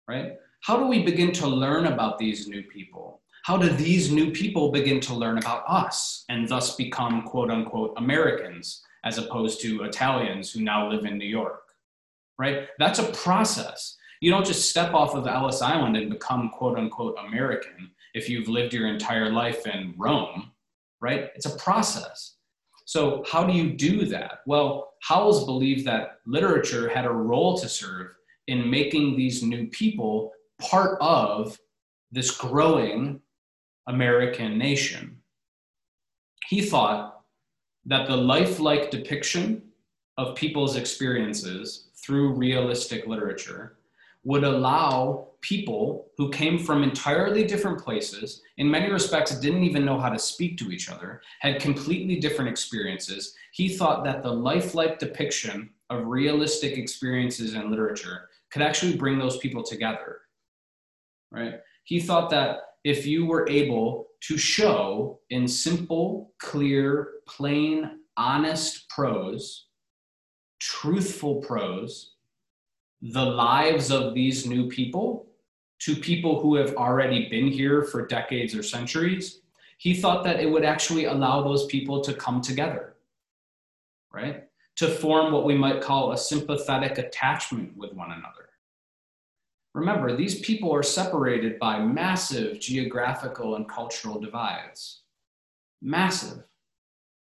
right? 0.07 0.33
How 0.61 0.77
do 0.77 0.87
we 0.87 1.03
begin 1.03 1.31
to 1.33 1.47
learn 1.47 1.85
about 1.85 2.17
these 2.17 2.47
new 2.47 2.63
people? 2.63 3.21
How 3.49 3.57
do 3.57 3.67
these 3.67 4.11
new 4.11 4.29
people 4.29 4.71
begin 4.71 4.99
to 4.99 5.15
learn 5.15 5.39
about 5.39 5.63
us 5.67 6.23
and 6.29 6.47
thus 6.47 6.75
become 6.75 7.23
quote 7.23 7.49
unquote 7.49 7.95
Americans 7.97 8.83
as 9.03 9.17
opposed 9.17 9.59
to 9.59 9.85
Italians 9.85 10.51
who 10.51 10.61
now 10.61 10.87
live 10.87 11.03
in 11.03 11.17
New 11.17 11.25
York? 11.25 11.63
Right? 12.37 12.67
That's 12.77 12.99
a 12.99 13.11
process. 13.11 13.97
You 14.21 14.29
don't 14.29 14.45
just 14.45 14.69
step 14.69 14.93
off 14.93 15.15
of 15.15 15.25
Ellis 15.25 15.63
Island 15.63 15.97
and 15.97 16.11
become 16.11 16.51
quote 16.51 16.77
unquote 16.77 17.15
American 17.25 17.89
if 18.13 18.29
you've 18.29 18.47
lived 18.47 18.71
your 18.71 18.85
entire 18.85 19.31
life 19.31 19.65
in 19.65 19.95
Rome, 19.97 20.51
right? 21.01 21.31
It's 21.33 21.47
a 21.47 21.57
process. 21.57 22.35
So, 22.85 23.23
how 23.31 23.43
do 23.43 23.53
you 23.53 23.71
do 23.71 24.05
that? 24.05 24.41
Well, 24.45 24.93
Howells 25.01 25.45
believed 25.45 25.87
that 25.87 26.19
literature 26.27 26.87
had 26.87 27.05
a 27.05 27.11
role 27.11 27.57
to 27.57 27.67
serve 27.67 28.09
in 28.45 28.69
making 28.69 29.17
these 29.17 29.41
new 29.41 29.65
people 29.69 30.33
part 30.59 30.99
of 31.01 31.59
this 32.11 32.29
growing 32.29 33.21
American 33.87 34.57
nation. 34.57 35.17
He 36.47 36.61
thought 36.61 37.21
that 37.85 38.07
the 38.07 38.17
lifelike 38.17 38.91
depiction 38.91 39.63
of 40.17 40.35
people's 40.35 40.75
experiences 40.75 41.89
through 41.95 42.33
realistic 42.33 43.07
literature 43.07 43.77
would 44.23 44.43
allow 44.43 45.29
people 45.41 46.11
who 46.17 46.29
came 46.29 46.59
from 46.59 46.83
entirely 46.83 47.45
different 47.45 47.79
places, 47.79 48.41
in 48.57 48.69
many 48.69 48.91
respects 48.91 49.39
didn't 49.39 49.63
even 49.63 49.85
know 49.85 49.97
how 49.97 50.09
to 50.09 50.19
speak 50.19 50.57
to 50.57 50.71
each 50.71 50.89
other, 50.89 51.21
had 51.39 51.61
completely 51.61 52.19
different 52.19 52.49
experiences. 52.49 53.35
He 53.53 53.69
thought 53.69 54.03
that 54.03 54.21
the 54.21 54.31
lifelike 54.31 54.99
depiction 54.99 55.69
of 55.89 56.07
realistic 56.07 56.77
experiences 56.77 57.53
in 57.53 57.69
literature 57.69 58.29
could 58.51 58.61
actually 58.61 58.97
bring 58.97 59.17
those 59.17 59.37
people 59.37 59.63
together. 59.63 60.21
Right? 61.31 61.61
He 61.85 61.99
thought 61.99 62.29
that 62.31 62.59
if 62.83 63.05
you 63.05 63.25
were 63.25 63.47
able 63.49 64.07
to 64.21 64.37
show 64.37 65.19
in 65.29 65.47
simple, 65.47 66.33
clear, 66.39 67.09
plain, 67.27 67.99
honest 68.17 68.89
prose, 68.89 69.67
truthful 70.59 71.35
prose, 71.35 72.15
the 73.01 73.23
lives 73.23 73.91
of 73.91 74.13
these 74.13 74.45
new 74.45 74.67
people 74.67 75.27
to 75.79 75.95
people 75.95 76.41
who 76.41 76.55
have 76.55 76.75
already 76.75 77.29
been 77.29 77.47
here 77.47 77.83
for 77.83 78.05
decades 78.05 78.53
or 78.53 78.61
centuries, 78.61 79.39
he 79.77 79.93
thought 79.93 80.25
that 80.25 80.41
it 80.41 80.49
would 80.49 80.65
actually 80.65 81.05
allow 81.05 81.41
those 81.41 81.65
people 81.67 82.01
to 82.01 82.13
come 82.13 82.41
together, 82.41 82.95
right? 84.13 84.43
To 84.77 84.89
form 84.89 85.31
what 85.31 85.45
we 85.45 85.55
might 85.55 85.81
call 85.81 86.11
a 86.11 86.17
sympathetic 86.17 86.97
attachment 86.97 87.77
with 87.77 87.93
one 87.93 88.11
another. 88.11 88.48
Remember, 89.79 90.13
these 90.13 90.41
people 90.41 90.75
are 90.75 90.83
separated 90.83 91.57
by 91.57 91.79
massive 91.79 92.59
geographical 92.59 93.55
and 93.55 93.67
cultural 93.69 94.19
divides. 94.19 95.03
Massive, 95.81 96.43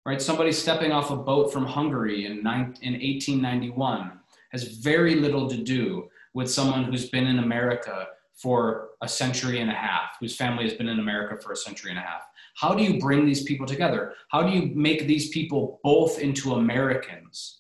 right? 0.05 0.21
Somebody 0.21 0.51
stepping 0.51 0.91
off 0.91 1.13
a 1.13 1.17
boat 1.17 1.53
from 1.53 1.65
Hungary 1.65 2.27
in, 2.27 2.39
in 2.39 2.45
1891 2.45 4.19
has 4.51 4.65
very 4.65 5.15
little 5.15 5.49
to 5.49 5.57
do 5.59 6.09
with 6.35 6.51
someone 6.51 6.83
who's 6.83 7.09
been 7.09 7.29
in 7.29 7.39
America 7.39 8.09
for 8.35 8.89
a 9.01 9.07
century 9.07 9.61
and 9.61 9.71
a 9.71 9.75
half, 9.75 10.17
whose 10.19 10.35
family 10.35 10.65
has 10.65 10.75
been 10.75 10.89
in 10.89 10.99
America 10.99 11.41
for 11.41 11.53
a 11.53 11.57
century 11.57 11.91
and 11.91 12.01
a 12.01 12.03
half. 12.03 12.23
How 12.57 12.75
do 12.75 12.83
you 12.83 12.99
bring 12.99 13.25
these 13.25 13.45
people 13.45 13.67
together? 13.67 14.15
How 14.31 14.43
do 14.43 14.51
you 14.51 14.73
make 14.75 15.07
these 15.07 15.29
people 15.29 15.79
both 15.85 16.19
into 16.19 16.55
Americans? 16.55 17.60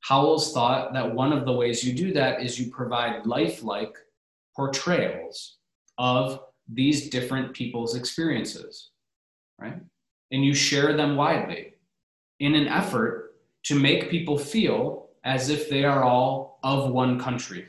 Howells 0.00 0.52
thought 0.52 0.92
that 0.92 1.14
one 1.14 1.32
of 1.32 1.44
the 1.44 1.52
ways 1.52 1.84
you 1.84 1.92
do 1.92 2.12
that 2.14 2.42
is 2.42 2.58
you 2.58 2.70
provide 2.70 3.26
lifelike 3.26 3.96
portrayals 4.56 5.56
of 5.98 6.40
these 6.68 7.10
different 7.10 7.52
people's 7.52 7.94
experiences, 7.94 8.90
right? 9.58 9.76
And 10.32 10.44
you 10.44 10.54
share 10.54 10.96
them 10.96 11.16
widely 11.16 11.74
in 12.38 12.54
an 12.54 12.68
effort 12.68 13.34
to 13.64 13.78
make 13.78 14.10
people 14.10 14.38
feel 14.38 15.08
as 15.24 15.50
if 15.50 15.68
they 15.68 15.84
are 15.84 16.02
all 16.02 16.58
of 16.62 16.90
one 16.90 17.18
country 17.18 17.66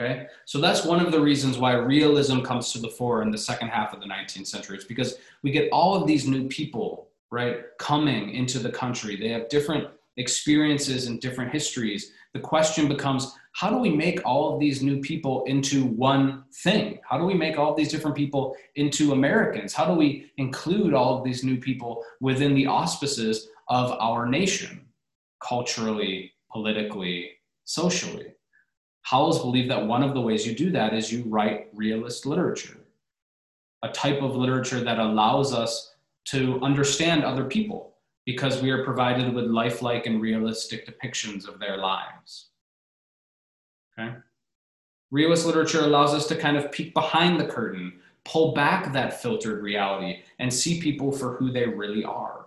Okay, 0.00 0.28
so 0.46 0.60
that's 0.60 0.84
one 0.84 1.04
of 1.04 1.12
the 1.12 1.20
reasons 1.20 1.58
why 1.58 1.74
realism 1.74 2.40
comes 2.40 2.72
to 2.72 2.78
the 2.78 2.88
fore 2.88 3.22
in 3.22 3.30
the 3.30 3.36
second 3.36 3.68
half 3.68 3.92
of 3.92 4.00
the 4.00 4.06
19th 4.06 4.46
century. 4.46 4.76
It's 4.76 4.86
because 4.86 5.16
we 5.42 5.50
get 5.50 5.70
all 5.72 5.94
of 5.94 6.06
these 6.06 6.26
new 6.26 6.48
people, 6.48 7.08
right, 7.30 7.64
coming 7.78 8.30
into 8.30 8.58
the 8.58 8.70
country. 8.70 9.16
They 9.16 9.28
have 9.28 9.50
different 9.50 9.88
experiences 10.20 11.06
and 11.06 11.20
different 11.20 11.52
histories. 11.52 12.12
The 12.34 12.40
question 12.40 12.86
becomes 12.86 13.34
how 13.52 13.70
do 13.70 13.78
we 13.78 13.90
make 13.90 14.20
all 14.24 14.52
of 14.52 14.60
these 14.60 14.82
new 14.82 15.00
people 15.00 15.42
into 15.44 15.84
one 15.86 16.44
thing? 16.62 17.00
How 17.08 17.18
do 17.18 17.24
we 17.24 17.34
make 17.34 17.58
all 17.58 17.72
of 17.72 17.76
these 17.76 17.90
different 17.90 18.16
people 18.16 18.54
into 18.76 19.12
Americans? 19.12 19.74
How 19.74 19.86
do 19.86 19.94
we 19.94 20.30
include 20.36 20.94
all 20.94 21.18
of 21.18 21.24
these 21.24 21.42
new 21.42 21.58
people 21.58 22.04
within 22.20 22.54
the 22.54 22.66
auspices 22.66 23.48
of 23.68 23.90
our 23.98 24.26
nation, 24.26 24.86
culturally, 25.42 26.32
politically, 26.52 27.30
socially? 27.64 28.34
Howells 29.02 29.40
believed 29.40 29.70
that 29.70 29.86
one 29.86 30.04
of 30.04 30.14
the 30.14 30.20
ways 30.20 30.46
you 30.46 30.54
do 30.54 30.70
that 30.70 30.94
is 30.94 31.10
you 31.10 31.24
write 31.26 31.68
realist 31.72 32.26
literature, 32.26 32.76
a 33.82 33.88
type 33.88 34.22
of 34.22 34.36
literature 34.36 34.80
that 34.80 34.98
allows 34.98 35.52
us 35.52 35.94
to 36.26 36.60
understand 36.62 37.24
other 37.24 37.44
people 37.44 37.89
because 38.32 38.62
we 38.62 38.70
are 38.70 38.84
provided 38.84 39.32
with 39.32 39.46
lifelike 39.46 40.06
and 40.06 40.20
realistic 40.20 40.86
depictions 40.86 41.48
of 41.48 41.58
their 41.58 41.76
lives. 41.76 42.50
Okay? 43.98 44.14
Realist 45.10 45.46
literature 45.46 45.80
allows 45.80 46.14
us 46.14 46.26
to 46.28 46.36
kind 46.36 46.56
of 46.56 46.70
peek 46.70 46.94
behind 46.94 47.40
the 47.40 47.46
curtain, 47.46 48.00
pull 48.24 48.52
back 48.52 48.92
that 48.92 49.20
filtered 49.20 49.62
reality, 49.62 50.22
and 50.38 50.52
see 50.52 50.80
people 50.80 51.10
for 51.10 51.34
who 51.36 51.50
they 51.50 51.66
really 51.66 52.04
are. 52.04 52.46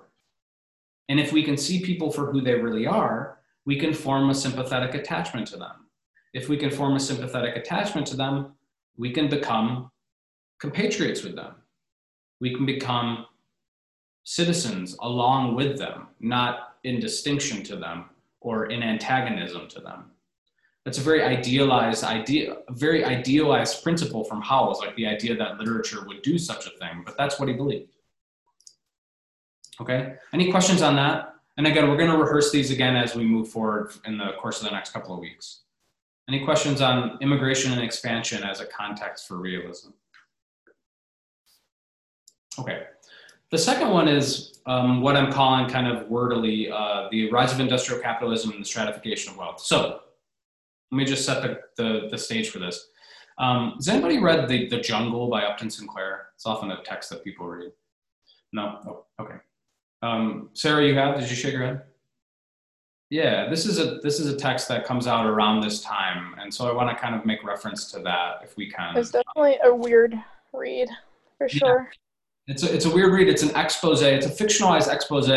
And 1.10 1.20
if 1.20 1.32
we 1.34 1.44
can 1.44 1.58
see 1.58 1.82
people 1.82 2.12
for 2.12 2.32
who 2.32 2.42
they 2.42 2.56
really 2.56 2.88
are, 2.88 3.40
we 3.66 3.78
can 3.78 3.94
form 3.94 4.30
a 4.30 4.36
sympathetic 4.36 4.94
attachment 4.96 5.48
to 5.48 5.58
them 5.58 5.84
if 6.34 6.50
we 6.50 6.58
can 6.58 6.72
form 6.72 6.96
a 6.96 7.00
sympathetic 7.00 7.56
attachment 7.56 8.08
to 8.08 8.16
them, 8.16 8.54
we 8.98 9.12
can 9.12 9.30
become 9.30 9.92
compatriots 10.60 11.24
with 11.24 11.36
them. 11.36 11.56
We 12.42 12.56
can 12.56 12.66
become 12.66 13.26
citizens 14.24 14.96
along 15.02 15.56
with 15.56 15.78
them, 15.78 16.08
not 16.20 16.76
in 16.84 17.00
distinction 17.00 17.64
to 17.64 17.76
them 17.76 18.06
or 18.42 18.68
in 18.68 18.84
antagonism 18.84 19.68
to 19.70 19.80
them. 19.80 20.12
That's 20.86 20.98
a 20.98 21.02
very 21.02 21.24
idealized 21.24 22.04
idea, 22.04 22.58
a 22.68 22.74
very 22.74 23.06
idealized 23.06 23.84
principle 23.84 24.26
from 24.26 24.42
Howells, 24.42 24.80
like 24.80 24.96
the 24.96 25.08
idea 25.08 25.36
that 25.38 25.58
literature 25.58 26.06
would 26.06 26.22
do 26.22 26.38
such 26.38 26.68
a 26.68 26.72
thing, 26.72 27.04
but 27.06 27.16
that's 27.18 27.40
what 27.40 27.48
he 27.48 27.56
believed. 27.56 27.90
Okay, 29.80 30.16
any 30.34 30.52
questions 30.52 30.82
on 30.82 30.96
that? 30.98 31.36
And 31.58 31.68
again, 31.68 31.90
we're 31.90 31.98
going 31.98 32.12
to 32.12 32.18
rehearse 32.18 32.52
these 32.52 32.72
again 32.72 32.96
as 32.96 33.16
we 33.16 33.24
move 33.24 33.48
forward 33.48 33.94
in 34.06 34.18
the 34.18 34.34
course 34.40 34.60
of 34.60 34.66
the 34.66 34.72
next 34.72 34.92
couple 34.92 35.14
of 35.14 35.20
weeks. 35.20 35.62
Any 36.28 36.44
questions 36.44 36.82
on 36.82 37.18
immigration 37.22 37.72
and 37.74 37.82
expansion 37.82 38.44
as 38.44 38.60
a 38.60 38.66
context 38.66 39.28
for 39.28 39.38
realism? 39.38 39.90
Okay. 42.60 42.84
The 43.54 43.60
second 43.60 43.92
one 43.92 44.08
is 44.08 44.60
um, 44.66 45.00
what 45.00 45.16
I'm 45.16 45.32
calling 45.32 45.70
kind 45.70 45.86
of 45.86 46.08
wordily 46.08 46.72
uh, 46.72 47.08
the 47.12 47.30
rise 47.30 47.54
of 47.54 47.60
industrial 47.60 48.02
capitalism 48.02 48.50
and 48.50 48.60
the 48.60 48.66
stratification 48.66 49.32
of 49.32 49.38
wealth. 49.38 49.60
So 49.60 50.00
let 50.92 50.98
me 50.98 51.06
just 51.06 51.24
set 51.24 51.44
the, 51.44 51.60
the, 51.78 52.08
the 52.10 52.18
stage 52.18 52.50
for 52.50 52.58
this. 52.58 52.88
Um, 53.38 53.74
has 53.76 53.88
anybody 53.90 54.18
read 54.18 54.48
the, 54.48 54.68
the 54.70 54.80
Jungle 54.80 55.30
by 55.30 55.44
Upton 55.44 55.70
Sinclair? 55.70 56.30
It's 56.34 56.48
often 56.48 56.72
a 56.72 56.82
text 56.82 57.12
that 57.12 57.24
people 57.24 57.46
read. 57.46 57.72
No? 58.54 58.80
Oh, 58.88 59.06
okay. 59.22 59.36
Um, 60.02 60.50
Sarah, 60.54 60.88
you 60.88 60.96
have? 60.96 61.20
Did 61.20 61.30
you 61.30 61.36
shake 61.36 61.54
your 61.54 61.64
head? 61.64 61.84
Yeah, 63.12 63.52
this 63.52 63.68
is 63.68 63.78
a 63.78 64.00
this 64.00 64.20
is 64.20 64.34
a 64.34 64.36
text 64.36 64.68
that 64.70 64.84
comes 64.84 65.06
out 65.06 65.28
around 65.28 65.62
this 65.62 65.84
time, 65.84 66.34
and 66.40 66.52
so 66.52 66.68
I 66.68 66.74
want 66.74 66.90
to 66.90 66.96
kind 67.00 67.14
of 67.14 67.24
make 67.24 67.44
reference 67.44 67.92
to 67.92 68.00
that 68.00 68.40
if 68.44 68.58
we 68.58 68.72
can. 68.72 68.98
It's 68.98 69.12
definitely 69.12 69.58
a 69.64 69.76
weird 69.76 70.20
read, 70.54 70.90
for 71.38 71.48
sure. 71.48 71.92
It's 72.48 72.64
a 72.64 72.74
it's 72.74 72.86
a 72.86 72.90
weird 72.90 73.14
read. 73.14 73.30
It's 73.30 73.44
an 73.44 73.56
expose. 73.56 74.02
It's 74.02 74.26
a 74.26 74.30
fictionalized 74.30 74.92
expose 74.92 75.30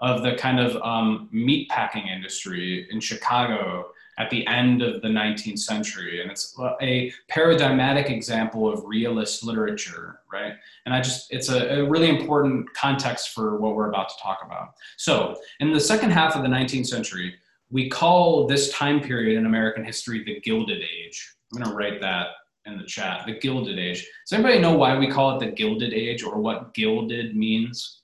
of 0.00 0.22
the 0.22 0.34
kind 0.36 0.60
of 0.60 0.76
um, 0.82 1.28
meat 1.32 1.68
packing 1.68 2.06
industry 2.06 2.86
in 2.90 3.00
Chicago 3.00 3.90
at 4.18 4.30
the 4.30 4.46
end 4.48 4.82
of 4.82 5.00
the 5.00 5.08
19th 5.08 5.60
century. 5.60 6.20
And 6.20 6.30
it's 6.30 6.58
a 6.82 7.12
paradigmatic 7.28 8.10
example 8.10 8.70
of 8.70 8.84
realist 8.84 9.44
literature, 9.44 10.20
right? 10.32 10.54
And 10.84 10.94
I 10.94 11.00
just, 11.00 11.32
it's 11.32 11.48
a, 11.48 11.80
a, 11.80 11.88
really 11.88 12.08
important 12.08 12.72
context 12.74 13.30
for 13.30 13.58
what 13.58 13.76
we're 13.76 13.88
about 13.88 14.08
to 14.08 14.16
talk 14.20 14.40
about. 14.44 14.74
So, 14.96 15.36
in 15.60 15.72
the 15.72 15.80
second 15.80 16.10
half 16.10 16.34
of 16.34 16.42
the 16.42 16.48
19th 16.48 16.86
century, 16.86 17.34
we 17.70 17.88
call 17.88 18.46
this 18.46 18.72
time 18.72 19.00
period 19.00 19.38
in 19.38 19.46
American 19.46 19.84
history 19.84 20.24
the 20.24 20.40
Gilded 20.40 20.82
Age. 20.82 21.34
I'm 21.52 21.62
going 21.62 21.70
to 21.70 21.76
write 21.76 22.00
that 22.00 22.28
in 22.68 22.78
the 22.78 22.84
chat 22.84 23.26
the 23.26 23.38
Gilded 23.38 23.78
Age. 23.78 24.06
Does 24.26 24.38
anybody 24.38 24.58
know 24.58 24.76
why 24.76 24.96
we 24.98 25.10
call 25.10 25.36
it 25.36 25.44
the 25.44 25.52
Gilded 25.52 25.92
Age 25.92 26.22
or 26.22 26.38
what 26.38 26.74
gilded 26.74 27.36
means? 27.36 28.02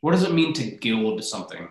What 0.00 0.12
does 0.12 0.24
it 0.24 0.34
mean 0.34 0.52
to 0.54 0.70
gild 0.70 1.22
something? 1.22 1.68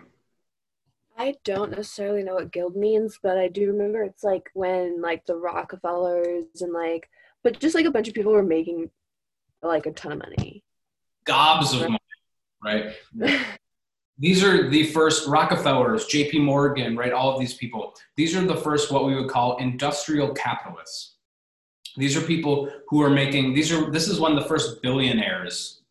I 1.18 1.34
don't 1.44 1.70
necessarily 1.70 2.22
know 2.22 2.34
what 2.34 2.50
gild 2.50 2.74
means, 2.74 3.18
but 3.22 3.36
I 3.36 3.48
do 3.48 3.66
remember 3.66 4.02
it's 4.02 4.24
like 4.24 4.50
when 4.54 5.02
like 5.02 5.26
the 5.26 5.36
Rockefellers 5.36 6.62
and 6.62 6.72
like, 6.72 7.10
but 7.42 7.60
just 7.60 7.74
like 7.74 7.84
a 7.84 7.90
bunch 7.90 8.08
of 8.08 8.14
people 8.14 8.32
were 8.32 8.42
making 8.42 8.90
like 9.62 9.86
a 9.86 9.92
ton 9.92 10.12
of 10.12 10.18
money. 10.18 10.64
Gobs 11.24 11.74
of 11.74 11.82
money, 11.82 11.98
right? 12.64 12.94
these 14.18 14.44
are 14.44 14.68
the 14.68 14.84
first 14.84 15.26
Rockefellers, 15.26 16.06
J.P. 16.06 16.40
Morgan, 16.40 16.96
right? 16.96 17.12
All 17.12 17.32
of 17.32 17.40
these 17.40 17.54
people. 17.54 17.94
These 18.16 18.36
are 18.36 18.44
the 18.44 18.56
first 18.56 18.92
what 18.92 19.06
we 19.06 19.14
would 19.14 19.30
call 19.30 19.56
industrial 19.56 20.32
capitalists. 20.34 21.16
These 21.96 22.16
are 22.16 22.22
people 22.22 22.70
who 22.88 23.02
are 23.02 23.10
making. 23.10 23.54
These 23.54 23.72
are. 23.72 23.90
This 23.90 24.08
is 24.08 24.20
of 24.20 24.34
the 24.34 24.48
first 24.48 24.80
billionaires 24.82 25.82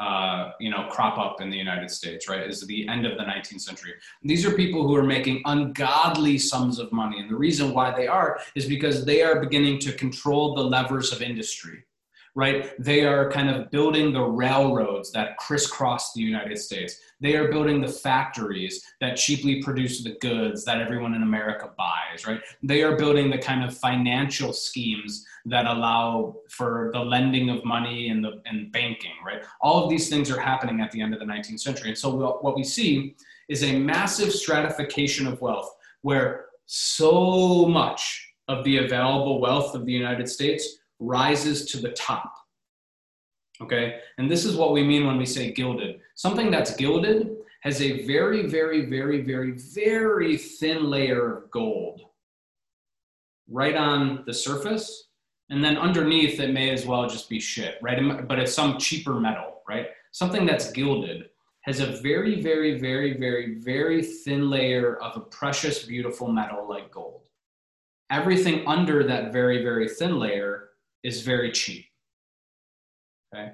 uh, 0.00 0.52
you 0.58 0.70
know, 0.70 0.86
crop 0.90 1.18
up 1.18 1.42
in 1.42 1.50
the 1.50 1.56
United 1.56 1.90
States, 1.90 2.26
right? 2.26 2.48
Is 2.48 2.66
the 2.66 2.88
end 2.88 3.04
of 3.04 3.18
the 3.18 3.24
19th 3.24 3.60
century. 3.60 3.92
These 4.22 4.46
are 4.46 4.52
people 4.52 4.86
who 4.86 4.96
are 4.96 5.02
making 5.02 5.42
ungodly 5.44 6.38
sums 6.38 6.78
of 6.78 6.90
money. 6.90 7.20
And 7.20 7.28
the 7.28 7.36
reason 7.36 7.74
why 7.74 7.94
they 7.94 8.06
are 8.06 8.40
is 8.54 8.64
because 8.64 9.04
they 9.04 9.22
are 9.22 9.40
beginning 9.40 9.78
to 9.80 9.92
control 9.92 10.54
the 10.54 10.62
levers 10.62 11.12
of 11.12 11.20
industry 11.20 11.84
right? 12.34 12.72
They 12.82 13.04
are 13.04 13.30
kind 13.30 13.50
of 13.50 13.70
building 13.70 14.12
the 14.12 14.22
railroads 14.22 15.10
that 15.12 15.36
crisscross 15.38 16.12
the 16.12 16.20
United 16.20 16.58
States. 16.58 16.96
They 17.20 17.36
are 17.36 17.50
building 17.50 17.80
the 17.80 17.88
factories 17.88 18.82
that 19.00 19.16
cheaply 19.16 19.62
produce 19.62 20.02
the 20.02 20.16
goods 20.20 20.64
that 20.64 20.80
everyone 20.80 21.14
in 21.14 21.22
America 21.22 21.70
buys, 21.76 22.26
right? 22.26 22.40
They 22.62 22.82
are 22.82 22.96
building 22.96 23.30
the 23.30 23.38
kind 23.38 23.64
of 23.64 23.76
financial 23.76 24.52
schemes 24.52 25.24
that 25.46 25.66
allow 25.66 26.36
for 26.48 26.90
the 26.92 27.00
lending 27.00 27.50
of 27.50 27.64
money 27.64 28.08
and 28.08 28.24
the 28.24 28.40
and 28.46 28.70
banking, 28.72 29.12
right? 29.24 29.42
All 29.60 29.82
of 29.84 29.90
these 29.90 30.08
things 30.08 30.30
are 30.30 30.40
happening 30.40 30.80
at 30.80 30.90
the 30.92 31.00
end 31.00 31.14
of 31.14 31.20
the 31.20 31.26
19th 31.26 31.60
century. 31.60 31.88
And 31.88 31.98
so 31.98 32.14
what 32.14 32.56
we 32.56 32.64
see 32.64 33.16
is 33.48 33.64
a 33.64 33.78
massive 33.78 34.32
stratification 34.32 35.26
of 35.26 35.40
wealth 35.40 35.74
where 36.02 36.46
so 36.66 37.66
much 37.66 38.28
of 38.48 38.64
the 38.64 38.78
available 38.78 39.40
wealth 39.40 39.74
of 39.74 39.84
the 39.84 39.92
United 39.92 40.28
States 40.28 40.78
rises 41.00 41.64
to 41.66 41.78
the 41.78 41.90
top. 41.90 42.32
Okay, 43.62 43.98
and 44.16 44.30
this 44.30 44.44
is 44.44 44.56
what 44.56 44.72
we 44.72 44.82
mean 44.82 45.06
when 45.06 45.18
we 45.18 45.26
say 45.26 45.52
gilded. 45.52 46.00
Something 46.14 46.50
that's 46.50 46.76
gilded 46.76 47.36
has 47.62 47.82
a 47.82 48.06
very, 48.06 48.46
very, 48.46 48.86
very, 48.86 49.22
very, 49.22 49.52
very 49.52 50.38
thin 50.38 50.88
layer 50.88 51.36
of 51.36 51.50
gold 51.50 52.02
right 53.50 53.76
on 53.76 54.22
the 54.26 54.32
surface. 54.32 55.08
And 55.50 55.62
then 55.62 55.76
underneath, 55.76 56.38
it 56.40 56.52
may 56.52 56.70
as 56.70 56.86
well 56.86 57.08
just 57.08 57.28
be 57.28 57.40
shit, 57.40 57.76
right? 57.82 58.26
But 58.26 58.38
it's 58.38 58.54
some 58.54 58.78
cheaper 58.78 59.14
metal, 59.14 59.62
right? 59.68 59.88
Something 60.12 60.46
that's 60.46 60.70
gilded 60.70 61.28
has 61.62 61.80
a 61.80 62.00
very, 62.00 62.40
very, 62.40 62.78
very, 62.78 63.18
very, 63.18 63.56
very 63.58 64.02
thin 64.02 64.48
layer 64.48 64.96
of 64.96 65.16
a 65.16 65.20
precious, 65.20 65.84
beautiful 65.84 66.28
metal 66.28 66.66
like 66.68 66.90
gold. 66.90 67.22
Everything 68.10 68.66
under 68.66 69.04
that 69.04 69.32
very, 69.32 69.62
very 69.62 69.88
thin 69.88 70.18
layer 70.18 70.69
is 71.02 71.22
very 71.22 71.50
cheap. 71.52 71.86
Okay. 73.34 73.52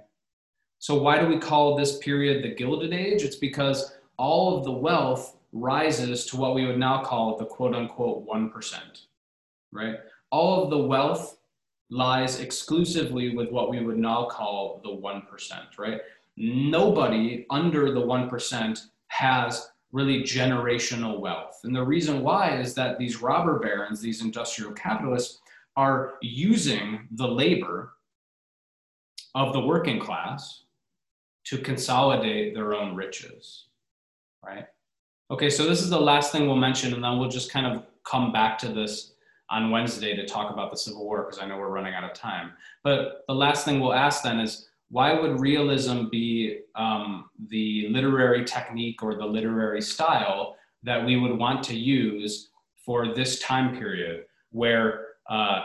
So, 0.78 1.00
why 1.00 1.18
do 1.18 1.26
we 1.26 1.38
call 1.38 1.76
this 1.76 1.98
period 1.98 2.42
the 2.42 2.54
Gilded 2.54 2.92
Age? 2.92 3.22
It's 3.22 3.36
because 3.36 3.94
all 4.16 4.56
of 4.56 4.64
the 4.64 4.72
wealth 4.72 5.36
rises 5.52 6.26
to 6.26 6.36
what 6.36 6.54
we 6.54 6.66
would 6.66 6.78
now 6.78 7.02
call 7.02 7.36
the 7.36 7.44
quote 7.44 7.74
unquote 7.74 8.26
1%, 8.26 8.74
right? 9.72 9.96
All 10.30 10.62
of 10.62 10.70
the 10.70 10.78
wealth 10.78 11.38
lies 11.90 12.40
exclusively 12.40 13.34
with 13.34 13.50
what 13.50 13.70
we 13.70 13.84
would 13.84 13.98
now 13.98 14.26
call 14.26 14.80
the 14.82 14.90
1%, 14.90 15.22
right? 15.78 16.00
Nobody 16.36 17.46
under 17.50 17.92
the 17.92 18.00
1% 18.00 18.86
has 19.08 19.70
really 19.92 20.22
generational 20.22 21.20
wealth. 21.20 21.60
And 21.64 21.74
the 21.74 21.82
reason 21.82 22.22
why 22.22 22.58
is 22.58 22.74
that 22.74 22.98
these 22.98 23.22
robber 23.22 23.58
barons, 23.58 24.00
these 24.00 24.20
industrial 24.20 24.72
capitalists, 24.72 25.40
are 25.76 26.14
using 26.22 27.06
the 27.12 27.26
labor 27.26 27.92
of 29.34 29.52
the 29.52 29.60
working 29.60 30.00
class 30.00 30.62
to 31.44 31.58
consolidate 31.58 32.54
their 32.54 32.74
own 32.74 32.94
riches 32.94 33.66
right? 34.46 34.66
Okay, 35.30 35.50
so 35.50 35.66
this 35.66 35.80
is 35.80 35.90
the 35.90 36.00
last 36.00 36.32
thing 36.32 36.46
we'll 36.46 36.56
mention, 36.56 36.94
and 36.94 37.02
then 37.02 37.18
we'll 37.18 37.28
just 37.28 37.50
kind 37.50 37.66
of 37.66 37.84
come 38.04 38.32
back 38.32 38.58
to 38.58 38.68
this 38.68 39.12
on 39.50 39.70
Wednesday 39.70 40.14
to 40.14 40.26
talk 40.26 40.52
about 40.52 40.70
the 40.70 40.76
Civil 40.76 41.04
War 41.04 41.24
because 41.24 41.38
I 41.38 41.46
know 41.46 41.58
we're 41.58 41.68
running 41.68 41.94
out 41.94 42.04
of 42.04 42.12
time. 42.14 42.52
But 42.82 43.24
the 43.28 43.34
last 43.34 43.64
thing 43.64 43.80
we'll 43.80 43.92
ask 43.92 44.22
then 44.22 44.40
is 44.40 44.68
why 44.88 45.12
would 45.12 45.40
realism 45.40 46.04
be 46.10 46.60
um, 46.76 47.30
the 47.48 47.88
literary 47.90 48.44
technique 48.44 49.02
or 49.02 49.16
the 49.16 49.26
literary 49.26 49.82
style 49.82 50.56
that 50.84 51.04
we 51.04 51.16
would 51.16 51.36
want 51.36 51.62
to 51.64 51.76
use 51.76 52.50
for 52.76 53.12
this 53.14 53.40
time 53.40 53.76
period 53.76 54.26
where, 54.50 55.05
uh, 55.28 55.62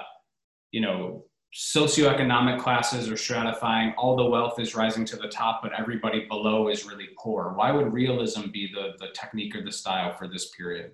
you 0.71 0.81
know, 0.81 1.25
socioeconomic 1.53 2.59
classes 2.59 3.09
are 3.09 3.15
stratifying, 3.15 3.93
all 3.97 4.15
the 4.15 4.25
wealth 4.25 4.59
is 4.59 4.73
rising 4.73 5.03
to 5.05 5.17
the 5.17 5.27
top, 5.27 5.61
but 5.61 5.73
everybody 5.77 6.25
below 6.27 6.69
is 6.69 6.85
really 6.85 7.09
poor. 7.17 7.53
Why 7.55 7.71
would 7.71 7.93
realism 7.93 8.49
be 8.51 8.71
the, 8.73 8.93
the 8.99 9.11
technique 9.13 9.55
or 9.55 9.61
the 9.61 9.71
style 9.71 10.13
for 10.13 10.27
this 10.27 10.49
period? 10.51 10.91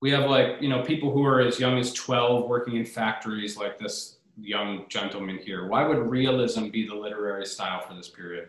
We 0.00 0.10
have 0.10 0.28
like, 0.28 0.60
you 0.60 0.68
know, 0.68 0.82
people 0.82 1.12
who 1.12 1.24
are 1.24 1.40
as 1.40 1.60
young 1.60 1.78
as 1.78 1.92
12 1.92 2.48
working 2.48 2.76
in 2.76 2.84
factories 2.84 3.56
like 3.56 3.78
this 3.78 4.18
young 4.36 4.86
gentleman 4.88 5.38
here. 5.38 5.68
Why 5.68 5.86
would 5.86 6.10
realism 6.10 6.70
be 6.70 6.88
the 6.88 6.94
literary 6.94 7.46
style 7.46 7.86
for 7.86 7.94
this 7.94 8.08
period? 8.08 8.48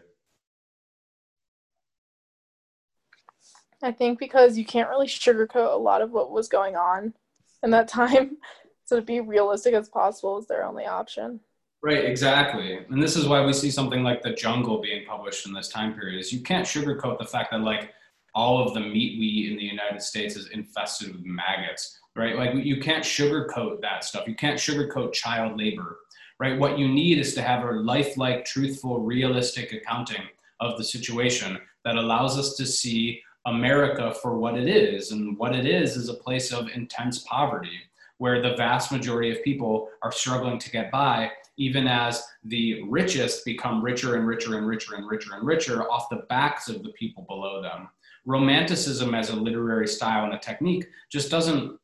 I 3.84 3.92
think 3.92 4.18
because 4.18 4.58
you 4.58 4.66
can't 4.66 4.90
really 4.90 5.08
sugarcoat 5.08 5.74
a 5.74 5.78
lot 5.78 6.02
of 6.02 6.12
what 6.12 6.32
was 6.32 6.48
going 6.48 6.76
on 6.76 7.14
in 7.62 7.70
that 7.72 7.88
time. 7.88 8.38
So 8.86 8.98
to 8.98 9.02
be 9.02 9.22
realistic 9.22 9.74
as 9.76 9.88
possible 9.88 10.38
is 10.38 10.46
their 10.46 10.66
only 10.66 10.86
option. 10.86 11.40
Right, 11.82 12.04
exactly. 12.04 12.80
And 12.90 13.02
this 13.02 13.16
is 13.16 13.30
why 13.30 13.44
we 13.46 13.54
see 13.54 13.72
something 13.72 14.04
like 14.04 14.22
The 14.22 14.34
Jungle 14.34 14.82
being 14.82 15.06
published 15.06 15.48
in 15.48 15.54
this 15.54 15.70
time 15.70 15.94
period 15.94 16.20
is 16.20 16.34
you 16.34 16.42
can't 16.42 16.68
sugarcoat 16.68 17.18
the 17.18 17.26
fact 17.26 17.52
that 17.52 17.62
like 17.62 17.92
all 18.36 18.62
of 18.62 18.74
the 18.74 18.82
meat 18.82 19.20
we 19.20 19.26
eat 19.26 19.52
in 19.52 19.58
the 19.58 19.64
United 19.64 20.02
States 20.02 20.36
is 20.36 20.50
infested 20.50 21.14
with 21.14 21.24
maggots, 21.24 21.98
right? 22.16 22.38
Like 22.38 22.54
you 22.56 22.82
can't 22.82 23.06
sugarcoat 23.06 23.82
that 23.82 24.04
stuff. 24.04 24.28
You 24.28 24.36
can't 24.36 24.60
sugarcoat 24.60 25.14
child 25.14 25.58
labor, 25.58 26.00
right? 26.40 26.60
What 26.60 26.78
you 26.78 26.88
need 26.90 27.20
is 27.20 27.34
to 27.36 27.42
have 27.42 27.64
a 27.64 27.72
lifelike, 27.72 28.44
truthful, 28.44 29.00
realistic 29.00 29.72
accounting 29.72 30.24
of 30.60 30.78
the 30.78 30.84
situation 30.84 31.58
that 31.86 31.96
allows 31.96 32.38
us 32.38 32.56
to 32.56 32.66
see 32.66 33.22
America 33.46 34.14
for 34.22 34.38
what 34.38 34.58
it 34.58 34.68
is. 34.68 35.12
And 35.12 35.38
what 35.38 35.56
it 35.56 35.66
is 35.66 35.96
is 35.98 36.10
a 36.10 36.14
place 36.14 36.52
of 36.52 36.70
intense 36.70 37.20
poverty 37.20 37.80
where 38.18 38.41
the 38.41 38.56
vast 38.56 38.91
majority 38.91 39.32
of 39.32 39.44
people 39.44 39.89
are 40.02 40.12
struggling 40.12 40.58
to 40.60 40.72
get 40.72 40.91
by, 40.91 41.32
even 41.58 41.88
as 41.88 42.24
the 42.46 42.84
richest 42.84 43.44
become 43.44 43.84
richer 43.84 44.16
and 44.16 44.26
richer 44.28 44.58
and 44.58 44.68
richer 44.68 44.96
and 44.96 45.08
richer 45.08 45.36
and 45.36 45.46
richer 45.46 45.84
off 45.91 46.10
the 46.10 46.26
backs 46.30 46.70
of 46.70 46.84
the 46.84 46.89
people 46.91 47.26
below 47.28 47.62
them. 47.62 47.89
Romanticism 48.26 49.14
as 49.14 49.30
a 49.30 49.36
literary 49.36 49.88
style 49.88 50.24
and 50.26 50.34
a 50.34 50.39
technique 50.39 50.88
just 51.12 51.30
doesn't 51.30 51.78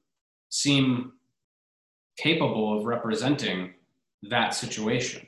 seem 0.50 1.14
capable 2.18 2.78
of 2.78 2.86
representing 2.86 3.74
that 4.24 4.54
situation. 4.54 5.26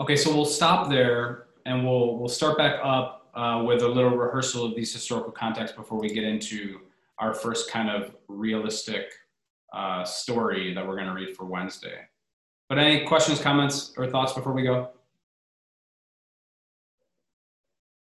Okay. 0.00 0.16
So 0.16 0.34
we'll 0.34 0.46
stop 0.46 0.88
there 0.88 1.46
and 1.66 1.84
we'll 1.84 2.18
we'll 2.18 2.28
start 2.28 2.58
back 2.58 2.80
up 2.82 3.30
uh, 3.34 3.62
with 3.66 3.82
a 3.82 3.88
little 3.88 4.16
rehearsal 4.16 4.64
of 4.64 4.74
these 4.74 4.92
historical 4.92 5.32
contexts 5.32 5.76
before 5.76 5.98
we 5.98 6.08
get 6.08 6.24
into 6.24 6.80
our 7.18 7.34
first 7.34 7.70
kind 7.70 7.90
of 7.90 8.14
realistic 8.28 9.12
uh, 9.72 10.04
story 10.04 10.74
that 10.74 10.86
we're 10.86 10.96
going 10.96 11.06
to 11.06 11.12
read 11.12 11.36
for 11.36 11.44
Wednesday. 11.44 11.98
But 12.68 12.78
any 12.78 13.04
questions, 13.04 13.40
comments, 13.40 13.92
or 13.96 14.06
thoughts 14.06 14.32
before 14.32 14.52
we 14.52 14.62
go? 14.62 14.90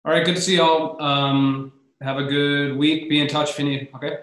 All 0.04 0.12
right, 0.12 0.24
good 0.24 0.36
to 0.36 0.40
see 0.40 0.56
y'all. 0.56 1.00
Um, 1.02 1.72
have 2.00 2.18
a 2.18 2.24
good 2.24 2.76
week. 2.76 3.10
Be 3.10 3.20
in 3.20 3.28
touch 3.28 3.50
if 3.50 3.58
you 3.58 3.64
need. 3.64 3.88
Okay. 3.94 4.18